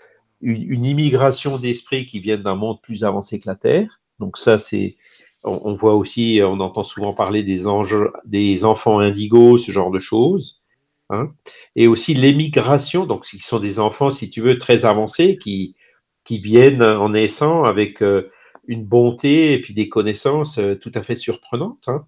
[0.41, 3.99] une, immigration d'esprits qui viennent d'un monde plus avancé que la Terre.
[4.19, 4.95] Donc ça, c'est,
[5.43, 9.99] on, voit aussi, on entend souvent parler des anges, des enfants indigos, ce genre de
[9.99, 10.61] choses.
[11.09, 11.31] Hein.
[11.75, 15.75] Et aussi l'émigration, donc ce sont des enfants, si tu veux, très avancés, qui,
[16.23, 18.29] qui viennent en naissant avec euh,
[18.69, 21.83] une bonté et puis des connaissances euh, tout à fait surprenantes.
[21.87, 22.05] Hein.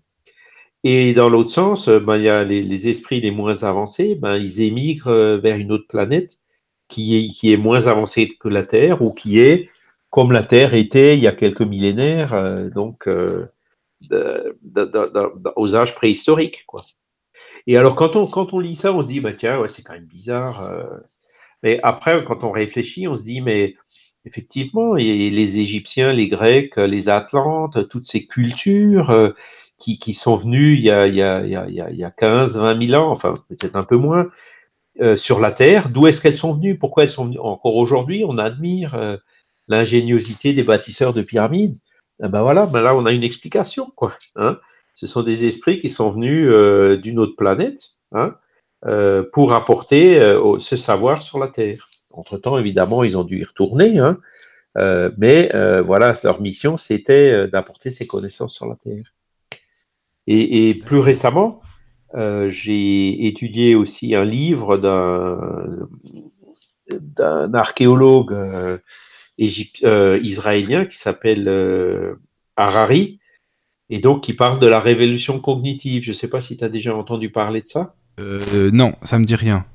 [0.85, 4.37] Et dans l'autre sens, euh, ben, il y a les, esprits les moins avancés, ben,
[4.37, 6.37] ils émigrent vers une autre planète
[6.87, 9.69] qui est, qui est moins avancée que la Terre ou qui est
[10.11, 13.47] comme la Terre était il y a quelques millénaires, euh, donc euh,
[15.55, 16.65] aux âges préhistoriques.
[16.67, 16.83] Quoi.
[17.65, 19.93] Et alors, quand on, quand on lit ça, on se dit, bah, tiens, c'est quand
[19.93, 20.63] même bizarre.
[20.63, 20.83] Euh.
[21.63, 23.75] Mais après, quand on réfléchit, on se dit, mais
[24.25, 29.33] effectivement, les Égyptiens, les Grecs, les Atlantes, toutes ces cultures
[29.77, 32.87] qui, qui, sont venues il y a, il y a, il y a 15, 20
[32.87, 34.27] 000 ans, enfin peut-être un peu moins,
[34.99, 35.89] euh, sur la Terre.
[35.89, 36.77] D'où est-ce qu'elles sont venues?
[36.77, 37.39] Pourquoi elles sont venues?
[37.39, 39.15] Encore aujourd'hui, on admire euh,
[39.69, 41.77] l'ingéniosité des bâtisseurs de pyramides.
[42.21, 43.91] Eh ben voilà, ben là on a une explication.
[43.95, 44.59] Quoi, hein.
[44.93, 47.79] Ce sont des esprits qui sont venus euh, d'une autre planète
[48.11, 48.35] hein,
[49.31, 50.19] pour apporter
[50.59, 51.90] ce savoir sur la Terre.
[52.13, 54.17] Entre-temps, évidemment, ils ont dû y retourner, hein,
[55.17, 55.51] mais
[55.85, 59.13] voilà, leur mission, c'était d'apporter ces connaissances sur la Terre.
[60.27, 61.61] Et, plus récemment,
[62.15, 64.77] euh, j'ai étudié aussi un livre
[66.89, 68.77] d'un archéologue euh,
[69.83, 71.49] euh, israélien qui s'appelle
[72.55, 73.19] Harari,
[73.89, 76.03] et donc qui parle de la révolution cognitive.
[76.03, 77.93] Je ne sais pas si tu as déjà entendu parler de ça.
[78.71, 79.65] non, ça me dit rien.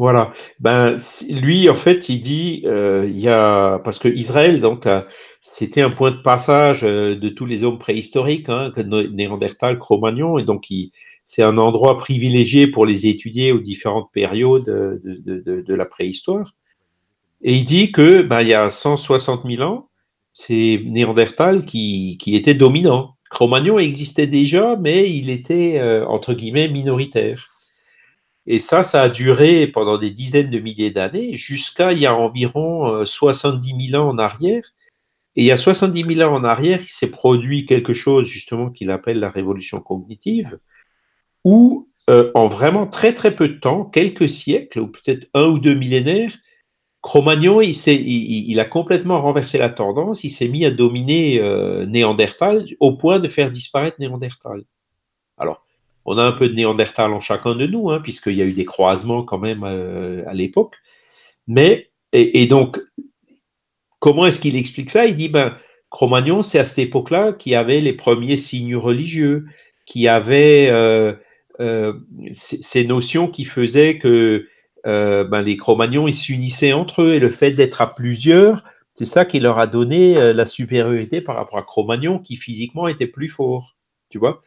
[0.00, 0.32] Voilà.
[0.60, 0.96] Ben,
[1.28, 4.88] lui, en fait, il dit, il y a, parce que Israël, donc,
[5.40, 8.72] c'était un point de passage de tous les hommes préhistoriques, hein,
[9.12, 10.64] Néandertal, Cro-Magnon, et donc
[11.22, 16.54] c'est un endroit privilégié pour les étudier aux différentes périodes de, la préhistoire.
[17.42, 19.84] Et il dit que ben, il y a 160 000 ans,
[20.32, 23.16] c'est Néandertal qui, était dominant.
[23.28, 27.50] Cro-Magnon existait déjà, mais il était euh, entre guillemets minoritaire.
[28.52, 32.16] Et ça, ça a duré pendant des dizaines de milliers d'années, jusqu'à il y a
[32.16, 34.64] environ 70 euh, 000 ans en arrière.
[35.36, 38.68] Et il y a 70 000 ans en arrière, il s'est produit quelque chose justement
[38.70, 40.58] qu'il appelle la révolution cognitive,
[41.44, 45.60] où euh, en vraiment très très peu de temps, quelques siècles, ou peut-être un ou
[45.60, 46.36] deux millénaires,
[47.02, 52.66] Cro-Magnon, il, il, a complètement renversé la tendance, il s'est mis à dominer euh, Néandertal
[52.80, 54.64] au point de faire disparaître Néandertal.
[55.38, 55.64] Alors,
[56.04, 58.52] on a un peu de Néandertal en chacun de nous, hein, puisqu'il y a eu
[58.52, 60.76] des croisements quand même euh, à l'époque.
[61.46, 62.78] Mais, et, donc,
[63.98, 65.06] comment est-ce qu'il explique ça?
[65.06, 65.54] Il dit, ben,
[65.90, 69.46] Cro-Magnon, c'est à cette époque-là qu'il y avait les premiers signes religieux,
[69.86, 70.68] qui avait
[71.60, 71.92] euh,
[72.32, 74.46] ces notions qui faisaient que
[74.86, 79.04] euh, ben, les Cro-Magnons ils s'unissaient entre eux et le fait d'être à plusieurs, c'est
[79.04, 83.06] ça qui leur a donné euh, la supériorité par rapport à Cro-Magnon qui physiquement était
[83.06, 83.76] plus fort,
[84.08, 84.42] tu vois?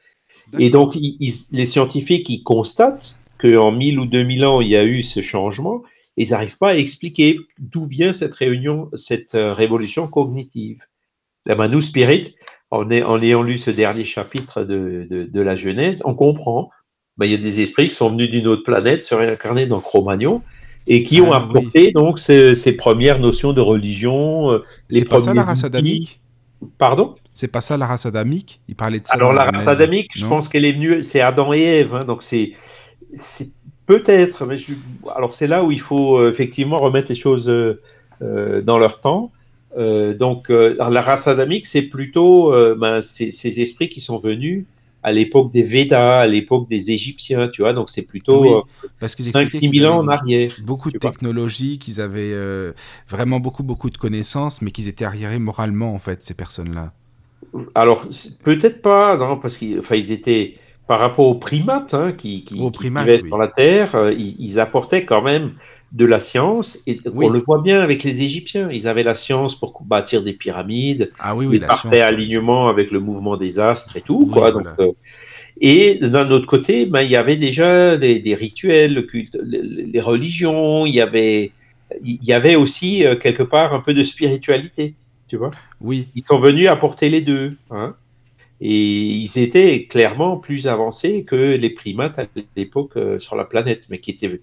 [0.60, 5.02] Et donc les scientifiques ils constatent qu'en 1000 ou 2000 ans il y a eu
[5.02, 5.84] ce changement,
[6.18, 10.84] et ils n'arrivent pas à expliquer d'où vient cette réunion, cette révolution cognitive.
[11.46, 12.36] Ben, nous, Spirit,
[12.72, 16.70] en, ayant lu ce dernier chapitre de, de la Genèse, on comprend.
[17.18, 19.80] Ben, il y a des esprits qui sont venus d'une autre planète, se réincarner dans
[19.80, 20.42] Cro-Magnon,
[20.88, 24.52] et qui ont ah apporté donc ces, premières notions de religion.
[24.52, 26.20] Euh, c'est pas ça la race adamique?
[26.78, 27.16] Pardon?
[27.34, 28.62] C'est pas ça la race adamique?
[28.68, 29.16] Il parlait de ça.
[29.16, 32.24] Alors la race adamique, je pense qu'elle est venue, c'est Adam et Ève, hein, donc
[32.24, 32.54] c'est
[33.86, 34.58] peut-être, mais
[35.16, 39.32] alors c'est là où il faut euh, effectivement remettre les choses euh, dans leur temps.
[39.76, 44.66] donc la race adamique, c'est plutôt ben, ces esprits qui sont venus
[45.04, 48.62] à l'époque des Védas, à l'époque des Égyptiens, tu vois, donc c'est plutôt euh,
[49.00, 50.56] parce 5-6 000 ans en arrière.
[50.64, 52.72] Beaucoup de technologies, qu'ils avaient euh,
[53.10, 56.94] vraiment beaucoup, beaucoup de connaissances, mais qu'ils étaient arriérés moralement, en fait, ces personnes-là.
[57.76, 58.06] Alors,
[58.44, 60.56] peut-être pas, non, parce qu'ils ils étaient,
[60.88, 65.22] par rapport aux primates hein, qui, qui, vivaient sur la Terre, euh, ils, apportaient quand
[65.22, 65.52] même
[65.92, 69.60] de la science, et on le voit bien avec les Égyptiens, ils avaient la science
[69.60, 74.52] pour bâtir des pyramides, ah oui, alignements avec le mouvement des astres et tout, quoi.
[74.52, 74.92] Donc, euh,
[75.62, 80.88] et d'un autre côté, ben, il y avait déjà des, rituels, le culte, les, religions,
[80.88, 81.52] il y avait,
[82.04, 84.96] il y avait aussi euh, quelque part un peu de spiritualité,
[85.34, 85.50] tu vois.
[85.82, 86.10] Oui.
[86.14, 87.96] Ils sont venus apporter les deux, hein.
[88.62, 93.82] Et ils étaient clairement plus avancés que les primates à l'époque euh, sur la planète,
[93.90, 94.40] mais qui étaient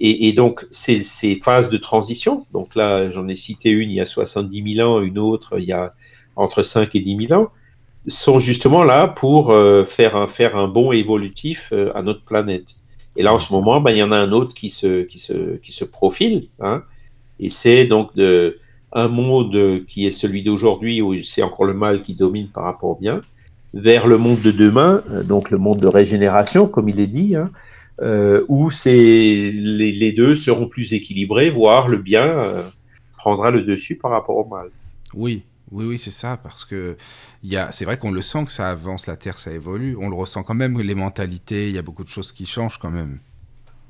[0.00, 4.06] et, donc, ces, phases de transition, donc là, j'en ai cité une il y a
[4.06, 5.94] 70 000 ans, une autre il y a
[6.34, 7.50] entre 5 et 10 000 ans,
[8.08, 12.74] sont justement là pour euh, faire, un, faire un bond évolutif euh, à notre planète.
[13.16, 15.20] Et là, en ce moment, ben, il y en a un autre qui se, qui
[15.20, 16.48] se, qui se profile.
[16.58, 16.82] Hein,
[17.38, 18.58] et c'est donc de,
[18.96, 22.90] un monde qui est celui d'aujourd'hui, où c'est encore le mal qui domine par rapport
[22.90, 23.20] au bien,
[23.74, 27.36] vers le monde de demain, euh, donc le monde de régénération, comme il est dit,
[27.36, 27.50] hein,
[28.00, 32.62] euh, où c'est les, les, deux seront plus équilibrés, voire le bien euh,
[33.18, 34.70] prendra le dessus par rapport au mal.
[35.14, 36.96] Oui, oui, oui, c'est ça, parce que
[37.70, 39.96] c'est vrai qu'on le sent que ça avance, la Terre, ça évolue.
[40.00, 42.78] On le ressent quand même, les mentalités, il y a beaucoup de choses qui changent
[42.78, 43.18] quand même.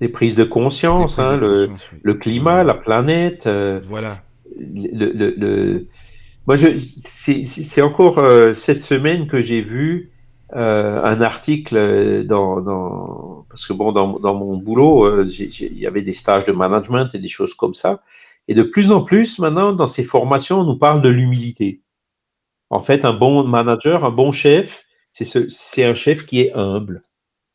[0.00, 1.70] Des prises de conscience, hein, le,
[2.02, 3.46] le, climat, la planète.
[3.46, 4.22] Euh, voilà.
[4.58, 5.86] Le, le,
[6.46, 10.12] Moi, c'est encore euh, cette semaine que j'ai vu
[10.54, 16.02] euh, un article dans, dans, parce que bon, dans, dans mon boulot, il y avait
[16.02, 18.02] des stages de management et des choses comme ça.
[18.48, 21.82] Et de plus en plus, maintenant, dans ces formations, on nous parle de l'humilité.
[22.70, 27.02] En fait, un bon manager, un bon chef, c'est ce, un chef qui est humble.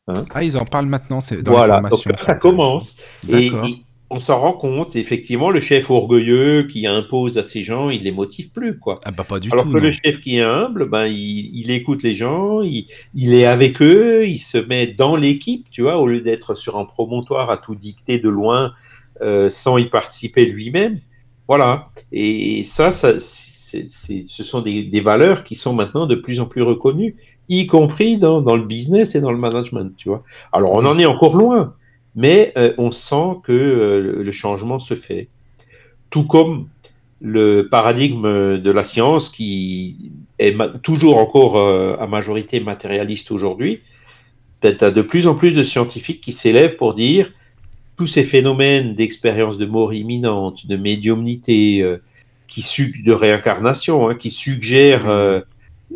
[0.08, 0.24] Hein.
[0.34, 1.80] ah, ils en parlent maintenant, c'est dans voilà.
[1.80, 2.96] Donc, ça commence.
[3.28, 3.50] Et,
[4.12, 8.12] on s'en rend compte, effectivement, le chef orgueilleux qui impose à ses gens, il les
[8.12, 9.00] motive plus, quoi.
[9.04, 12.14] Ah bah pas du Alors que le chef qui est humble, ben il, écoute les
[12.14, 16.20] gens, il, il, est avec eux, il se met dans l'équipe, tu vois, au lieu
[16.20, 18.72] d'être sur un promontoire à tout dicter de loin
[19.22, 21.00] euh, sans y participer lui-même.
[21.48, 21.88] Voilà.
[22.12, 27.16] Et ça, ça ce sont des, valeurs qui sont maintenant de plus en plus reconnues,
[27.48, 30.22] y compris dans, le business et dans le management, tu vois.
[30.52, 31.74] Alors, on en est encore loin,
[32.14, 35.28] mais euh, on sent que euh, le changement se fait.
[36.10, 36.68] Tout comme
[37.20, 41.56] le paradigme de la science qui est toujours encore
[42.00, 43.80] à majorité matérialiste aujourd'hui,
[44.60, 47.30] peut-être de plus en plus de scientifiques qui s'élèvent pour dire
[47.96, 51.98] tous ces phénomènes d'expérience de mort imminente, de médiumnité, euh,
[52.56, 55.40] de réincarnation, hein, qui suggèrent euh,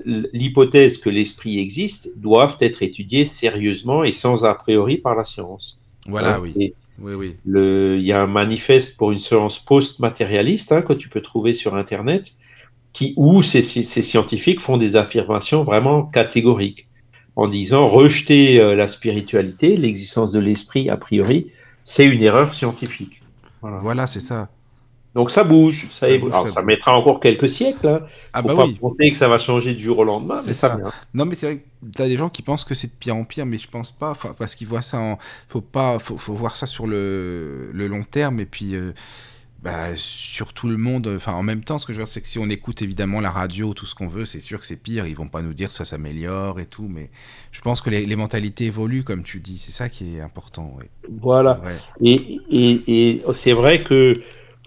[0.05, 5.83] l'hypothèse que l'esprit existe, doivent être étudiés sérieusement et sans a priori par la science.
[6.09, 6.75] Voilà, hein, oui.
[6.99, 7.37] Oui, oui.
[7.45, 11.75] Il y a un manifeste pour une science post-matérialiste hein, que tu peux trouver sur
[11.75, 12.33] Internet,
[12.93, 16.89] qui, où ces, ces, scientifiques font des affirmations vraiment catégoriques,
[17.35, 21.51] en disant rejeter euh, la spiritualité, l'existence de l'esprit a priori,
[21.83, 23.23] c'est une erreur scientifique.
[23.61, 24.49] Voilà, c'est ça.
[25.17, 26.07] Donc ça bouge, ça,
[26.53, 27.89] ça, mettra encore quelques siècles.
[27.89, 28.01] Hein.
[28.35, 30.37] Ah bah pas penser que ça va changer du jour au lendemain.
[30.37, 30.79] C'est ça.
[31.15, 33.25] non, mais c'est vrai que as des gens qui pensent que c'est de pire en
[33.25, 36.67] pire, mais je pense pas, parce qu'ils voient ça en, faut pas, faut, voir ça
[36.67, 38.75] sur le, long terme et puis.
[38.75, 38.93] Euh,
[39.63, 42.21] bah, sur tout le monde, enfin en même temps, ce que je veux dire, c'est
[42.21, 44.81] que si on écoute évidemment la radio, tout ce qu'on veut, c'est sûr que c'est
[44.81, 45.07] pire.
[45.07, 47.11] Ils vont pas nous dire ça s'améliore et tout, mais
[47.51, 49.59] je pense que les, mentalités évoluent, comme tu dis.
[49.59, 50.77] C'est ça qui est important.
[51.21, 51.61] Voilà.
[52.01, 54.15] Et, et, c'est vrai que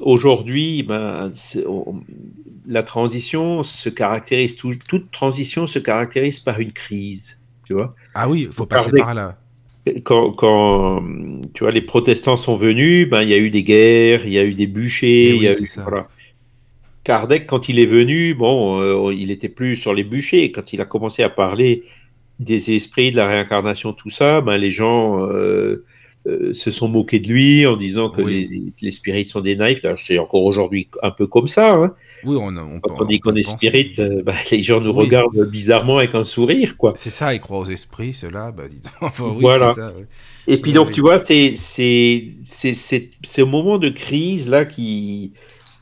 [0.01, 1.31] aujourd'hui, ben,
[2.67, 7.39] la transition se caractérise, toute transition se caractérise par une crise.
[7.65, 9.37] Tu vois ah oui, il faut passer par là
[10.03, 11.03] quand,
[11.53, 14.39] tu vois, les protestants sont venus, ben, il y a eu des guerres, il y
[14.39, 15.31] a eu des bûchers.
[15.31, 15.69] Eh il y a eu,
[17.03, 20.51] Kardec, quand il est venu, bon, euh, il était plus sur les bûchers.
[20.51, 21.83] Quand il a commencé à parler
[22.39, 25.85] des esprits, de la réincarnation, tout ça, ben, les gens euh,
[26.27, 29.79] euh, se sont moqués de lui en disant que les, spirites sont des naïfs.
[30.05, 31.73] C'est encore aujourd'hui un peu comme ça.
[31.73, 31.93] Hein.
[32.25, 35.49] Oui, on, on, Quand on, dit qu'on est spirit, euh, bah, les gens nous regardent
[35.49, 36.75] bizarrement avec un sourire.
[36.75, 36.91] quoi.
[36.95, 38.51] C'est ça, ils croient aux esprits, ceux-là.
[38.51, 38.63] Bah,
[39.17, 39.73] voilà.
[40.47, 45.31] Et puis donc, tu vois, c'est ce moment de crise là qui,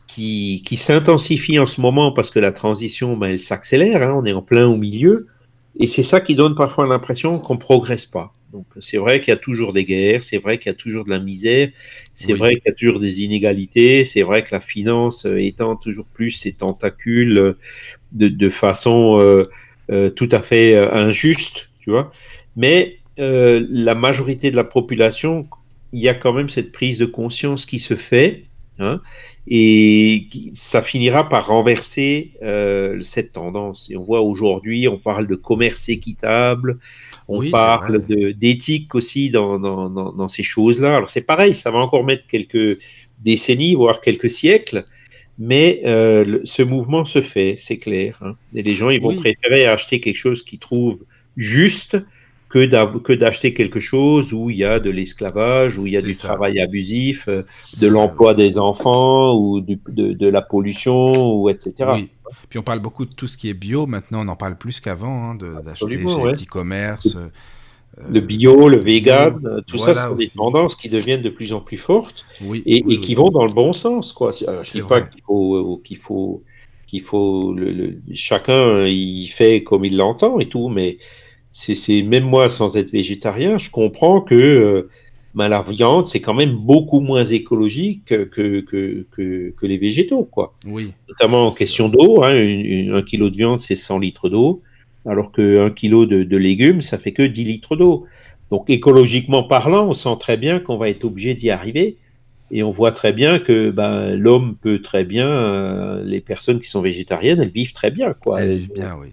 [0.05, 4.03] qui, qui s'intensifie en ce moment parce que la transition, bah, elle s'accélère.
[4.03, 5.25] Hein, on est en plein au milieu.
[5.79, 8.33] Et c'est ça qui donne parfois l'impression qu'on progresse pas.
[8.53, 11.03] Donc c'est vrai qu'il y a toujours des guerres, c'est vrai qu'il y a toujours
[11.03, 11.69] de la misère,
[12.13, 15.75] c'est vrai qu'il y a toujours des inégalités, c'est vrai que la finance euh, étend
[15.75, 17.57] toujours plus ses tentacules euh,
[18.13, 19.43] de, de façon euh,
[19.91, 22.11] euh, tout à fait injuste, tu vois.
[22.55, 25.47] Mais euh, la majorité de la population,
[25.91, 28.45] il y a quand même cette prise de conscience qui se fait,
[28.79, 29.01] hein,
[29.47, 32.33] et ça finira par renverser
[33.01, 33.89] cette tendance.
[33.89, 36.79] Et on voit aujourd'hui, on parle de commerce équitable,
[37.27, 38.05] on parle
[38.35, 40.95] d'éthique aussi dans, dans, dans, ces choses-là.
[40.95, 42.79] Alors c'est pareil, ça va encore mettre quelques
[43.19, 44.85] décennies, voire quelques siècles,
[45.37, 48.17] mais euh, ce mouvement se fait, c'est clair.
[48.21, 48.35] Hein.
[48.53, 51.03] Et les gens, ils vont préférer acheter quelque chose qu'ils trouvent
[51.35, 51.97] juste
[52.49, 56.15] que d'acheter quelque chose où il y a de l'esclavage, où il y a du
[56.15, 57.43] travail abusif, euh,
[57.81, 61.73] de l'emploi des enfants ou de, de, la pollution, ou etc.
[61.93, 62.09] Oui.
[62.49, 64.79] Puis on parle beaucoup de tout ce qui est bio, maintenant on en parle plus
[64.79, 67.15] qu'avant, hein, d'acheter chez les petits commerces.
[67.15, 67.29] Euh,
[68.09, 71.61] le bio, le vegan, euh, tout ça, sont des tendances qui deviennent de plus en
[71.61, 74.13] plus fortes et, et qui vont dans le bon sens.
[74.13, 74.31] Quoi.
[74.31, 76.43] je ne sais pas qu'il faut, qu'il faut,
[76.85, 80.97] qu'il faut le, chacun il fait comme il l'entend et tout, mais
[81.57, 84.89] c'est même moi, sans être végétarien, je comprends que euh,
[85.33, 90.23] ben, la viande, c'est quand même beaucoup moins écologique que, que, que, que les végétaux,
[90.23, 90.53] quoi.
[90.67, 90.93] Oui.
[91.09, 94.61] Notamment en question d'eau, hein, un kilo de viande, c'est 100 litres d'eau,
[95.05, 98.05] alors qu'un kilo de, de, légumes, ça fait que 10 litres d'eau.
[98.51, 101.97] Donc écologiquement parlant, on sent très bien qu'on va être obligé d'y arriver.
[102.49, 106.69] Et on voit très bien que ben, l'homme peut très bien, euh, les personnes qui
[106.69, 108.13] sont végétariennes, elles vivent très bien.
[108.13, 108.41] Quoi.
[108.41, 109.09] Elles, vivent bien, oui.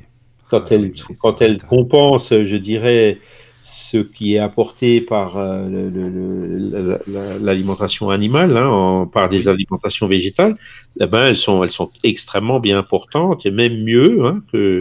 [0.61, 3.19] Quand elles, quand elles compensent, je dirais,
[3.61, 5.89] ce qui est apporté par euh,
[7.41, 10.55] l'alimentation animale, hein, en, par des alimentations végétales,
[11.01, 14.81] eh ben, elles, sont, elles sont extrêmement bien importantes et même mieux hein, que,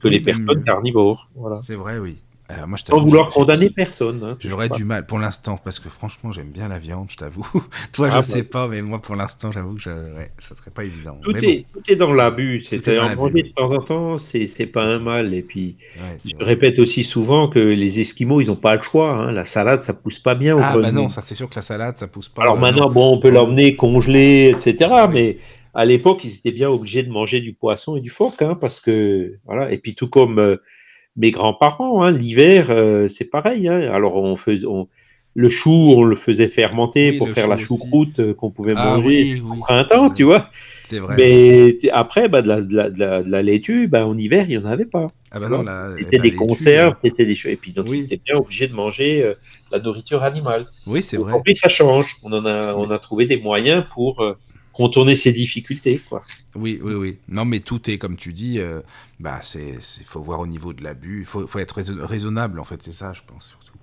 [0.00, 1.30] que les personnes carnivores.
[1.34, 1.60] Voilà.
[1.62, 2.16] C'est vrai, oui.
[2.50, 4.24] Alors, moi, je Sans vouloir condamner personne.
[4.24, 7.46] Hein, J'aurais du mal pour l'instant parce que franchement j'aime bien la viande, je t'avoue.
[7.92, 8.22] Toi, ah, je bah.
[8.22, 9.90] sais pas, mais moi pour l'instant, j'avoue que je...
[9.90, 11.18] ouais, ça serait pas évident.
[11.22, 11.64] Tout, est, bon.
[11.74, 12.64] tout est, dans l'abus.
[12.64, 15.34] C'est en manger de temps en temps, c'est pas un mal.
[15.34, 16.46] Et puis, ouais, je vrai.
[16.46, 19.10] répète aussi souvent que les Esquimaux, ils n'ont pas le choix.
[19.10, 19.32] Hein.
[19.32, 20.56] La salade, ça pousse pas bien.
[20.56, 22.42] Au ah bah non, ça c'est sûr que la salade, ça pousse pas.
[22.42, 24.90] Alors maintenant, bon, on peut l'emmener congelé, etc.
[25.12, 25.36] Mais
[25.74, 28.80] à l'époque, ils étaient bien obligés de manger du poisson et du phoque, hein, parce
[28.80, 29.70] que voilà.
[29.70, 30.56] Et puis tout comme euh,
[31.18, 33.68] mes grands-parents, hein, l'hiver, euh, c'est pareil.
[33.68, 33.90] Hein.
[33.92, 34.66] Alors, on faisait,
[35.34, 39.40] le chou, on le faisait fermenter pour faire la choucroute euh, qu'on pouvait ah manger
[39.40, 40.48] au printemps, tu vois.
[40.84, 41.16] C'est vrai.
[41.18, 44.64] Mais après, bah, de, la, de, la, de, la, laitue, bah, en hiver, il n'y
[44.64, 45.08] en avait pas.
[45.30, 45.62] Ah bah non,
[45.98, 47.52] c'était des conserves, c'était des choses.
[47.52, 49.34] Et puis, donc, c'était bien obligé de manger euh,
[49.70, 50.66] la nourriture animale.
[50.86, 51.34] Oui, c'est vrai.
[51.44, 52.16] Puis, ça change.
[52.22, 54.22] On, en a, on a trouvé des moyens pour
[54.78, 56.00] contourner ces difficultés.
[56.08, 56.22] Quoi.
[56.54, 57.18] Oui, oui, oui.
[57.28, 58.80] Non, mais tout est, comme tu dis, euh,
[59.18, 59.74] bah, c'est,
[60.06, 61.18] faut voir au niveau de l'abus.
[61.20, 63.76] Il faut, faut, être raisonnable, en fait, c'est ça, je pense, surtout.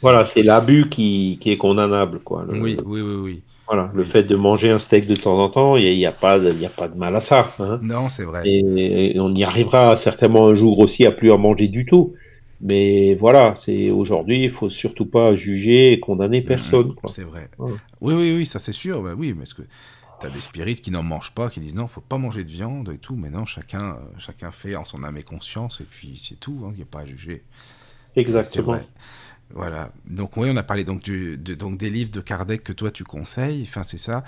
[0.00, 2.20] Voilà, c'est l'abus qui, qui, est condamnable.
[2.20, 2.46] Quoi.
[2.48, 3.42] oui, oui, oui, oui.
[3.66, 6.12] Voilà, le fait de manger un steak de temps en temps, il n'y a, a,
[6.12, 7.54] pas de, a pas de mal à ça.
[7.58, 7.78] Hein.
[7.82, 8.42] Non, c'est vrai.
[8.46, 12.14] Et, on y arrivera certainement un jour aussi à plus en manger du tout.
[12.60, 16.94] Mais voilà, c'est aujourd'hui, il faut surtout pas juger et condamner personne.
[17.08, 17.48] C'est vrai.
[17.58, 19.02] Oui, oui, oui, ça c'est sûr.
[19.02, 19.62] Bah, oui, parce que
[20.20, 22.50] tu as des spirites qui n'en mangent pas, qui disent non, faut pas manger de
[22.50, 23.14] viande et tout.
[23.14, 26.58] Mais non, chacun, euh, chacun fait en son âme et conscience, et puis c'est tout.
[26.60, 27.44] Il hein, n'y a pas à juger.
[28.16, 28.80] Exactement.
[29.54, 29.92] Voilà.
[30.04, 32.90] Donc oui, on a parlé donc, du, de, donc des livres de Kardec que toi
[32.90, 33.62] tu conseilles.
[33.62, 34.24] Enfin, c'est ça.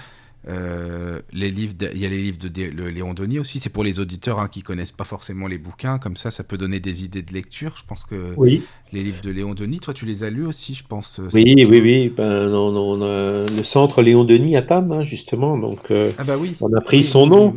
[0.49, 3.59] Euh, les livres, il y a les livres de le Léon Denis aussi.
[3.59, 5.99] C'est pour les auditeurs hein, qui connaissent pas forcément les bouquins.
[5.99, 7.75] Comme ça, ça peut donner des idées de lecture.
[7.77, 8.63] Je pense que oui.
[8.93, 11.21] les livres de Léon Denis, toi, tu les as lus aussi, je pense.
[11.21, 12.09] Euh, oui, oui, oui.
[12.09, 15.59] Ben, on, on a le centre Léon Denis à Tam, hein, justement.
[15.59, 16.55] Donc, euh, ah bah oui.
[16.63, 17.55] On a pris son nom.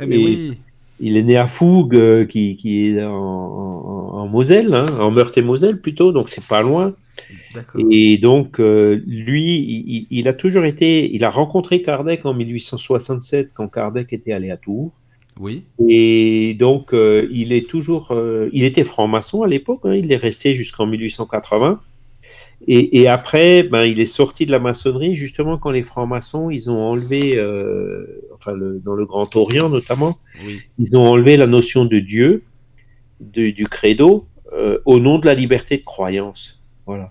[0.00, 0.58] Eh, mais oui.
[1.00, 5.80] Il est né à Fougue, qui, qui, est en, en, en Moselle, hein, en Meurthe-et-Moselle
[5.80, 6.12] plutôt.
[6.12, 6.94] Donc, c'est pas loin.
[7.90, 11.14] Et donc, euh, lui, il, il, a toujours été.
[11.14, 14.92] Il a rencontré Kardec en 1867 quand Kardec était allé à Tours.
[15.40, 15.64] Oui.
[15.88, 18.12] Et donc, euh, il est toujours.
[18.12, 19.80] Euh, il était franc-maçon à l'époque.
[19.84, 21.80] Hein, il est resté jusqu'en 1880.
[22.66, 26.70] Et, et, après, ben, il est sorti de la maçonnerie justement quand les francs-maçons ils
[26.70, 27.32] ont enlevé,
[28.34, 30.16] enfin le, dans le Grand Orient notamment,
[30.46, 30.62] oui.
[30.78, 32.42] ils ont enlevé la notion de Dieu,
[33.20, 34.26] de, du credo,
[34.86, 36.53] au nom de la liberté de croyance.
[36.86, 37.10] Voilà.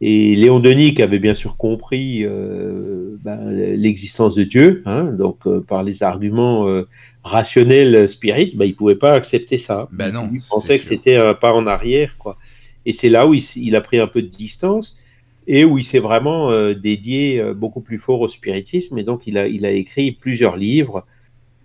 [0.00, 5.38] Et Léon Denis, qui avait bien sûr compris euh, ben, l'existence de Dieu, hein, donc
[5.46, 6.86] euh, par les arguments euh,
[7.24, 9.88] rationnels spirites, ben, il pouvait pas accepter ça.
[9.90, 12.38] Ben non, il pensait que c'était un pas en arrière, quoi.
[12.86, 15.00] Et c'est là où il, il, a pris un peu de distance
[15.48, 18.96] et où il s'est vraiment dédié beaucoup plus fort au spiritisme.
[18.98, 21.04] Et donc il a, il a écrit plusieurs livres.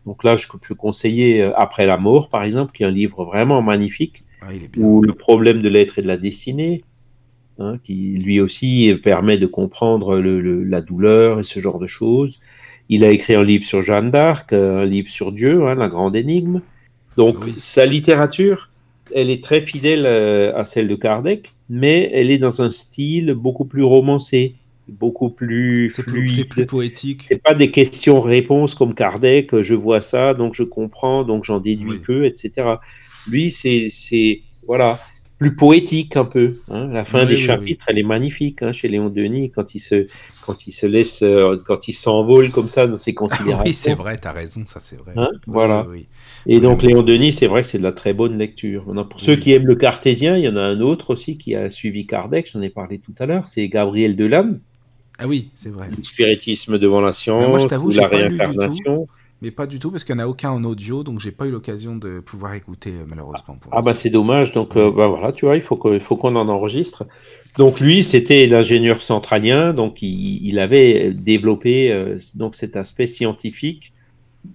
[0.06, 3.62] Donc là, je peux conseiller Après la mort, par exemple, qui est un livre vraiment
[3.62, 4.48] magnifique, ah,
[4.78, 6.84] où le problème de l'être et de la destinée
[7.60, 11.88] hein, qui lui aussi permet de comprendre le, le, la douleur et ce genre de
[11.88, 12.40] choses.
[12.90, 16.16] Il a écrit un livre sur Jeanne d'Arc, un livre sur Dieu, hein, la grande
[16.16, 16.62] énigme.
[17.18, 17.54] Donc oui.
[17.58, 18.70] sa littérature,
[19.14, 23.34] elle est très fidèle euh, à celle de Kardec, mais elle est dans un style
[23.34, 24.56] beaucoup plus romancé,
[24.88, 27.26] beaucoup plus c'est plus, plus, poétique.
[27.30, 31.92] C'est pas des questions-réponses comme Kardec, je vois ça, donc je comprends, donc j'en déduis
[31.92, 32.02] oui.
[32.02, 32.76] que, etc.
[33.30, 35.00] Lui, c'est voilà,
[35.44, 36.56] plus poétique un peu.
[36.72, 36.88] Hein.
[36.88, 37.86] La fin oui, des oui, chapitres, oui.
[37.92, 40.08] elle est magnifique hein, chez Léon Denis quand il se,
[40.46, 43.66] quand il se laisse, euh, quand il s'envole comme ça dans ses considérations.
[43.66, 45.12] oui, c'est vrai, tu as raison, ça c'est vrai.
[45.18, 45.86] Hein voilà.
[46.46, 48.86] Et donc Léon Denis, c'est vrai que c'est de la très bonne lecture.
[48.86, 51.56] Maintenant, pour ceux qui aiment le cartésien, il y en a un autre aussi qui
[51.56, 54.62] a suivi Kardec, j'en ai parlé tout à l'heure, c'est Gabriel Delam.
[55.20, 55.90] Ah oui, c'est vrai.
[55.96, 59.08] Le spiritisme devant la science, moi, la réincarnation
[59.44, 61.46] mais pas du tout parce qu'il n'y en a aucun en audio, donc j'ai pas
[61.46, 63.58] eu l'occasion de pouvoir écouter euh, malheureusement.
[63.72, 66.36] ah bah c'est dommage, donc euh, bah voilà, tu vois, il faut qu'on faut qu'on
[66.36, 67.06] en enregistre.
[67.58, 73.94] Donc lui, c'était l'ingénieur centralien, donc il, il avait développé euh, donc cet aspect scientifique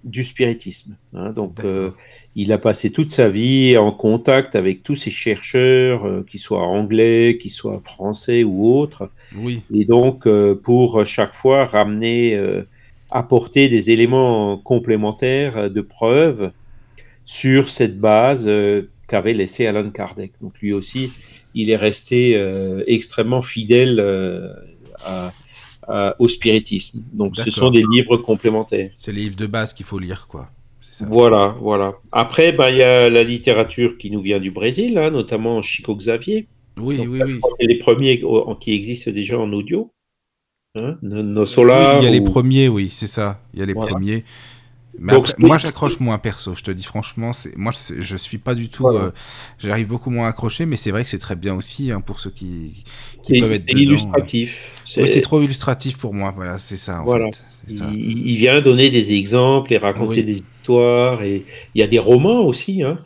[0.05, 0.97] du spiritisme.
[1.15, 1.61] Hein, donc
[2.39, 6.63] il a passé toute sa vie en contact avec tous ces chercheurs, euh, qu'ils soient
[6.63, 9.11] anglais, qu'ils soient français ou autres.
[9.37, 9.63] Oui.
[9.75, 12.63] Et donc, euh, pour chaque fois ramener, euh,
[13.11, 16.53] apporter des éléments complémentaires de preuve
[17.25, 18.51] sur cette base
[19.07, 20.33] qu'avait laissé Alan Kardec.
[20.41, 21.13] Donc, lui aussi,
[21.55, 22.41] il est resté
[22.87, 24.01] extrêmement fidèle
[26.19, 27.03] au spiritisme.
[27.13, 28.91] Donc, ce sont des livres complémentaires.
[28.97, 30.51] C'est les livres de base qu'il faut lire, quoi.
[31.03, 31.95] Voilà, voilà.
[32.11, 35.95] Après, ben, il y a la littérature qui nous vient du Brésil, hein, notamment Chico
[35.95, 36.49] Xavier.
[36.77, 37.41] Oui, oui, oui.
[37.61, 38.21] Les premiers
[38.61, 39.93] qui existent déjà en audio.
[40.75, 43.41] Hein, nos il y a les premiers, oui, c'est ça.
[43.55, 44.25] Il y a les premiers.
[44.99, 46.55] Mais moi, j'accroche moins perso.
[46.57, 48.89] Je te dis franchement, moi, je suis pas du tout.
[48.89, 49.13] Euh,
[49.59, 52.21] j'arrive beaucoup moins à accrocher, mais c'est vrai que c'est très bien aussi hein, pour
[52.21, 52.85] ceux qui,
[53.29, 53.79] peuvent être dedans.
[53.79, 54.83] illustratif.
[54.85, 56.33] c'est trop illustratif pour moi.
[56.35, 57.01] Voilà, c'est ça.
[57.01, 57.27] En voilà.
[57.27, 57.43] fait.
[57.93, 61.23] Il, vient donner des exemples et raconter des histoires.
[61.23, 61.45] Et
[61.75, 62.99] il y a des romans aussi, hein,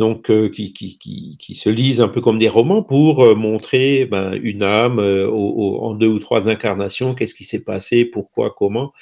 [0.00, 4.06] donc euh, qui, qui, qui, se lisent un peu comme des romans pour euh, montrer
[4.06, 8.94] ben, une âme euh, en deux ou trois incarnations, qu'est-ce qui s'est passé, pourquoi, comment.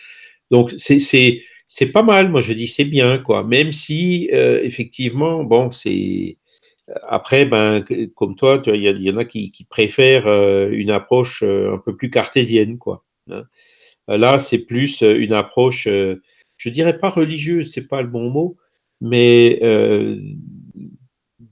[0.51, 2.31] Donc c'est pas mal.
[2.31, 3.45] Moi je dis c'est bien quoi.
[3.45, 6.37] Même si effectivement bon c'est
[7.07, 7.85] après, ben,
[8.17, 10.27] comme toi, il y, en a qui, qui préfèrent
[10.71, 13.05] une approche un peu plus cartésienne, quoi.
[13.31, 13.45] Hein.
[14.09, 18.57] Là, c'est plus une approche, je dirais pas religieuse, c'est pas le bon mot,
[19.03, 19.61] mais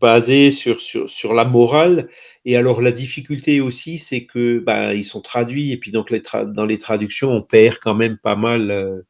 [0.01, 2.09] basée sur, sur, sur, la morale.
[2.45, 6.23] Et alors la difficulté aussi, c'est que ben, ils sont traduits et puis donc les
[6.47, 9.05] dans les traductions, on perd quand même pas mal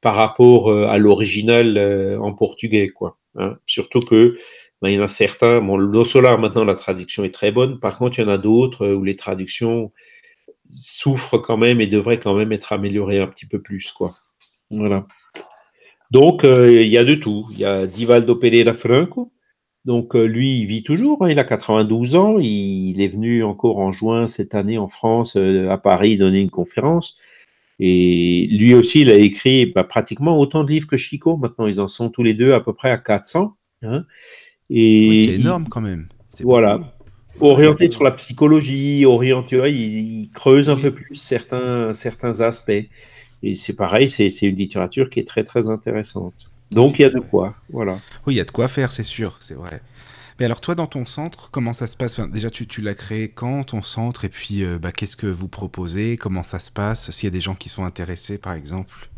[0.00, 1.78] par rapport à l'original
[2.20, 3.18] en portugais, quoi.
[3.36, 3.56] Hein.
[3.66, 4.36] Surtout que
[4.82, 5.60] ben, il y en a certains.
[5.60, 7.80] Bon, l'eau solar maintenant la traduction est très bonne.
[7.80, 9.92] Par contre, il y en a d'autres où les traductions
[10.70, 14.16] souffre quand même et devrait quand même être amélioré un petit peu plus, quoi.
[14.70, 15.06] Voilà.
[16.10, 17.46] Donc, euh, il y a de tout.
[17.52, 19.32] Il y a Divaldo Pereira Franco.
[19.84, 21.22] Donc, euh, lui, il vit toujours.
[21.22, 21.30] Hein.
[21.30, 22.38] il a 92 ans.
[22.38, 26.50] Il, est venu encore en juin cette année en France, euh, à Paris, donner une
[26.50, 27.16] conférence.
[27.80, 31.36] Et lui aussi, il a écrit bah, pratiquement autant de livres que Chico.
[31.36, 33.54] Maintenant, ils en sont tous les deux à peu près à 400.
[33.82, 34.04] Hein.
[34.70, 36.08] et c'est énorme quand même.
[36.40, 36.80] Voilà
[37.40, 42.88] orienté sur la psychologie, orienté, il, creuse un peu plus certains, certains aspects.
[43.42, 46.47] Et c'est pareil, c'est une littérature qui est très très intéressante.
[46.70, 47.98] Donc il y a de quoi, voilà.
[48.26, 49.80] Oui, il y a de quoi faire, c'est sûr, c'est vrai.
[50.38, 52.20] Mais alors toi, dans ton centre, comment ça se passe?
[52.20, 54.24] Déjà, tu, tu l'as créé quand, ton centre?
[54.24, 56.16] Et puis, euh, bah, qu'est-ce que vous proposez?
[56.16, 57.10] Comment ça se passe?
[57.10, 59.08] S'il y a des gens qui sont intéressés, par exemple?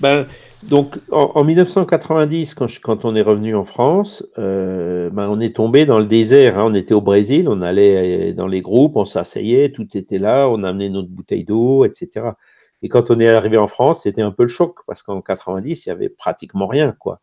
[0.00, 0.26] Ben,
[0.68, 5.84] donc, en, 1990, quand, quand, on est revenu en France, euh, ben, on est tombé
[5.84, 6.58] dans le désert.
[6.58, 6.64] Hein.
[6.66, 10.48] On était au Brésil, on allait euh, dans les groupes, on s'asseyait, tout était là,
[10.48, 12.30] on amenait notre bouteille d'eau, etc.
[12.82, 15.86] Et quand on est arrivé en France, c'était un peu le choc parce qu'en 90,
[15.86, 17.20] il y avait pratiquement rien, quoi.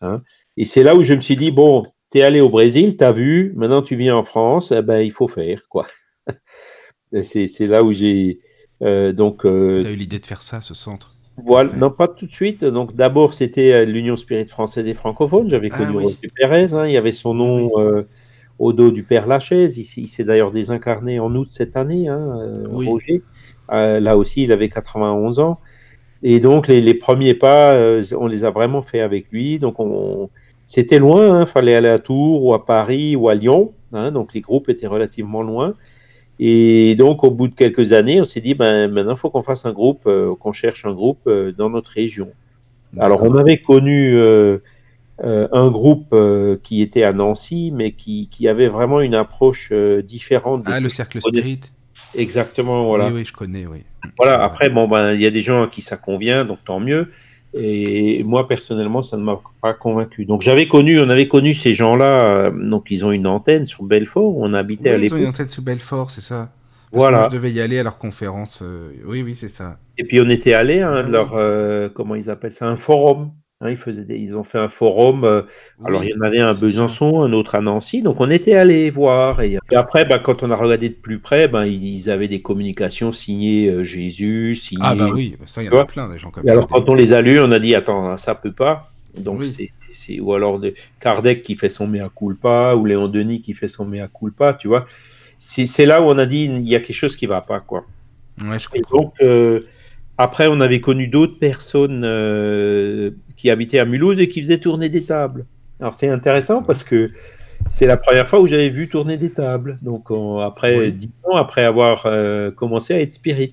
[0.00, 0.22] Hein.
[0.56, 3.52] Et c'est là où je me suis dit bon, t'es allé au Brésil, t'as vu,
[3.56, 5.86] maintenant tu viens en France, eh ben il faut faire, quoi.
[7.24, 8.40] c'est là où j'ai
[8.82, 9.44] euh, donc.
[9.44, 11.16] Euh, T'as eu l'idée de faire ça, ce centre?
[11.44, 12.64] Voilà, non pas tout de suite.
[12.64, 15.48] Donc d'abord c'était euh, l'Union Spirit Française des francophones.
[15.50, 16.72] J'avais ah connu ah, Pérez.
[16.74, 16.86] Hein.
[16.86, 18.06] il y avait son nom euh,
[18.58, 19.78] au dos du Père Lachaise.
[19.78, 23.22] Il, il s'est d'ailleurs désincarné en août cette année, hein, euh, Roger.
[23.70, 25.60] Là aussi, il avait 91 ans.
[26.22, 27.74] Et donc les, les premiers pas,
[28.18, 29.58] on les a vraiment fait avec lui.
[29.58, 30.28] Donc on,
[30.66, 31.26] c'était loin.
[31.26, 31.46] Il hein.
[31.46, 33.72] fallait aller à Tours ou à Paris ou à Lyon.
[33.92, 34.12] Hein.
[34.12, 35.74] donc les groupes étaient relativement loin.
[36.42, 39.42] Et donc, au bout de quelques années, on s'est dit, ben, maintenant, il faut qu'on
[39.42, 42.28] fasse un groupe, euh, qu'on cherche un groupe euh, dans notre région.
[42.98, 44.58] Alors, on avait connu euh,
[45.20, 46.16] un groupe
[46.62, 49.70] qui était à Nancy, mais qui, qui avait vraiment une approche
[50.02, 50.62] différente.
[50.64, 51.60] Ah, le Cercle Spirit
[52.14, 53.08] Exactement, voilà.
[53.08, 53.84] Oui, oui, je connais, oui.
[54.16, 56.80] Voilà, après, bon, ben, il y a des gens à qui ça convient, donc tant
[56.80, 57.10] mieux.
[57.52, 60.24] Et moi, personnellement, ça ne m'a pas convaincu.
[60.24, 62.04] Donc, j'avais connu, on avait connu ces gens-là.
[62.04, 64.36] Euh, donc, ils ont une antenne sur Belfort.
[64.36, 65.18] On habitait à l'époque.
[65.18, 66.52] Ils ont une antenne sur Belfort, c'est ça.
[66.92, 67.24] voilà.
[67.24, 68.62] je devais y aller à leur conférence.
[68.62, 69.78] Euh, oui, oui, c'est ça.
[69.98, 72.76] Et puis, on était allé à hein, ah leur, euh, comment ils appellent ça, un
[72.76, 73.32] forum.
[73.62, 75.24] Hein, ils, faisaient ils ont fait un forum.
[75.24, 75.42] Euh,
[75.84, 78.00] alors, il y en avait un à Besançon, un autre à Nancy.
[78.00, 79.42] Donc, on était allé voir.
[79.42, 83.12] Et, après, bah, quand on a regardé de plus près, bah, ils, avaient des communications
[83.12, 84.56] signées euh, Jésus.
[84.56, 84.82] Signées...
[84.82, 86.52] Ah, bah oui, ça, il y en a plein, des gens comme ça.
[86.52, 88.92] Alors, quand on les a lus, on a dit Attends, ça peut pas.
[89.18, 89.42] Donc,
[89.92, 93.68] c'est, ou alors de Kardec qui fait son mea culpa, ou Léon Denis qui fait
[93.68, 94.86] son mea culpa, tu vois.
[95.36, 97.84] C'est, là où on a dit Il y a quelque chose qui va pas, quoi.
[98.42, 98.96] Ouais, je comprends.
[98.96, 99.60] donc, euh,
[100.16, 102.04] après, on avait connu d'autres personnes
[103.40, 105.46] qui habitait à Mulhouse et qui faisait tourner des tables.
[105.80, 107.10] Alors c'est intéressant parce que
[107.70, 109.78] c'est la première fois où j'avais vu tourner des tables.
[109.80, 110.08] Donc
[110.44, 113.52] après dix ans, après avoir euh, commencé à être spirit.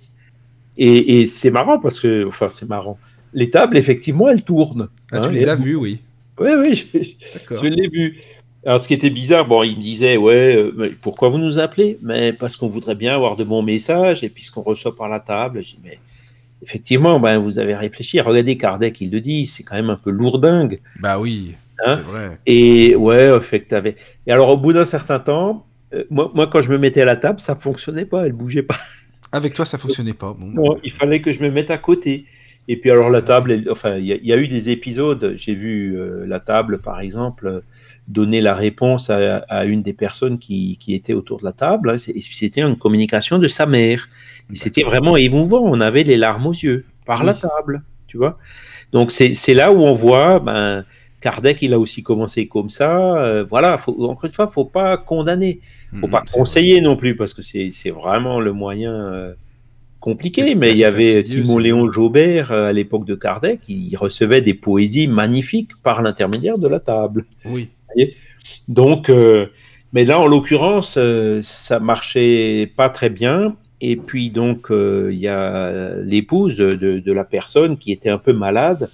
[0.80, 3.00] Et, c'est marrant parce que, enfin c'est marrant.
[3.34, 4.90] Les tables, effectivement, elles tournent.
[5.12, 6.02] Ah, tu hein, les as vues, oui.
[6.40, 8.18] Oui, oui, je, je l'ai vu.
[8.64, 11.98] Alors, ce qui était bizarre, bon, il me disait, ouais, euh, pourquoi vous nous appelez?
[12.04, 15.10] Mais parce qu'on voudrait bien avoir de bons messages et puis ce qu'on reçoit par
[15.10, 15.64] la table.
[15.64, 16.00] J'ai dit, mais
[16.64, 18.20] effectivement, ben, vous avez réfléchi.
[18.20, 20.80] Regardez Kardec, il le dit, c'est quand même un peu lourdingue.
[20.99, 21.55] Bah oui,
[21.86, 22.38] hein c'est vrai.
[22.45, 23.91] Et ouais, effectivement.
[24.26, 27.05] Et alors, au bout d'un certain temps, euh, moi, moi, quand je me mettais à
[27.05, 28.78] la table, ça fonctionnait pas, elle bougeait pas.
[29.32, 30.34] Avec toi, ça fonctionnait pas.
[30.38, 32.26] Bon, non, il fallait que je me mette à côté.
[32.70, 35.34] Et puis alors la table, enfin, il y, a eu des épisodes.
[35.38, 37.64] J'ai vu euh, la table, par exemple,
[38.10, 41.91] donner la réponse à, une des personnes qui, qui, était autour de la table.
[41.91, 41.97] Hein.
[41.97, 44.10] C'était une communication de sa mère.
[44.54, 45.62] C'était vraiment émouvant.
[45.64, 48.38] On avait les larmes aux yeux par la table, tu vois.
[48.91, 50.86] Donc c'est là où on voit, ben,
[51.22, 53.18] Kardec, il a aussi commencé comme ça.
[53.18, 55.60] Euh, voilà, faut, encore une fois, faut pas condamner,
[56.00, 58.93] faut mmh, pas conseiller non plus parce que c'est vraiment le moyen.
[58.93, 59.34] Euh,
[60.00, 64.41] compliqué, mais il y avait Timon Léon Jaubert euh, à l'époque de Kardec, il recevait
[64.41, 67.26] des poésies magnifiques par l'intermédiaire de la table.
[67.45, 67.70] Oui.
[68.68, 69.48] Donc, euh,
[69.93, 73.56] mais là, en l'occurrence, euh, ça marchait pas très bien.
[73.82, 78.90] Et puis, donc, il y a l'épouse de, la personne qui était un peu malade.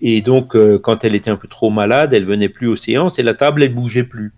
[0.00, 3.22] Et donc, quand elle était un peu trop malade, elle venait plus aux séances et
[3.22, 4.32] la table, elle bougeait plus.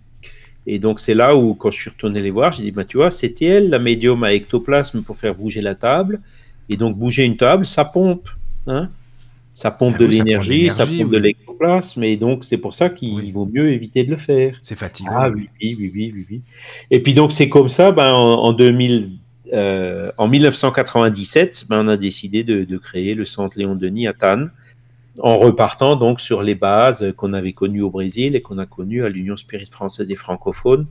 [0.67, 2.97] Et donc, c'est là où, quand je suis retourné les voir, j'ai dit, bah, tu
[2.97, 6.21] vois, c'était elle, la médium à ectoplasme pour faire bouger la table.
[6.69, 8.29] Et donc, bouger une table, ça pompe.
[8.67, 8.91] Hein
[9.57, 12.05] ça pompe ah de l'énergie, ça, pompe de l'ectoplasme.
[12.05, 14.59] Et donc, c'est pour ça qu'il vaut mieux éviter de le faire.
[14.61, 15.11] C'est fatigant.
[15.15, 16.41] Ah oui, oui, oui, oui, oui.
[16.91, 19.13] Et puis, donc, c'est comme ça, ben, en, 2000,
[19.53, 24.13] euh, en 1997, ben, on a décidé de, de, créer le centre Léon Denis à
[24.13, 24.51] Tannes
[25.19, 29.05] en repartant donc sur les bases qu'on avait connues au Brésil et qu'on a connues
[29.05, 30.87] à l'Union Spirit française des francophones.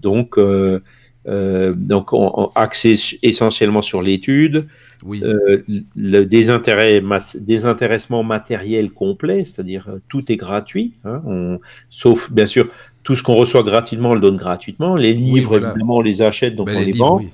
[0.00, 0.80] Donc, euh,
[1.28, 4.66] euh, donc on, axé essentiellement sur l'étude,
[5.06, 12.68] le désintéressement matériel complet, c'est-à-dire tout est gratuit, hein, on, sauf bien sûr
[13.02, 14.94] tout ce qu'on reçoit gratuitement, on le donne gratuitement.
[14.94, 17.18] Les livres, évidemment, on les achète, donc ben, on les, vend.
[17.18, 17.30] Oui,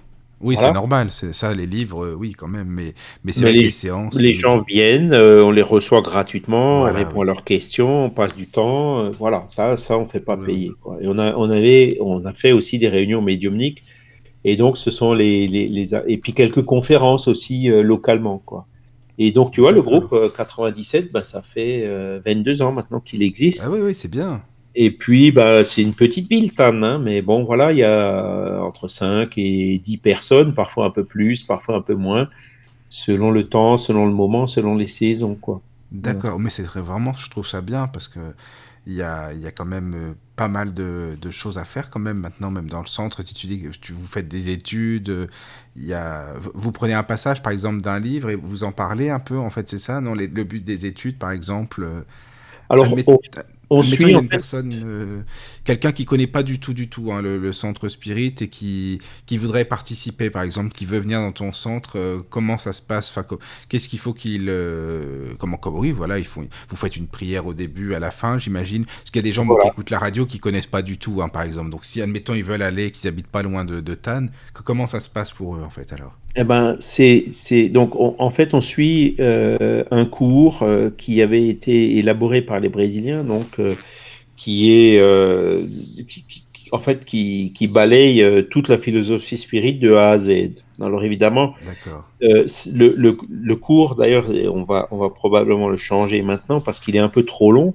[0.57, 4.15] c'est normal, c'est ça, les livres, euh, oui, quand même, mais, mais c'est les, séances.
[4.15, 8.35] Les gens viennent, euh, on les reçoit gratuitement, on répond à leurs questions, on passe
[8.35, 10.73] du temps, euh, voilà, ça, ça, on fait pas payer.
[10.83, 10.99] Quoi.
[11.01, 13.83] Et on a, on, avait, on a fait aussi des réunions médiumniques,
[14.45, 15.49] et donc ce sont les.
[15.49, 18.67] les, les et puis quelques conférences aussi localement, quoi.
[19.19, 21.89] Et donc, tu vois, le groupe 97, bah, ça fait
[22.25, 23.63] 22 ans maintenant qu'il existe.
[23.65, 24.43] Ah oui, oui, c'est bien.
[24.79, 28.61] Et puis, bah, c'est une petite ville, Tannes, hein, mais bon, voilà, il y a
[28.63, 32.29] entre 5 et 10 personnes, parfois un peu plus, parfois un peu moins,
[32.91, 35.63] selon le temps, selon le moment, selon les saisons, quoi.
[35.93, 38.21] D'accord, mais c'est vraiment, je trouve ça bien parce que
[38.87, 41.91] il y a, y a quand même euh, pas mal de, de, choses à faire
[41.91, 43.25] quand même maintenant, même dans le centre.
[43.25, 45.29] Si tu dis que tu, vous faites des études,
[45.75, 49.11] il y a, vous prenez un passage par exemple d'un livre et vous en parlez
[49.11, 50.15] un peu, en fait, c'est ça, non?
[50.15, 51.83] Le but des études, par exemple.
[51.83, 52.03] Euh,
[52.69, 53.19] Alors, on
[53.83, 55.23] suit une personne, euh,
[55.65, 59.39] quelqu'un qui connaît pas du tout, du tout hein, le, centre Spirit et qui, qui
[59.39, 63.13] voudrait participer, par exemple, qui veut venir dans ton centre, euh, comment ça se passe?
[63.69, 67.47] Qu'est-ce qu'il faut qu'il, euh, comment, comment, oui, voilà, il faut, vous faites une prière
[67.47, 69.99] au début, à la fin, j'imagine, parce qu'il y a des gens qui écoutent la
[69.99, 71.71] radio qui connaissent pas du tout, hein, par exemple.
[71.71, 75.01] Donc, si admettons ils veulent aller, qu'ils habitent pas loin de, de Tannes, comment ça
[75.01, 76.17] se passe pour eux en fait alors?
[76.39, 81.49] Eh ben, c'est, c'est donc en fait on suit euh, un cours euh, qui avait
[81.49, 83.75] été élaboré par les Brésiliens, donc euh,
[84.37, 85.01] qui est
[86.73, 90.63] en fait qui, qui balaye toute la philosophie spirit de A à Z.
[90.83, 91.55] Alors évidemment,
[92.21, 92.45] le,
[92.97, 97.01] le, le, cours d'ailleurs on va on va probablement le changer maintenant parce qu'il est
[97.01, 97.75] un peu trop long.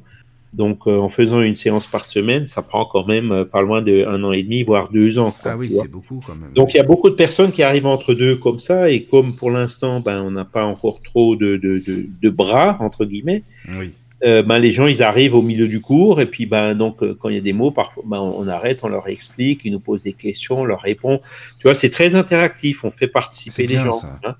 [0.53, 3.81] Donc, euh, en faisant une séance par semaine, ça prend quand même euh, pas loin
[3.81, 5.33] d'un an et demi, voire deux ans.
[5.45, 6.51] ah oui, c'est beaucoup quand même.
[6.53, 9.33] Donc, il y a beaucoup de personnes qui arrivent entre deux comme ça, et comme
[9.33, 13.43] pour l'instant, ben, on n'a pas encore trop de, de, de, de, bras, entre guillemets,
[13.79, 13.93] oui.
[14.25, 17.29] euh, ben, les gens, ils arrivent au milieu du cours, et puis, ben, donc, quand
[17.29, 20.03] il y a des mots, parfois, ben, on arrête, on leur explique, ils nous posent
[20.03, 21.21] des questions, on leur répond.
[21.59, 24.01] Tu vois, c'est très interactif, on fait participer les gens.
[24.25, 24.35] Hein.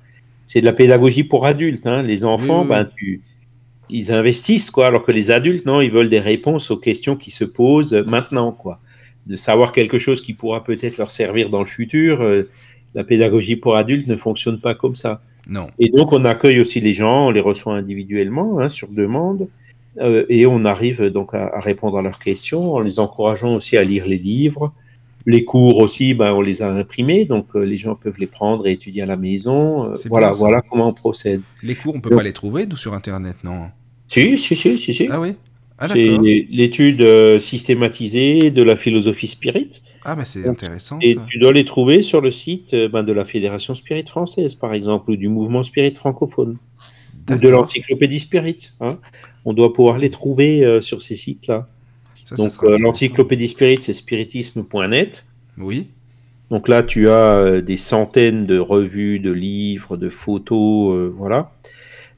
[0.46, 1.88] C'est de la pédagogie pour adultes.
[1.88, 2.04] Hein.
[2.04, 3.22] Les enfants, ben, tu
[3.92, 7.30] ils investissent, quoi, alors que les adultes, non, ils veulent des réponses aux questions qui
[7.30, 8.80] se posent maintenant, quoi.
[9.28, 12.22] De savoir quelque chose qui pourra peut-être leur servir dans le futur.
[12.22, 12.50] Euh,
[12.96, 15.22] la pédagogie pour adultes ne fonctionne pas comme ça.
[15.48, 15.68] Non.
[15.78, 19.48] Et donc, on accueille aussi les gens, on les reçoit individuellement, hein, sur demande,
[20.00, 23.84] euh, et on arrive donc à, répondre à leurs questions en les encourageant aussi à
[23.84, 24.74] lire les livres.
[25.28, 28.66] Les cours aussi, ben, on les a imprimés, donc euh, les gens peuvent les prendre
[28.66, 29.94] et étudier à la maison.
[30.06, 31.42] voilà, voilà comment on procède.
[31.62, 33.68] Les cours, on peut pas les trouver sur Internet, non?
[34.12, 34.94] Si, si, si, si.
[34.94, 35.08] si.
[35.10, 35.36] Ah oui
[35.78, 36.18] ah, C'est
[36.50, 39.82] l'étude euh, systématisée de la philosophie spirit.
[40.04, 40.98] Ah, bah c'est intéressant.
[41.02, 44.56] Et tu dois les trouver sur le site euh, ben, de la Fédération Spirit Française,
[44.56, 46.58] par exemple, ou du mouvement Spirit francophone,
[47.30, 48.72] ou de l'encyclopédie Spirit.
[48.80, 48.98] Hein.
[49.46, 51.68] on doit pouvoir les trouver euh, sur ces sites-là.
[52.38, 55.26] Donc euh, l'encyclopédie spirit, c'est spiritisme.net.
[55.58, 55.88] Oui.
[56.50, 61.52] Donc là, tu as euh, des centaines de revues, de livres, de photos, voilà.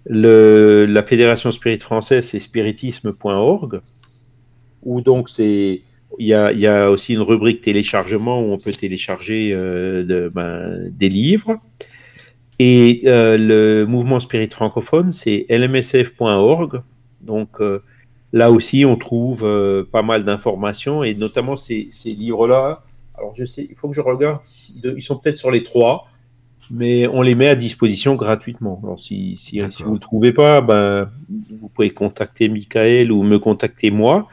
[0.06, 3.82] Le, la Fédération Spirit française, c'est spiritisme.org,
[4.84, 5.82] où donc c'est
[6.20, 10.88] il y, a, y, a, aussi une rubrique téléchargement où on peut télécharger de, ben,
[10.92, 11.60] des livres.
[12.60, 16.84] Et le mouvement spirit francophone, c'est lmsf.org.
[17.24, 17.82] Donc euh,
[18.32, 22.84] là aussi, on trouve euh, pas mal d'informations et notamment ces, livres-là.
[23.16, 24.40] Alors je sais, il faut que je regarde,
[24.84, 26.08] ils sont peut-être sur les trois,
[26.72, 28.80] mais on les met à disposition gratuitement.
[28.84, 31.10] Alors si, si, vous ne le trouvez pas, ben,
[31.60, 34.28] vous pouvez contacter Michael ou me contacter moi.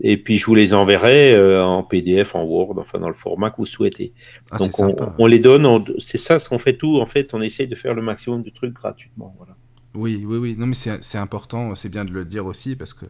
[0.00, 3.50] Et puis je vous les enverrai euh, en PDF, en Word, enfin dans le format
[3.50, 4.12] que vous souhaitez.
[4.50, 4.72] Ah, Donc
[5.18, 7.00] on, les donne, c'est ça ce qu'on fait tout.
[7.00, 9.34] En fait, on essaye de faire le maximum de trucs gratuitement.
[9.38, 9.54] Voilà.
[9.94, 10.56] Oui, oui, oui.
[10.58, 13.06] Non, mais c'est important, c'est bien de le dire aussi, parce que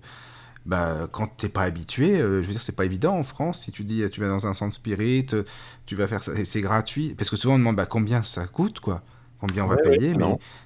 [0.65, 3.65] bah, quand t'es pas habitué, euh, je veux dire, c'est pas évident en France.
[3.65, 5.43] Si tu dis, tu vas dans un centre spirit, euh,
[5.87, 7.15] tu vas faire ça, c'est gratuit.
[7.17, 9.03] Parce que souvent on demande bah, combien ça coûte, quoi?
[9.41, 10.15] Combien on va payer,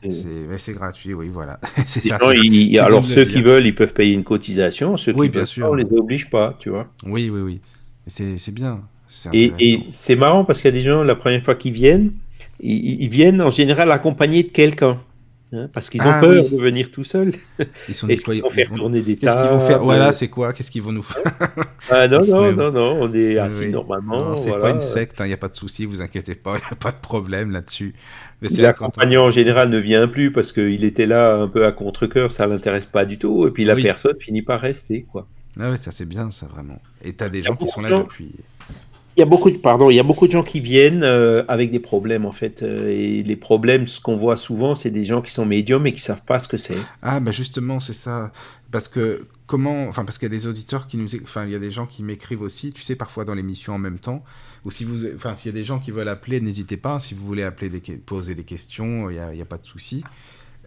[0.03, 1.59] mais c'est gratuit, oui, voilà.
[1.86, 4.99] ça, alors ceux qui veulent, ils peuvent payer une cotisation.
[4.99, 5.70] Ceux qui bien sûr.
[5.70, 6.86] on les oblige pas, tu vois.
[7.05, 7.61] Oui, oui, oui.
[8.07, 8.82] C'est bien.
[9.32, 12.12] Et, et c'est marrant parce qu'il y a des gens, la première fois qu'ils viennent,
[12.61, 15.01] ils viennent en général accompagnés de quelqu'un.
[15.53, 17.34] Hein, parce qu'ils ont ah peur de venir tout seuls.
[17.88, 20.53] Ils sont des Ils vont faire tourner des Qu'est-ce qu'ils vont faire Voilà, c'est quoi
[20.53, 21.22] Qu'est-ce qu'ils vont nous faire
[21.88, 24.34] ah, Non, non, non, non, on est assis normalement.
[24.34, 26.61] C'est pas une secte, il hein, n'y a pas de souci, vous inquiétez pas, il
[26.61, 27.94] n'y a pas de problème là-dessus.
[28.42, 32.47] L'accompagnant en général ne vient plus parce qu'il était là un peu à contre-coeur, ça
[32.47, 35.07] l'intéresse pas du tout, et puis la personne finit par rester.
[35.11, 35.26] quoi.
[35.59, 36.80] Ah ouais, ça c'est bien ça vraiment.
[37.03, 38.32] Et tu as des gens qui sont là depuis
[39.17, 41.43] il y a beaucoup de pardon, il y a beaucoup de gens qui viennent euh,
[41.49, 42.62] avec des problèmes en fait.
[42.62, 45.95] Euh, et les problèmes, ce qu'on voit souvent, c'est des gens qui sont médiums et
[45.95, 46.77] qui savent pas ce que c'est.
[47.01, 48.31] Ah bah justement, c'est ça.
[48.71, 51.55] Parce que comment, enfin parce qu'il y a des auditeurs qui nous, enfin il y
[51.55, 52.75] a des gens qui m'écrivent aussi.
[52.75, 54.23] Tu sais parfois dans l'émission en même temps.
[54.67, 57.01] Ou si vous, enfin s'il y a des gens qui veulent appeler, n'hésitez pas.
[57.01, 57.71] Si vous voulez appeler,
[58.05, 60.05] poser des questions, il n'y a, pas de souci.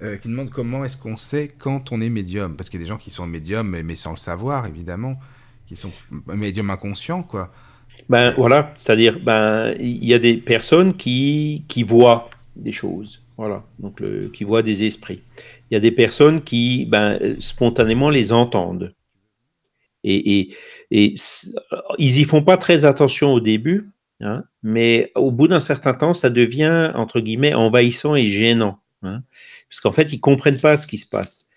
[0.02, 2.56] Euh, qui demandent comment est-ce qu'on sait quand on est médium.
[2.56, 5.20] Parce qu'il y a des gens qui sont médiums mais sans le savoir évidemment,
[5.68, 5.92] qui sont
[6.34, 7.52] médiums inconscients quoi.
[8.10, 13.64] Ben voilà, c'est-à-dire, ben il y a des personnes qui, qui voient des choses, voilà,
[13.78, 14.02] donc
[14.34, 15.22] qui voient des esprits.
[15.70, 18.96] Il y a des personnes qui, ben, spontanément les entendent.
[20.04, 20.56] Et, et,
[20.90, 21.16] et
[22.00, 23.92] ils y font pas très attention au début,
[24.22, 29.22] hein, mais au bout d'un certain temps, ça devient entre guillemets envahissant et gênant, hein,
[29.70, 31.48] parce qu'en fait, ils comprennent pas ce qui se passe.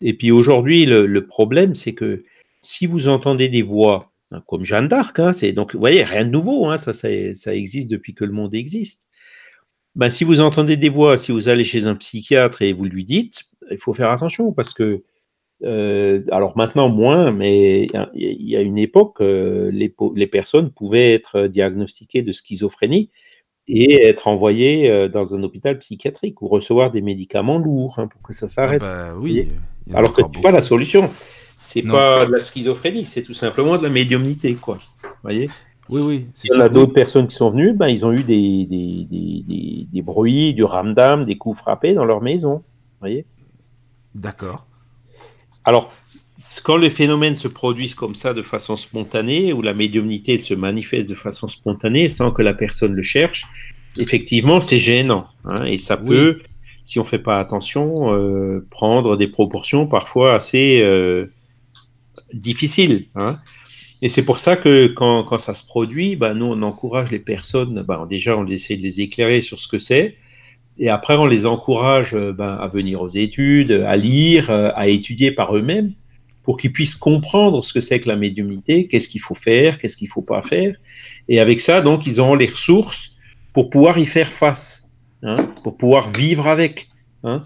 [0.00, 2.24] Et puis aujourd'hui, le, le problème, c'est que
[2.62, 4.07] si vous entendez des voix
[4.46, 5.18] comme Jeanne d'Arc.
[5.18, 6.66] Hein, c'est donc, vous voyez, rien de nouveau.
[6.66, 9.08] Hein, ça, ça, ça, existe depuis que le monde existe.
[9.94, 13.04] Ben, si vous entendez des voix, si vous allez chez un psychiatre et vous lui
[13.04, 15.02] dites, il faut faire attention parce que,
[15.64, 21.14] euh, alors maintenant moins, mais il y a une époque, euh, les, les, personnes pouvaient
[21.14, 23.10] être diagnostiquées de schizophrénie
[23.66, 28.32] et être envoyées euh, dans un hôpital psychiatrique ou recevoir des médicaments lourds pour que
[28.32, 28.82] ça s'arrête.
[28.84, 29.48] Ah bah oui,
[29.94, 31.10] alors que c'est pas la solution
[31.58, 34.78] c'est pas de la schizophrénie, c'est tout simplement de la médiumnité, quoi.
[35.22, 35.50] voyez?
[35.88, 36.26] Oui, oui.
[36.44, 39.86] Il y a d'autres personnes qui sont venues, ben, ils ont eu des, des, des,
[39.90, 42.62] des, bruits, du ramdam, des coups frappés dans leur maison.
[43.00, 43.26] voyez?
[44.14, 44.66] D'accord.
[45.64, 45.92] Alors,
[46.62, 51.08] quand les phénomènes se produisent comme ça de façon spontanée, ou la médiumnité se manifeste
[51.08, 53.46] de façon spontanée sans que la personne le cherche,
[53.96, 55.26] effectivement, c'est gênant.
[55.44, 56.40] Hein, et ça peut,
[56.84, 61.32] si on ne fait pas attention, euh, prendre des proportions parfois assez, euh,
[62.32, 63.06] difficile.
[63.14, 63.38] Hein.
[64.00, 67.18] Et c'est pour ça que quand, quand, ça se produit, ben, nous, on encourage les
[67.18, 70.16] personnes, ben, déjà, on essaie de les éclairer sur ce que c'est,
[70.80, 75.56] et après, on les encourage ben, à venir aux études, à lire, à étudier par
[75.56, 75.92] eux-mêmes,
[76.44, 79.98] pour qu'ils puissent comprendre ce que c'est que la médiumnité, qu'est-ce qu'il faut faire, qu'est-ce
[79.98, 80.76] qu'il ne faut pas faire.
[81.28, 83.16] Et avec ça, donc, ils auront les ressources
[83.52, 84.88] pour pouvoir y faire face,
[85.22, 86.88] hein, pour pouvoir vivre avec.
[87.24, 87.42] Hein.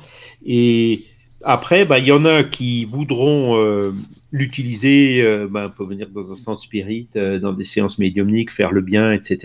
[0.46, 1.02] Et
[1.42, 3.92] après, il y en a qui voudront euh,
[4.32, 8.72] l'utiliser, euh, ben, peut venir dans un centre spirit, euh, dans des séances médiumniques, faire
[8.72, 9.38] le bien, etc.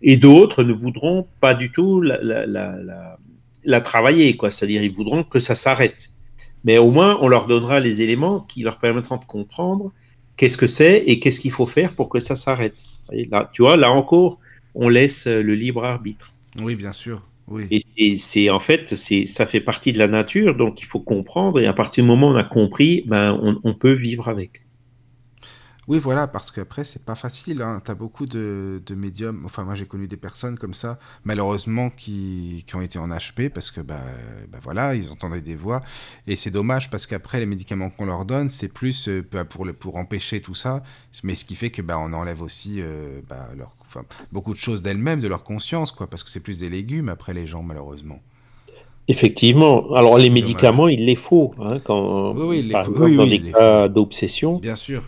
[0.00, 3.18] Et d'autres ne voudront pas du tout la, la, la,
[3.64, 4.50] la travailler, quoi.
[4.50, 6.10] C'est-à-dire, ils voudront que ça s'arrête.
[6.64, 9.92] Mais au moins, on leur donnera les éléments qui leur permettront de comprendre
[10.36, 12.76] qu'est-ce que c'est et qu'est-ce qu'il faut faire pour que ça s'arrête.
[13.10, 14.38] Là, tu vois, là encore,
[14.76, 16.32] on laisse le libre arbitre.
[16.60, 17.22] Oui, bien sûr.
[17.70, 21.60] Et, c'est en fait, ça fait partie de la nature, donc il faut comprendre.
[21.60, 24.61] Et à partir du moment où on a compris, ben, on, peut vivre avec.
[25.88, 27.60] Oui, voilà, parce qu'après, c'est pas facile.
[27.60, 27.80] Hein.
[27.84, 29.42] Tu as beaucoup de, de médiums.
[29.44, 33.50] Enfin, moi, j'ai connu des personnes comme ça, malheureusement, qui, qui ont été en HP
[33.50, 34.00] parce que, bah,
[34.52, 35.82] bah voilà, ils entendaient des voix.
[36.28, 39.64] Et c'est dommage parce qu'après, les médicaments qu'on leur donne, c'est plus euh, bah, pour,
[39.64, 40.84] le, pour empêcher tout ça.
[41.24, 44.58] Mais ce qui fait que, bah, on enlève aussi euh, bah, leur, enfin, beaucoup de
[44.58, 47.64] choses d'elles-mêmes, de leur conscience, quoi, parce que c'est plus des légumes après les gens,
[47.64, 48.20] malheureusement.
[49.08, 49.92] Effectivement.
[49.94, 51.54] Alors, les médicaments, il les faut.
[51.58, 52.92] Hein, quand, oui, oui, il les faut.
[52.96, 54.58] Oui, dans oui, des cas d'obsession.
[54.58, 55.02] Bien sûr.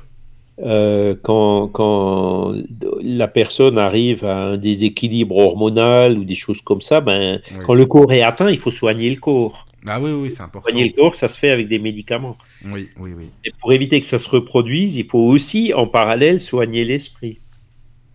[0.61, 2.55] Euh, quand, quand
[3.03, 7.65] la personne arrive à un déséquilibre hormonal ou des choses comme ça, ben, Oui.
[7.67, 9.67] quand le corps est atteint, il faut soigner le corps.
[9.87, 10.71] Ah oui, oui, c'est important.
[10.71, 12.39] Soigner le corps, ça se fait avec des médicaments.
[12.67, 13.31] Oui, oui, oui.
[13.45, 17.39] Et pour éviter que ça se reproduise, il faut aussi, en parallèle, soigner l'esprit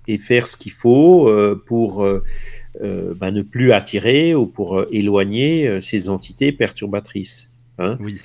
[0.07, 2.24] et faire ce qu'il faut euh, pour euh,
[2.82, 7.49] ben, ne plus attirer ou pour éloigner ces entités perturbatrices.
[7.80, 7.98] hein.
[7.99, 8.18] Oui,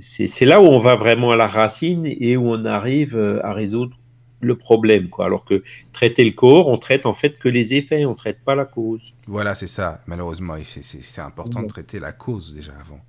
[0.00, 3.52] C'est là où on va vraiment à la racine et où on arrive euh, à
[3.52, 3.96] résoudre
[4.40, 5.08] le problème.
[5.08, 5.26] Quoi.
[5.26, 8.54] Alors que traiter le corps, on traite en fait que les effets, on traite pas
[8.54, 9.14] la cause.
[9.26, 10.00] voilà, c'est ça.
[10.06, 13.00] Malheureusement, c'est important de traiter la cause déjà avant.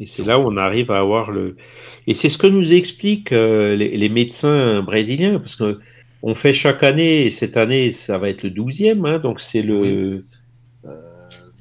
[0.00, 1.56] Et c'est là où on arrive à avoir le.
[2.06, 5.80] Et c'est ce que nous expliquent euh, les, les médecins brésiliens, parce que
[6.22, 9.62] on fait chaque année, et cette année, ça va être le 12e, hein, donc c'est
[9.62, 10.24] le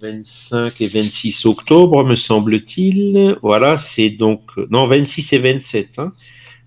[0.01, 3.35] 25 et 26 octobre, me semble-t-il.
[3.41, 4.41] Voilà, c'est donc.
[4.69, 5.99] Non, 26 et 27.
[5.99, 6.11] hein.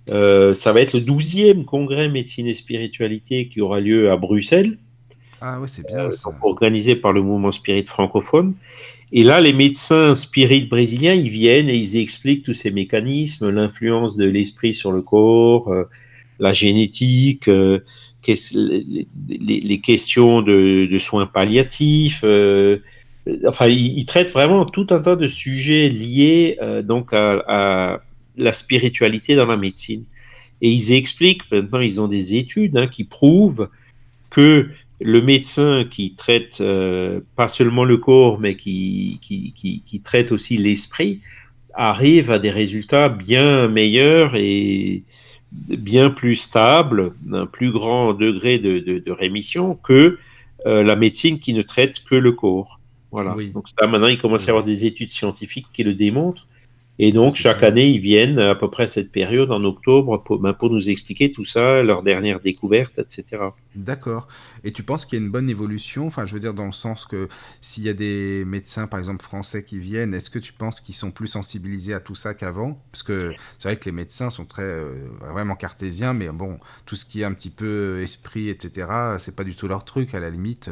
[0.09, 4.79] Euh, ça va être le 12e congrès médecine et spiritualité qui aura lieu à Bruxelles.
[5.41, 6.31] Ah ouais, c'est bien Euh, ça.
[6.43, 8.55] organisé par le mouvement spirit francophone.
[9.13, 14.17] Et là, les médecins spirit brésiliens, ils viennent et ils expliquent tous ces mécanismes, l'influence
[14.17, 15.85] de l'esprit sur le corps, euh,
[16.39, 17.49] la génétique,
[18.55, 22.21] les, les- les questions de, de soins palliatifs.
[22.25, 22.79] euh,
[23.47, 28.01] enfin, ils, ils traitent vraiment tout un tas de sujets liés euh, donc à,
[28.37, 30.05] la spiritualité dans la médecine.
[30.63, 33.69] Et ils expliquent, maintenant ils ont des études hein, qui prouvent
[34.31, 34.69] que
[35.01, 40.59] le médecin qui traite euh, pas seulement le corps, mais qui, qui, qui, traite aussi
[40.59, 41.21] l'esprit,
[41.73, 45.03] arrive à des résultats bien meilleurs et
[45.53, 50.19] bien plus stables, d'un plus grand degré de, de, de rémission que
[50.67, 52.80] euh, la médecine qui ne traite que le corps.
[53.13, 53.35] Voilà.
[53.37, 53.51] Oui.
[53.51, 56.47] Donc ça, maintenant, il commence à y avoir des études scientifiques qui le démontrent.
[57.03, 60.39] Et donc, chaque année, ils viennent à peu près à cette période, en octobre, pour,
[60.39, 63.43] ben, pour nous expliquer tout ça, leurs dernières découvertes, etc.
[63.75, 64.29] D'accord.
[64.65, 66.07] Et tu penses qu'il y a une bonne évolution?
[66.07, 67.29] Enfin, je veux dire, dans le sens que
[67.63, 70.95] s'il y a des médecins, par exemple, français qui viennent, est-ce que tu penses qu'ils
[70.95, 72.79] sont plus sensibilisés à tout ça qu'avant?
[72.93, 76.97] Parce que c'est vrai que les médecins sont très euh, vraiment cartésiens, mais bon, tout
[76.97, 80.21] ce qui est un petit peu esprit, etc., c'est pas du tout leur truc, à
[80.21, 80.69] la limite.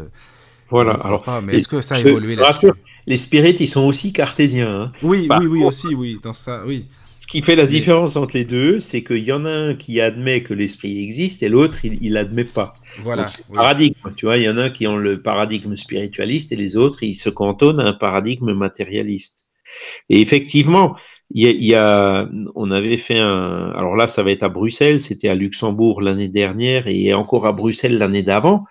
[0.70, 0.92] Voilà.
[0.94, 1.40] Alors, pas.
[1.40, 2.74] Mais est-ce que ça a évolué rassure,
[3.06, 4.82] les spirites, ils sont aussi cartésiens.
[4.82, 4.88] hein.
[5.02, 6.84] Oui, oui, oui, contre- aussi, oui, dans ça, oui.
[7.20, 9.74] Ce qui fait la Mais- différence entre les deux, c'est qu'il y en a un
[9.74, 12.72] qui admet que l'esprit existe et l'autre, il, il admet pas.
[13.02, 13.24] Voilà.
[13.24, 13.56] Donc, oui.
[13.56, 13.94] paradigme.
[14.16, 17.14] Tu vois, il y en a qui ont le paradigme spiritualiste et les autres, ils
[17.14, 19.46] se cantonnent à un paradigme matérialiste.
[20.08, 20.96] Et effectivement,
[21.30, 23.72] il y a, il y a- on avait fait un.
[23.76, 25.00] Alors là, ça va être à Bruxelles.
[25.00, 28.64] C'était à Luxembourg l'année dernière et encore à Bruxelles l'année d'avant.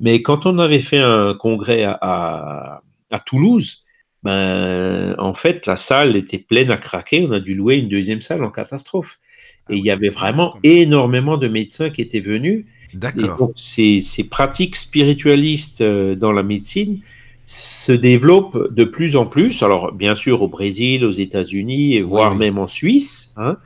[0.00, 3.84] Mais quand on avait fait un congrès à, à, à Toulouse,
[4.22, 7.26] ben, en fait, la salle était pleine à craquer.
[7.28, 9.18] On a dû louer une deuxième salle en catastrophe.
[9.68, 12.66] Ah Et il oui, y avait vraiment comme- énormément de médecins qui étaient venus.
[12.92, 13.38] Et D'accord.
[13.38, 17.00] donc, ces, ces pratiques spiritualistes euh, dans la médecine
[17.44, 19.62] se développent de plus en plus.
[19.62, 22.38] Alors, bien sûr, au Brésil, aux États-Unis, voire oui.
[22.38, 23.56] même en Suisse, hein,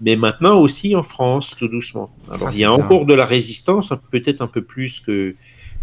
[0.00, 2.10] mais maintenant aussi en France, tout doucement.
[2.28, 2.84] Alors, Ça, il y a bien.
[2.84, 5.34] encore de la résistance, peut-être un peu plus que,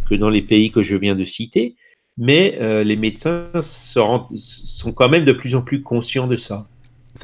[0.05, 1.75] que dans les pays que je viens de citer,
[2.17, 4.29] mais euh, les médecins sont
[4.93, 6.69] quand même de plus en plus conscients de ça.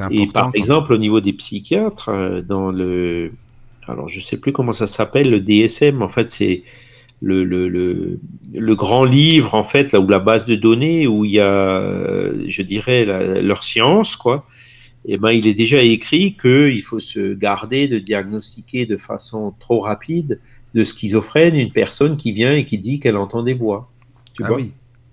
[0.09, 3.33] Et par exemple, au niveau des psychiatres, euh, dans le.
[3.87, 6.63] Alors, je sais plus comment ça s'appelle, le DSM, en fait, c'est
[7.21, 8.19] le, le, le,
[8.53, 11.51] le grand livre, en fait, là où la base de données, où il y a,
[11.81, 14.47] euh, je dirais, la- leur science, quoi.
[15.05, 19.81] Et ben, il est déjà écrit qu'il faut se garder de diagnostiquer de façon trop
[19.81, 20.41] rapide
[20.73, 23.89] de schizophrène une personne qui vient et qui dit qu'elle entend des voix.
[24.35, 24.71] Tu Ah vois oui.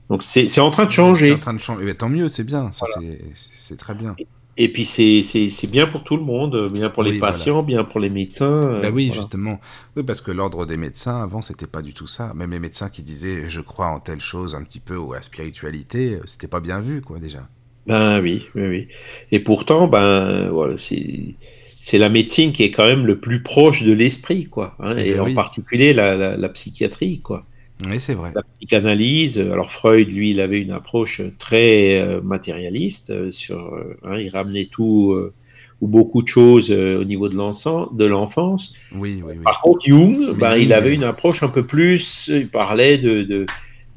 [0.08, 1.32] Donc, c'est en train de C'est changer.
[1.32, 1.80] en train de changer.
[1.82, 2.70] Eh ben, tant mieux, c'est bien.
[2.72, 4.14] C'est- très bien.
[4.58, 7.32] Et puis c'est bien pour tout le monde, bien pour les Oui, voilà.
[7.32, 8.46] patients, bien pour les médecins.
[8.50, 9.20] euh, Bah oui, voilà.
[9.20, 9.60] justement.
[9.96, 12.32] Oui, parce que l'ordre des médecins, avant, c'était pas du tout ça.
[12.34, 15.16] Même les médecins qui disaient je crois en telle chose un petit peu ou à
[15.16, 17.48] la spiritualité, euh, c'était pas bien vu, quoi, déjà.
[17.86, 18.88] Ben oui, oui, oui.
[19.30, 21.36] Et pourtant, ben voilà, c'est
[21.86, 24.74] c'est la médecine qui est quand même le plus proche de l'esprit, quoi.
[24.80, 25.34] hein, Eh et ben en oui.
[25.34, 27.44] particulier la, la, la psychiatrie, quoi.
[27.88, 28.32] Oui, c'est vrai.
[28.34, 29.38] La psychanalyse.
[29.38, 33.10] Alors Freud, lui, il avait une approche très euh, matérialiste.
[33.10, 35.16] euh, sur, euh, hein, il ramenait tout
[35.80, 37.36] ou beaucoup de choses au niveau de
[38.06, 38.74] l'enfance.
[38.92, 39.44] Oui, oui, oui.
[39.44, 43.46] Par contre, Jung, ben, il avait une approche un peu plus, il parlait de, de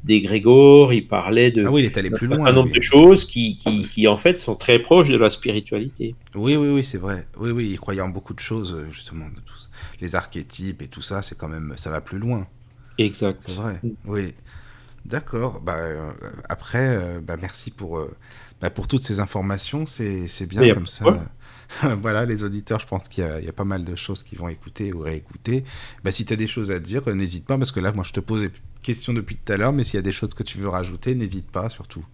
[0.04, 2.80] des Grégor, il parlait de ah oui, il est allé plus loin, un nombre de
[2.80, 6.14] choses qui, qui, qui, en fait sont très proches de la spiritualité.
[6.34, 7.26] Oui, oui, oui, c'est vrai.
[7.38, 9.68] Oui, oui, il croyait en beaucoup de choses justement, de tous
[10.00, 12.46] les archétypes et tout ça, c'est quand même, ça va plus loin.
[12.98, 13.40] Exact.
[13.46, 13.80] C'est vrai.
[14.04, 14.34] Oui.
[15.04, 15.60] D'accord.
[15.60, 16.10] Bah, euh,
[16.48, 18.14] après, euh, bah, merci pour, euh,
[18.60, 19.86] bah, pour toutes ces informations.
[19.86, 21.04] C'est bien comme ça.
[22.00, 24.92] voilà, les auditeurs, je pense qu'il y, a pas mal de choses qui vont écouter
[24.92, 25.64] ou réécouter.
[26.04, 28.12] Bah, si tu as des choses à dire, n'hésite pas, parce que là, moi, je
[28.12, 28.50] te pose des
[28.82, 31.14] questions depuis tout à l'heure, mais s'il y a des choses que tu veux rajouter,
[31.14, 32.04] n'hésite pas, surtout.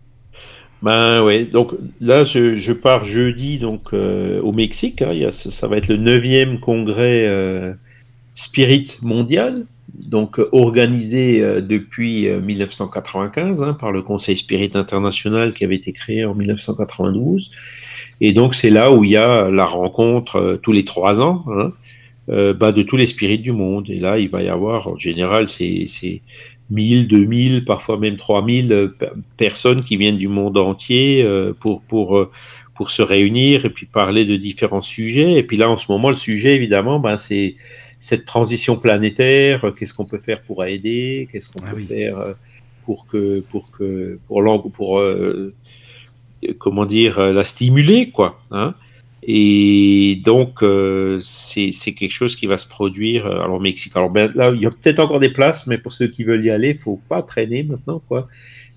[0.82, 5.00] Ben ouais, donc là, je, pars jeudi donc au Mexique.
[5.02, 5.30] Hein.
[5.32, 7.76] ça, va être le 9e congrès
[8.34, 9.64] Spirit mondial
[9.94, 15.92] donc organisé euh, depuis 1995 euh, hein, par le Conseil Spirit International qui avait été
[15.92, 17.50] créé en 1992.
[18.20, 21.44] Et donc c'est là où il y a la rencontre euh, tous les trois ans
[21.48, 21.72] hein,
[22.28, 23.88] bah, de tous les spirites du monde.
[23.88, 26.22] Et là, il va y avoir en général c'est
[26.70, 28.90] 1000, 2000, parfois même 3000
[29.36, 31.24] personnes qui viennent du monde entier
[31.60, 32.28] pour, pour,
[32.74, 35.38] pour se réunir et puis parler de différents sujets.
[35.38, 37.54] Et puis là, en ce moment, le sujet, évidemment, ben, c'est
[37.98, 42.18] cette transition planétaire, euh, qu'est-ce qu'on peut faire pour aider, qu'est-ce qu'on ah peut faire
[42.18, 42.32] euh,
[42.84, 45.54] pour que pour que pour pour euh,
[46.58, 48.40] comment dire la stimuler quoi.
[48.50, 48.74] Hein
[49.22, 50.64] et donc
[51.20, 53.92] c'est quelque chose qui va se produire alors au Mexique.
[53.96, 56.44] Alors ben, là il y a peut-être encore des places, mais pour ceux qui veulent
[56.44, 58.28] y aller, faut pas traîner maintenant quoi,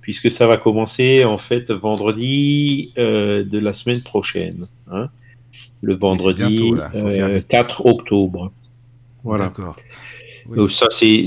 [0.02, 4.66] puisque ça va commencer en fait vendredi de la semaine prochaine.
[4.92, 5.10] Hein
[5.82, 6.74] le vendredi
[7.50, 8.52] 4 octobre.
[9.24, 9.46] Voilà.
[9.46, 9.76] D'accord.
[10.56, 11.26] Donc ça, c'est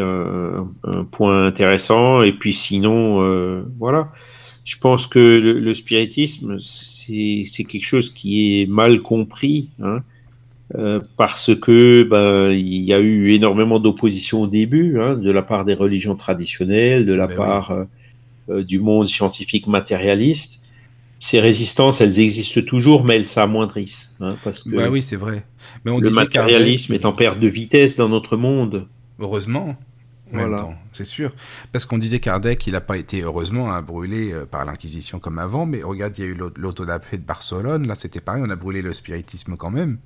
[0.00, 2.22] un, un, point intéressant.
[2.22, 4.12] Et puis sinon, euh, voilà.
[4.64, 10.00] Je pense que le, spiritisme, c'est quelque chose qui est mal compris, hein,
[10.74, 15.42] euh, parce que ben, il y a eu énormément d'opposition au début, hein, de la
[15.42, 17.76] part des religions traditionnelles, de la ben part
[18.48, 20.64] euh, du monde scientifique matérialiste
[21.24, 24.12] ces résistances, elles existent toujours, mais elles s'amoindrissent.
[24.20, 25.44] Hein, parce que bah oui, c'est vrai.
[25.84, 28.86] Mais on le matérialisme est en perte de vitesse dans notre monde.
[29.18, 29.76] Heureusement.
[30.32, 30.70] Voilà.
[30.92, 31.32] C'est sûr.
[31.72, 35.38] Parce qu'on disait Kardec, il n'a pas été heureusement hein, brûlé euh, par l'Inquisition comme
[35.38, 38.56] avant, mais regarde, il y a eu l'autodapé de Barcelone, là c'était pareil, on a
[38.56, 39.98] brûlé le spiritisme quand même.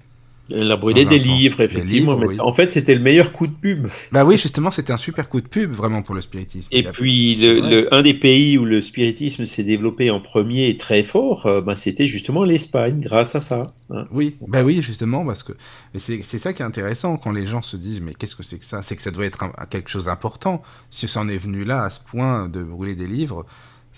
[0.51, 2.19] Elle a brûlé des livres, effectivement.
[2.39, 3.89] En fait, c'était le meilleur coup de pub.
[4.13, 6.69] Bah oui, justement, c'était un super coup de pub, vraiment, pour le spiritisme.
[6.73, 11.03] Et puis, le, un des pays où le spiritisme s'est développé en premier et très
[11.03, 13.75] fort, euh, bah, c'était justement l'Espagne, grâce à ça.
[13.91, 14.07] Hein.
[14.11, 15.53] Oui, bah oui, justement, parce que
[15.95, 18.65] c'est ça qui est intéressant quand les gens se disent, mais qu'est-ce que c'est que
[18.65, 18.83] ça?
[18.83, 20.63] C'est que ça doit être quelque chose d'important.
[20.91, 23.45] Si ça en est venu là, à ce point de brûler des livres,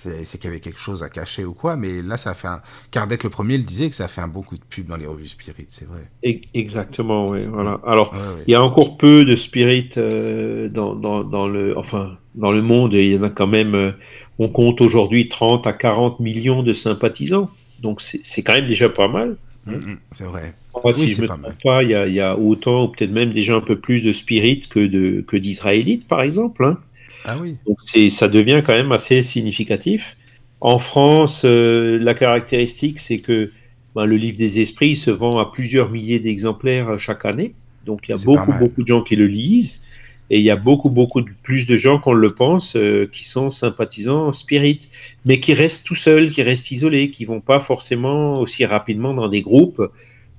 [0.03, 2.49] c'est qu'il y avait quelque chose à cacher ou quoi, mais là, ça a fait
[2.49, 2.61] un...
[2.91, 4.97] Kardec le premier le disait que ça a fait un bon coup de pub dans
[4.97, 6.11] les revues Spirit, c'est vrai.
[6.55, 7.81] Exactement, oui, voilà.
[7.87, 8.15] Alors,
[8.47, 12.95] il y a encore peu de Spirit euh, dans, dans, le, enfin, dans le monde,
[12.95, 13.93] il y en a quand même, euh,
[14.39, 17.51] on compte aujourd'hui 30 à 40 millions de sympathisants,
[17.81, 19.37] donc c'est quand même déjà pas mal.
[19.67, 19.73] Hein.
[19.73, 20.55] Mm, c'est vrai.
[20.85, 23.13] oui, si je me trompe pas, il y, a, il y, a, autant, ou peut-être
[23.13, 26.65] même déjà un peu plus de Spirit que d'Israélites, que par exemple.
[26.65, 26.79] Hein.
[27.25, 27.57] Ah oui.
[27.67, 30.17] Donc ça devient quand même assez significatif.
[30.61, 33.51] En France, euh, la caractéristique, c'est que
[33.95, 37.55] ben, le livre des esprits se vend à plusieurs milliers d'exemplaires chaque année.
[37.87, 39.85] Donc il y a beaucoup, beaucoup de gens qui le lisent.
[40.33, 43.25] Et il y a beaucoup, beaucoup de, plus de gens qu'on le pense euh, qui
[43.25, 44.79] sont sympathisants spirit,
[45.25, 49.29] mais qui restent tout seuls, qui restent isolés, qui vont pas forcément aussi rapidement dans
[49.29, 49.91] des groupes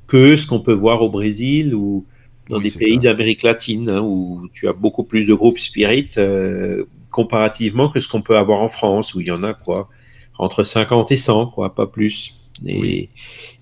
[0.08, 2.06] que ce qu'on peut voir au Brésil ou,
[2.52, 6.84] dans des pays d'Amérique latine, hein, où tu as beaucoup plus de groupes spirit euh,
[7.10, 9.90] comparativement que ce qu'on peut avoir en France, où il y en a quoi
[10.38, 12.36] entre 50 et 100, quoi, pas plus.
[12.66, 13.10] Et,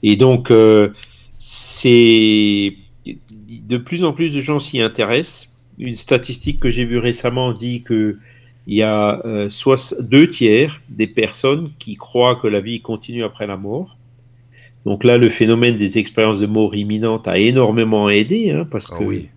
[0.01, 0.89] et donc, euh,
[1.37, 2.75] c'est
[3.05, 5.49] de plus en plus de gens s'y intéressent.
[5.77, 8.17] Une statistique que j'ai vue récemment dit que
[8.67, 13.23] il y a euh, soit deux tiers des personnes qui croient que la vie continue
[13.23, 13.97] après la mort
[14.85, 18.97] donc là, le phénomène des expériences de mort imminente a énormément aidé, hein, parce ah
[18.97, 19.29] que oui,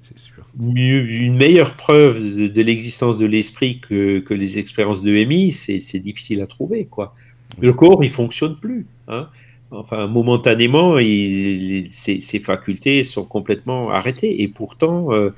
[0.60, 6.46] une meilleure preuve de, l'existence de l'esprit que, les expériences de MI, c'est difficile à
[6.46, 6.86] trouver.
[6.86, 7.14] Quoi.
[7.60, 8.86] Le corps, il fonctionne plus.
[9.08, 9.28] Hein.
[9.70, 14.42] Enfin, momentanément, ses, facultés sont complètement arrêtées.
[14.42, 15.30] Et pourtant, euh,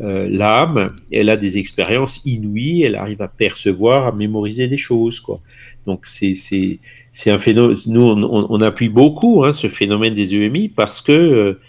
[0.00, 5.20] euh, l'âme, elle a des expériences inouïes, elle arrive à percevoir, à mémoriser des choses.
[5.20, 5.40] Quoi.
[5.86, 6.78] Donc c'est
[7.12, 7.76] c'est un phénomène.
[7.86, 11.60] Nous, on, appuie beaucoup hein, ce phénomène des EMI parce que euh,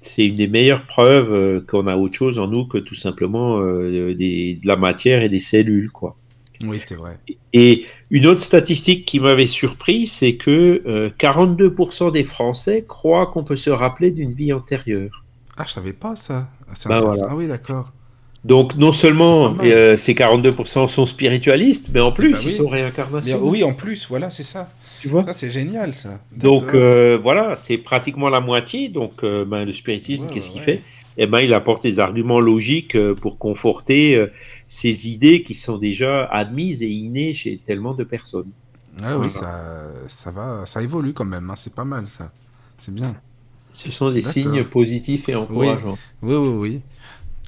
[0.00, 3.58] c'est une des meilleures preuves euh, qu'on a autre chose en nous que tout simplement
[3.60, 6.16] euh, des, de la matière et des cellules, quoi.
[6.64, 7.18] Oui, c'est vrai.
[7.52, 13.44] Et Une autre statistique qui m'avait surpris, c'est que euh, 42% des Français croient qu'on
[13.44, 15.24] peut se rappeler d'une vie antérieure.
[15.56, 16.48] Ah, je savais pas ça.
[16.68, 17.28] Ah, voilà.
[17.30, 17.92] Ah oui, d'accord.
[18.44, 22.46] Donc non seulement euh, ces 42% sont spiritualistes, mais en plus bah oui.
[22.46, 23.38] ils sont Mais, réincarnation.
[23.42, 24.70] oui, en plus, voilà, c'est ça.
[25.00, 26.20] Tu vois Ça, c'est génial, ça.
[26.32, 28.88] Donc euh, voilà, c'est pratiquement la moitié.
[28.88, 30.66] Donc euh, ben, le spiritisme, Ouais, qu'est-ce ouais, qu'il ouais.
[30.76, 30.82] fait?
[31.16, 34.32] Eh ben, il apporte des arguments logiques euh, pour conforter euh,
[34.66, 38.50] ces idées qui sont déjà admises et innées chez tellement de personnes.
[39.02, 39.18] Ah voilà.
[39.18, 41.50] oui, ça, ça va, ça évolue quand même.
[41.50, 42.32] hein, C'est pas mal, ça.
[42.78, 43.14] C'est bien.
[43.72, 45.98] Ce sont des signes positifs et encourageants.
[46.22, 46.82] Oui, oui, oui.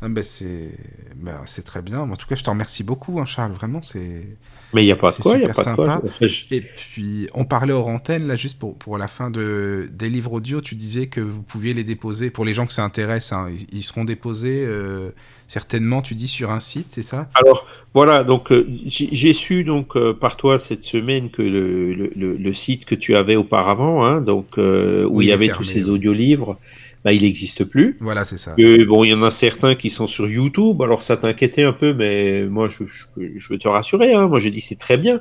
[0.02, 0.78] Ah ben c'est
[1.16, 2.00] ben, c'est très bien.
[2.00, 3.52] En tout cas, je te remercie beaucoup, hein, Charles.
[3.52, 4.38] Vraiment, c'est.
[4.72, 5.86] Mais il n'y a pas de quoi, il a super pas de quoi.
[5.86, 6.26] sympa.
[6.26, 10.08] Je- Et puis, on parlait hors antenne, là, juste pour, pour la fin de, des
[10.08, 13.32] livres audio, tu disais que vous pouviez les déposer, pour les gens que ça intéresse,
[13.32, 15.10] hein, ils, seront déposés euh,
[15.48, 17.28] certainement, tu dis, sur un site, c'est ça?
[17.34, 22.36] Alors voilà, donc euh, j'ai su donc euh, par toi cette semaine que le, le,
[22.36, 25.64] le- site que tu avais auparavant, hein, donc où Oui, il y avait fermé, tous
[25.64, 26.56] ces audiolivres,
[27.04, 27.96] bah, il n'existe plus.
[28.00, 28.54] Voilà, c'est ça.
[28.56, 31.72] Que, bon, il y en a certains qui sont sur YouTube, alors ça t'inquiétait un
[31.72, 33.04] peu, mais moi je, je,
[33.38, 35.20] je veux te rassurer, hein, moi je dis c'est très bien.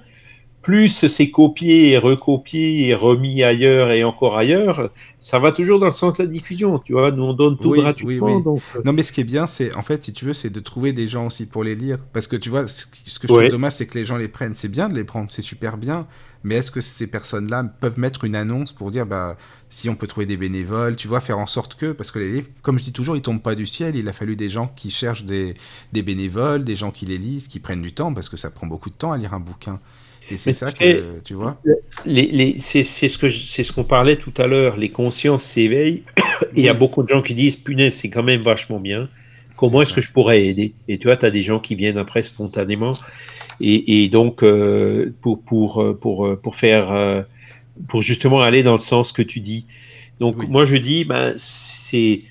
[0.61, 5.85] Plus c'est copié et recopié et remis ailleurs et encore ailleurs, ça va toujours dans
[5.85, 7.11] le sens de la diffusion, tu vois.
[7.11, 8.43] Nous on donne tout Oui, gratuitement, oui, oui.
[8.43, 8.63] donc.
[8.75, 10.59] euh, Non, mais ce qui est bien, c'est, en fait, si tu veux, c'est de
[10.59, 11.99] trouver des gens aussi pour les lire.
[12.13, 13.47] Parce que tu vois, ce ce que je Ouais.
[13.47, 14.53] trouve dommage, c'est que les gens les prennent.
[14.55, 16.07] C'est bien de les prendre, c'est super bien.
[16.43, 19.37] Mais est-ce que ces personnes-là peuvent mettre une annonce pour dire, bah,
[19.69, 22.29] si on peut trouver des bénévoles, tu vois, faire en sorte que, parce que les
[22.29, 23.95] livres, comme je dis toujours, ils tombent pas du ciel.
[23.95, 25.53] Il a fallu des gens qui cherchent des,
[25.93, 28.67] des bénévoles, des gens qui les lisent, qui prennent du temps, parce que ça prend
[28.67, 29.79] beaucoup de temps à lire un bouquin.
[30.31, 31.59] Et c'est ça que, tu vois.
[32.05, 34.77] les, les, c'est ce que c'est ce qu'on parlait tout à l'heure.
[34.77, 36.03] Les consciences s'éveillent.
[36.55, 39.09] Et il y a beaucoup de gens qui disent punaise, c'est quand même vachement bien.
[39.55, 40.73] Comment est-ce que je pourrais aider?
[40.87, 42.91] Et tu vois, tu as des gens qui viennent après spontanément.
[43.59, 47.23] Et, et donc, euh, pour, pour, euh, pour, euh, pour faire, euh,
[47.87, 49.65] pour justement aller dans le sens que tu dis.
[50.19, 50.47] Donc, Oui.
[50.49, 52.21] moi, je dis, ben, c'est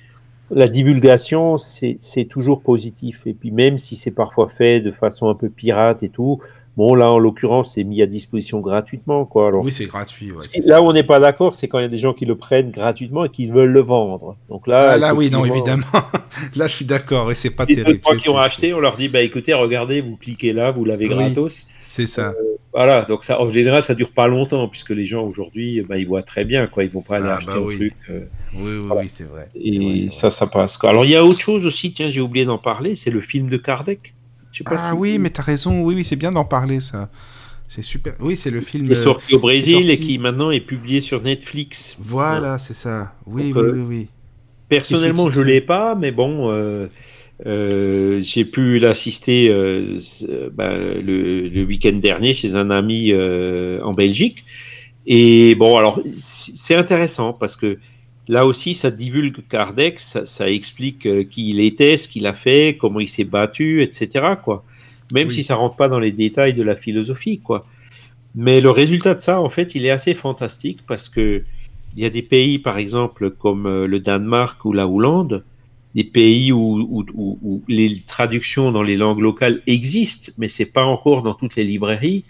[0.51, 1.99] la divulgation, c'est
[2.29, 3.21] toujours positif.
[3.25, 6.39] Et puis, même si c'est parfois fait de façon un peu pirate et tout,
[6.77, 9.47] bon, là, en l'occurrence, c'est mis à disposition gratuitement, quoi.
[9.47, 10.31] Alors, Oui, c'est gratuit.
[10.31, 10.73] ouais, c'est ça.
[10.73, 12.35] là où on n'est pas d'accord, c'est quand il y a des gens qui le
[12.35, 14.37] prennent gratuitement et qui veulent le vendre.
[14.49, 15.83] Donc là, Ah, là, oui, non, évidemment.
[16.55, 17.31] là, je suis d'accord.
[17.31, 18.01] Et c'est pas Les deux, terrible.
[18.07, 21.05] c'est- qui ont acheté, on leur dit bah écoutez, regardez, vous cliquez là, vous l'avez
[21.07, 21.13] Oui.
[21.15, 21.67] gratos.
[21.81, 22.33] C'est ça.
[22.73, 26.07] Voilà, donc ça, en général, ça dure pas longtemps puisque les gens aujourd'hui, bah, ils
[26.07, 27.75] voient très bien quoi, ils vont pas aller Ah, acheter bah un oui.
[27.77, 27.93] truc.
[28.09, 28.19] euh,
[28.53, 29.01] Oui, oui, Voilà.
[29.01, 29.49] oui, c'est vrai.
[29.55, 30.11] Et vrai.
[30.11, 30.77] ça, ça passe.
[30.77, 30.89] quoi.
[30.91, 33.49] Alors il y a autre chose aussi, tiens, j'ai oublié d'en parler, c'est le film
[33.49, 34.13] de Kardec.
[34.51, 35.81] Je sais pas Ah si- oui, mais t'as raison.
[35.81, 37.09] Oui, oui, c'est bien d'en parler, ça.
[37.67, 38.13] C'est super.
[38.19, 38.87] Oui, c'est le film.
[38.87, 41.95] qui est euh, sorti au Brésil et qui maintenant est publié sur Netflix.
[41.99, 43.13] Voilà, c'est ça.
[43.27, 44.07] Oui, Donc, oui, euh, oui, oui.
[44.69, 46.87] Personnellement, je l'ai pas, mais bon, euh,
[47.45, 49.97] euh, j'ai pu l'assister euh,
[50.27, 54.43] euh, ben, le, le week-end dernier chez un ami euh, en Belgique.
[55.07, 57.79] Et bon, alors c'est intéressant parce que
[58.27, 62.77] là aussi, ça divulgue Kardec, ça, ça explique qui il était, ce qu'il a fait,
[62.79, 64.33] comment il s'est battu, etc.
[64.43, 64.65] Quoi.
[65.13, 65.33] Même Oui.
[65.33, 67.65] si ça rentre pas dans les détails de la philosophie, quoi.
[68.35, 71.43] Mais le résultat de ça, en fait, il est assez fantastique parce que
[71.97, 75.43] il y a des pays, par exemple, comme le Danemark ou la Hollande,
[75.95, 76.59] des pays où,
[76.89, 81.33] où, où, où les traductions dans les langues locales existent, mais c'est pas encore dans
[81.33, 82.25] toutes les librairies.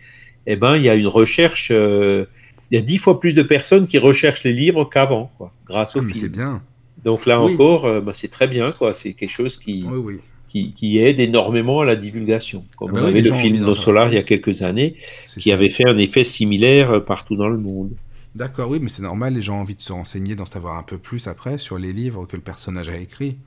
[0.48, 1.70] Eh ben, il y a une recherche.
[1.72, 2.26] euh,
[2.72, 5.96] il y a dix fois plus de personnes qui recherchent les livres qu'avant, quoi, grâce
[5.96, 6.32] au Ah, mais c'est film.
[6.32, 6.62] bien.
[7.04, 7.54] Donc là Oui.
[7.54, 8.94] encore, euh, bah, c'est très bien, quoi.
[8.94, 10.20] C'est quelque chose qui, Oui, oui.
[10.48, 12.66] qui, qui aide énormément à la divulgation.
[12.78, 14.96] Comme Ah bah on oui, avait le film savoir Solar il y a quelques années,
[15.40, 15.56] qui ça.
[15.56, 17.92] avait fait un effet similaire euh, partout dans le monde.
[18.36, 19.34] D'accord, oui, mais c'est normal.
[19.34, 21.92] Les gens ont envie de se renseigner, d'en savoir un peu plus après sur les
[21.94, 23.38] livres que le personnage a écrits.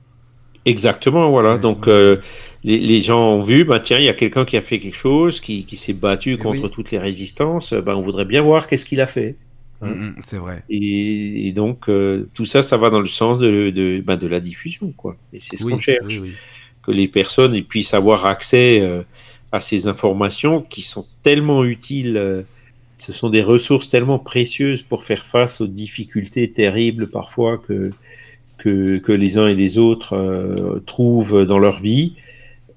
[0.65, 1.57] Exactement, voilà.
[1.57, 1.87] Ouais, Donc, ouais.
[1.87, 2.17] euh,
[2.63, 4.95] les, les gens ont vu, bah, tiens, il y a quelqu'un qui a fait quelque
[4.95, 6.69] chose, qui, qui s'est battu Eh contre oui.
[6.69, 7.73] toutes les résistances.
[7.73, 9.39] Ben, on voudrait bien voir qu'est-ce qu'il a fait.
[9.81, 9.95] Ouais.
[9.95, 10.63] Mm, mm, c'est vrai.
[10.69, 14.27] Et, et donc, euh, tout ça, ça va dans le sens de, de, ben, de
[14.27, 15.19] la diffusion, quoi.
[15.33, 16.39] Et c'est ce Oui, qu'on cherche, oui,
[16.83, 19.03] que les personnes puissent avoir accès euh,
[19.51, 22.45] à ces informations qui sont tellement utiles.
[22.97, 27.91] ce sont des ressources tellement précieuses pour faire face aux difficultés terribles parfois que,
[28.63, 32.15] que, les uns et les autres euh, trouvent dans leur vie.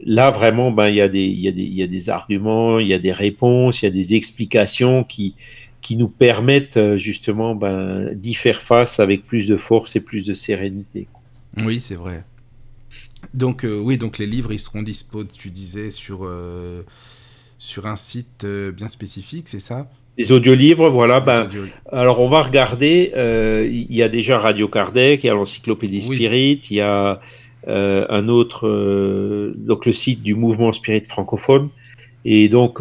[0.00, 2.98] Là, vraiment, ben, il y, a des- y, y a des arguments, il y a
[2.98, 5.34] des réponses, il y a des explications qui,
[5.82, 10.26] qui nous permettent euh, justement ben, d'y faire face avec plus de force et plus
[10.26, 11.06] de sérénité.
[11.58, 12.24] Oui, c'est vrai.
[13.32, 16.28] Donc, euh, oui, donc les livres, ils seront dispo, tu disais, sur,
[17.58, 19.88] sur un site bien spécifique, c'est ça?
[20.18, 21.62] Les audiolivres, voilà, Les ben, audio-
[21.92, 23.12] Alors, on va regarder.
[23.16, 26.16] euh, Il y a déjà Radio Kardec, il y a l'Encyclopédie Oui.
[26.16, 27.20] Spirit, il y a
[27.68, 31.68] euh, un autre, euh, donc le site du mouvement Spirit francophone.
[32.28, 32.80] Et donc,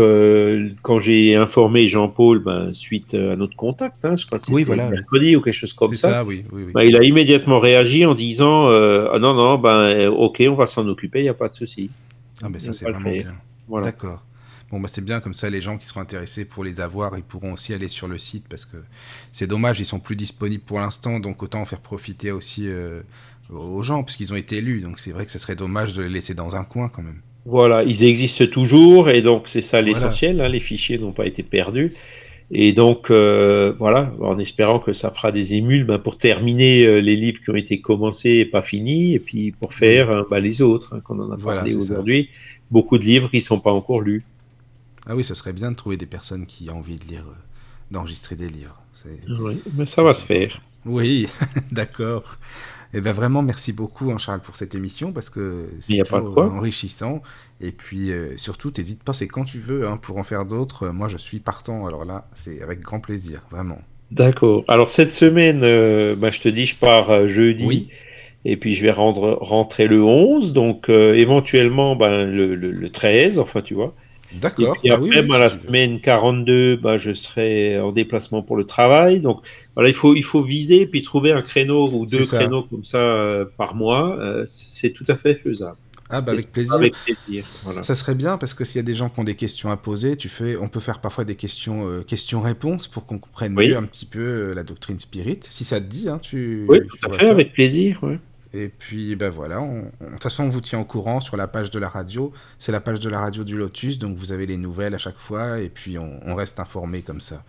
[0.82, 4.90] quand j'ai informé Jean-Paul, ben, suite à notre contact, hein, je crois que Oui, voilà,
[4.90, 6.44] mercredi ou quelque chose comme ça, ça, oui,
[6.74, 10.88] ben, il a immédiatement réagi en disant Ah non, non, ben, ok, on va s'en
[10.88, 11.92] occuper, il n'y a pas de souci.
[12.42, 13.36] Ah, mais ça, on c'est vraiment bien.
[13.68, 13.86] Voilà.
[13.88, 14.24] D'accord.
[14.72, 17.24] Bon, bah, c'est bien, comme ça, les gens qui seront intéressés pour les avoir, ils
[17.24, 18.78] pourront aussi aller sur le site parce que
[19.32, 23.02] c'est dommage, ils sont plus disponibles pour l'instant, donc autant en faire profiter aussi euh,
[23.52, 24.82] aux gens, puisqu'ils ont été élus.
[24.82, 27.22] Donc c'est vrai que ce serait dommage de les laisser dans un coin quand même.
[27.46, 29.94] Voilà, ils existent toujours et donc c'est ça Voilà.
[29.94, 31.94] l'essentiel, hein, les fichiers n'ont pas été perdus.
[32.52, 37.00] Et donc, euh, voilà, en espérant que ça fera des émules ben, pour terminer euh,
[37.00, 40.40] les livres qui ont été commencés et pas finis, et puis pour faire hein, ben,
[40.40, 42.30] les autres, hein, qu'on en a parlé aujourd'hui.
[42.70, 44.24] Beaucoup de livres qui ne sont pas encore lus.
[45.08, 47.36] Ah oui, ça serait bien de trouver des personnes qui ont envie de lire, euh,
[47.92, 48.82] d'enregistrer des livres.
[49.28, 50.62] Oui, mais ça va se faire.
[50.86, 51.28] Oui,
[51.72, 52.38] d'accord.
[52.94, 56.48] Et ben vraiment, merci beaucoup, hein, Charles, pour cette émission, parce que c'est quoi.
[56.52, 57.22] enrichissant.
[57.62, 60.84] Et puis, euh, surtout, t'hésites pas, c'est quand tu veux, hein, pour en faire d'autres.
[60.84, 61.86] Euh, Moi, je suis partant.
[61.86, 63.80] Alors là, c'est avec grand plaisir, vraiment.
[64.12, 64.64] D'accord.
[64.68, 67.66] Alors cette semaine, euh, ben, je te dis, je pars euh, jeudi.
[67.66, 67.90] Oui.
[68.46, 72.92] Et puis je vais rendre, rentrer le 11, donc euh, éventuellement ben, le, le, le
[72.92, 73.96] 13, enfin tu vois.
[74.36, 74.78] Et D'accord.
[74.80, 78.66] puis Ah après, oui, ben, la semaine 42, ben, je serai en déplacement pour le
[78.66, 79.20] travail.
[79.22, 79.42] Donc
[79.76, 82.98] voilà, il faut, il faut viser puis trouver un créneau ou deux créneaux comme ça
[83.00, 84.18] euh, par mois.
[84.20, 85.78] euh, c'est tout à fait faisable.
[86.10, 86.74] Ah, bah Et avec plaisir.
[86.76, 87.46] Avec plaisir.
[87.64, 87.82] Voilà.
[87.82, 89.78] Ça serait bien parce que s'il y a des gens qui ont des questions à
[89.78, 93.70] poser, tu fais, on peut faire parfois des questions, euh, questions-réponses pour qu'on comprenne Oui.
[93.70, 95.40] mieux un petit peu la doctrine spirit.
[95.50, 96.66] Si ça te dit, hein, tu.
[96.70, 98.00] Oui, tout à fait, avec plaisir.
[98.04, 98.20] ouais.
[98.58, 101.36] Et puis, ben voilà, on- on- de toute façon, on vous tient au courant sur
[101.36, 102.32] la page de la radio.
[102.58, 105.18] C'est la page de la radio du Lotus, donc vous avez les nouvelles à chaque
[105.18, 107.44] fois, et puis on, on reste informé comme ça.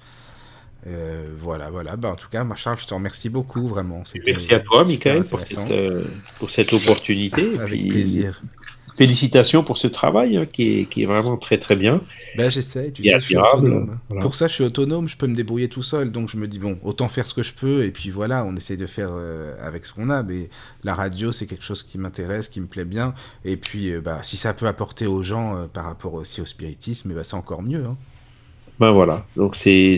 [0.89, 1.97] Euh, voilà, voilà.
[1.97, 4.03] Bah, en tout cas, moi, Charles, je te remercie beaucoup, vraiment.
[4.25, 6.05] Merci à toi, Michael, pour cette, euh,
[6.39, 7.59] pour cette opportunité.
[7.59, 8.41] Avec puis, plaisir.
[8.97, 12.01] Félicitations pour ce travail hein, qui, est, qui est vraiment très très bien.
[12.35, 13.99] Ben, j'essaie, tu Et sais, je suis autonome.
[14.09, 14.23] voilà.
[14.23, 16.59] Pour ça, je suis autonome, je peux me débrouiller tout seul, donc je me dis,
[16.59, 19.55] bon, autant faire ce que je peux, et puis voilà, on essaie de faire euh,
[19.61, 20.49] avec ce qu'on a, mais
[20.83, 23.15] la radio, c'est quelque chose qui m'intéresse, qui me plaît bien,
[23.45, 26.47] et puis, euh, bah, si ça peut apporter aux gens euh, par rapport aussi au
[26.47, 27.85] spiritisme, eh ben, c'est encore mieux.
[27.85, 27.99] Hein.
[28.79, 29.97] Ben voilà, donc c'est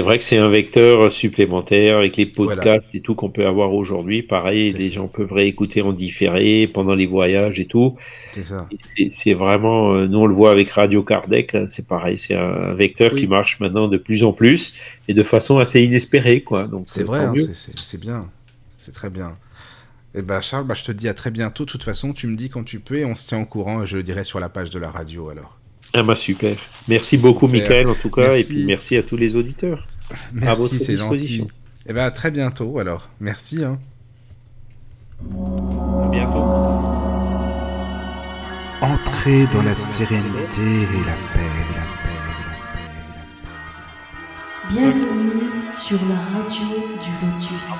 [0.00, 4.22] vrai que c'est un vecteur supplémentaire avec les podcasts et tout qu'on peut avoir aujourd'hui.
[4.22, 4.94] Pareil, les ça.
[4.94, 7.96] gens peuvent réécouter en différé pendant les voyages et tout.
[9.10, 12.72] C'est vraiment, euh, nous on le voit avec Radio Kardec, hein, c'est pareil, c'est un
[12.72, 13.20] vecteur Oui.
[13.20, 14.74] qui marche maintenant de plus en plus
[15.08, 16.68] et de façon assez inespérée, quoi.
[16.86, 17.34] C'est euh, vrai, hein,
[17.84, 18.30] c'est- bien.
[18.78, 19.36] C'est très bien.
[20.14, 21.64] Et bah Charles, bah, je te dis à très bientôt.
[21.66, 23.84] De toute façon, tu me dis quand tu peux et on se tient au courant
[23.84, 25.58] je le dirai sur la page de la radio alors.
[25.96, 26.56] Ah bah super.
[26.88, 27.62] Merci beaucoup, super.
[27.62, 29.86] Michael, en tout cas, et puis merci à tous les auditeurs.
[30.32, 31.18] Merci, votre c'est gentil.
[31.18, 31.48] disposition.
[31.86, 33.10] Et ben à très bientôt alors.
[33.20, 33.62] Merci.
[33.62, 33.78] Hein.
[35.20, 36.44] À bientôt.
[38.82, 42.98] Entrez dans la sérénité et la paix, la paix, la paix,
[44.68, 44.80] la paix.
[44.80, 46.66] Bienvenue sur la radio
[47.02, 47.72] du Lotus.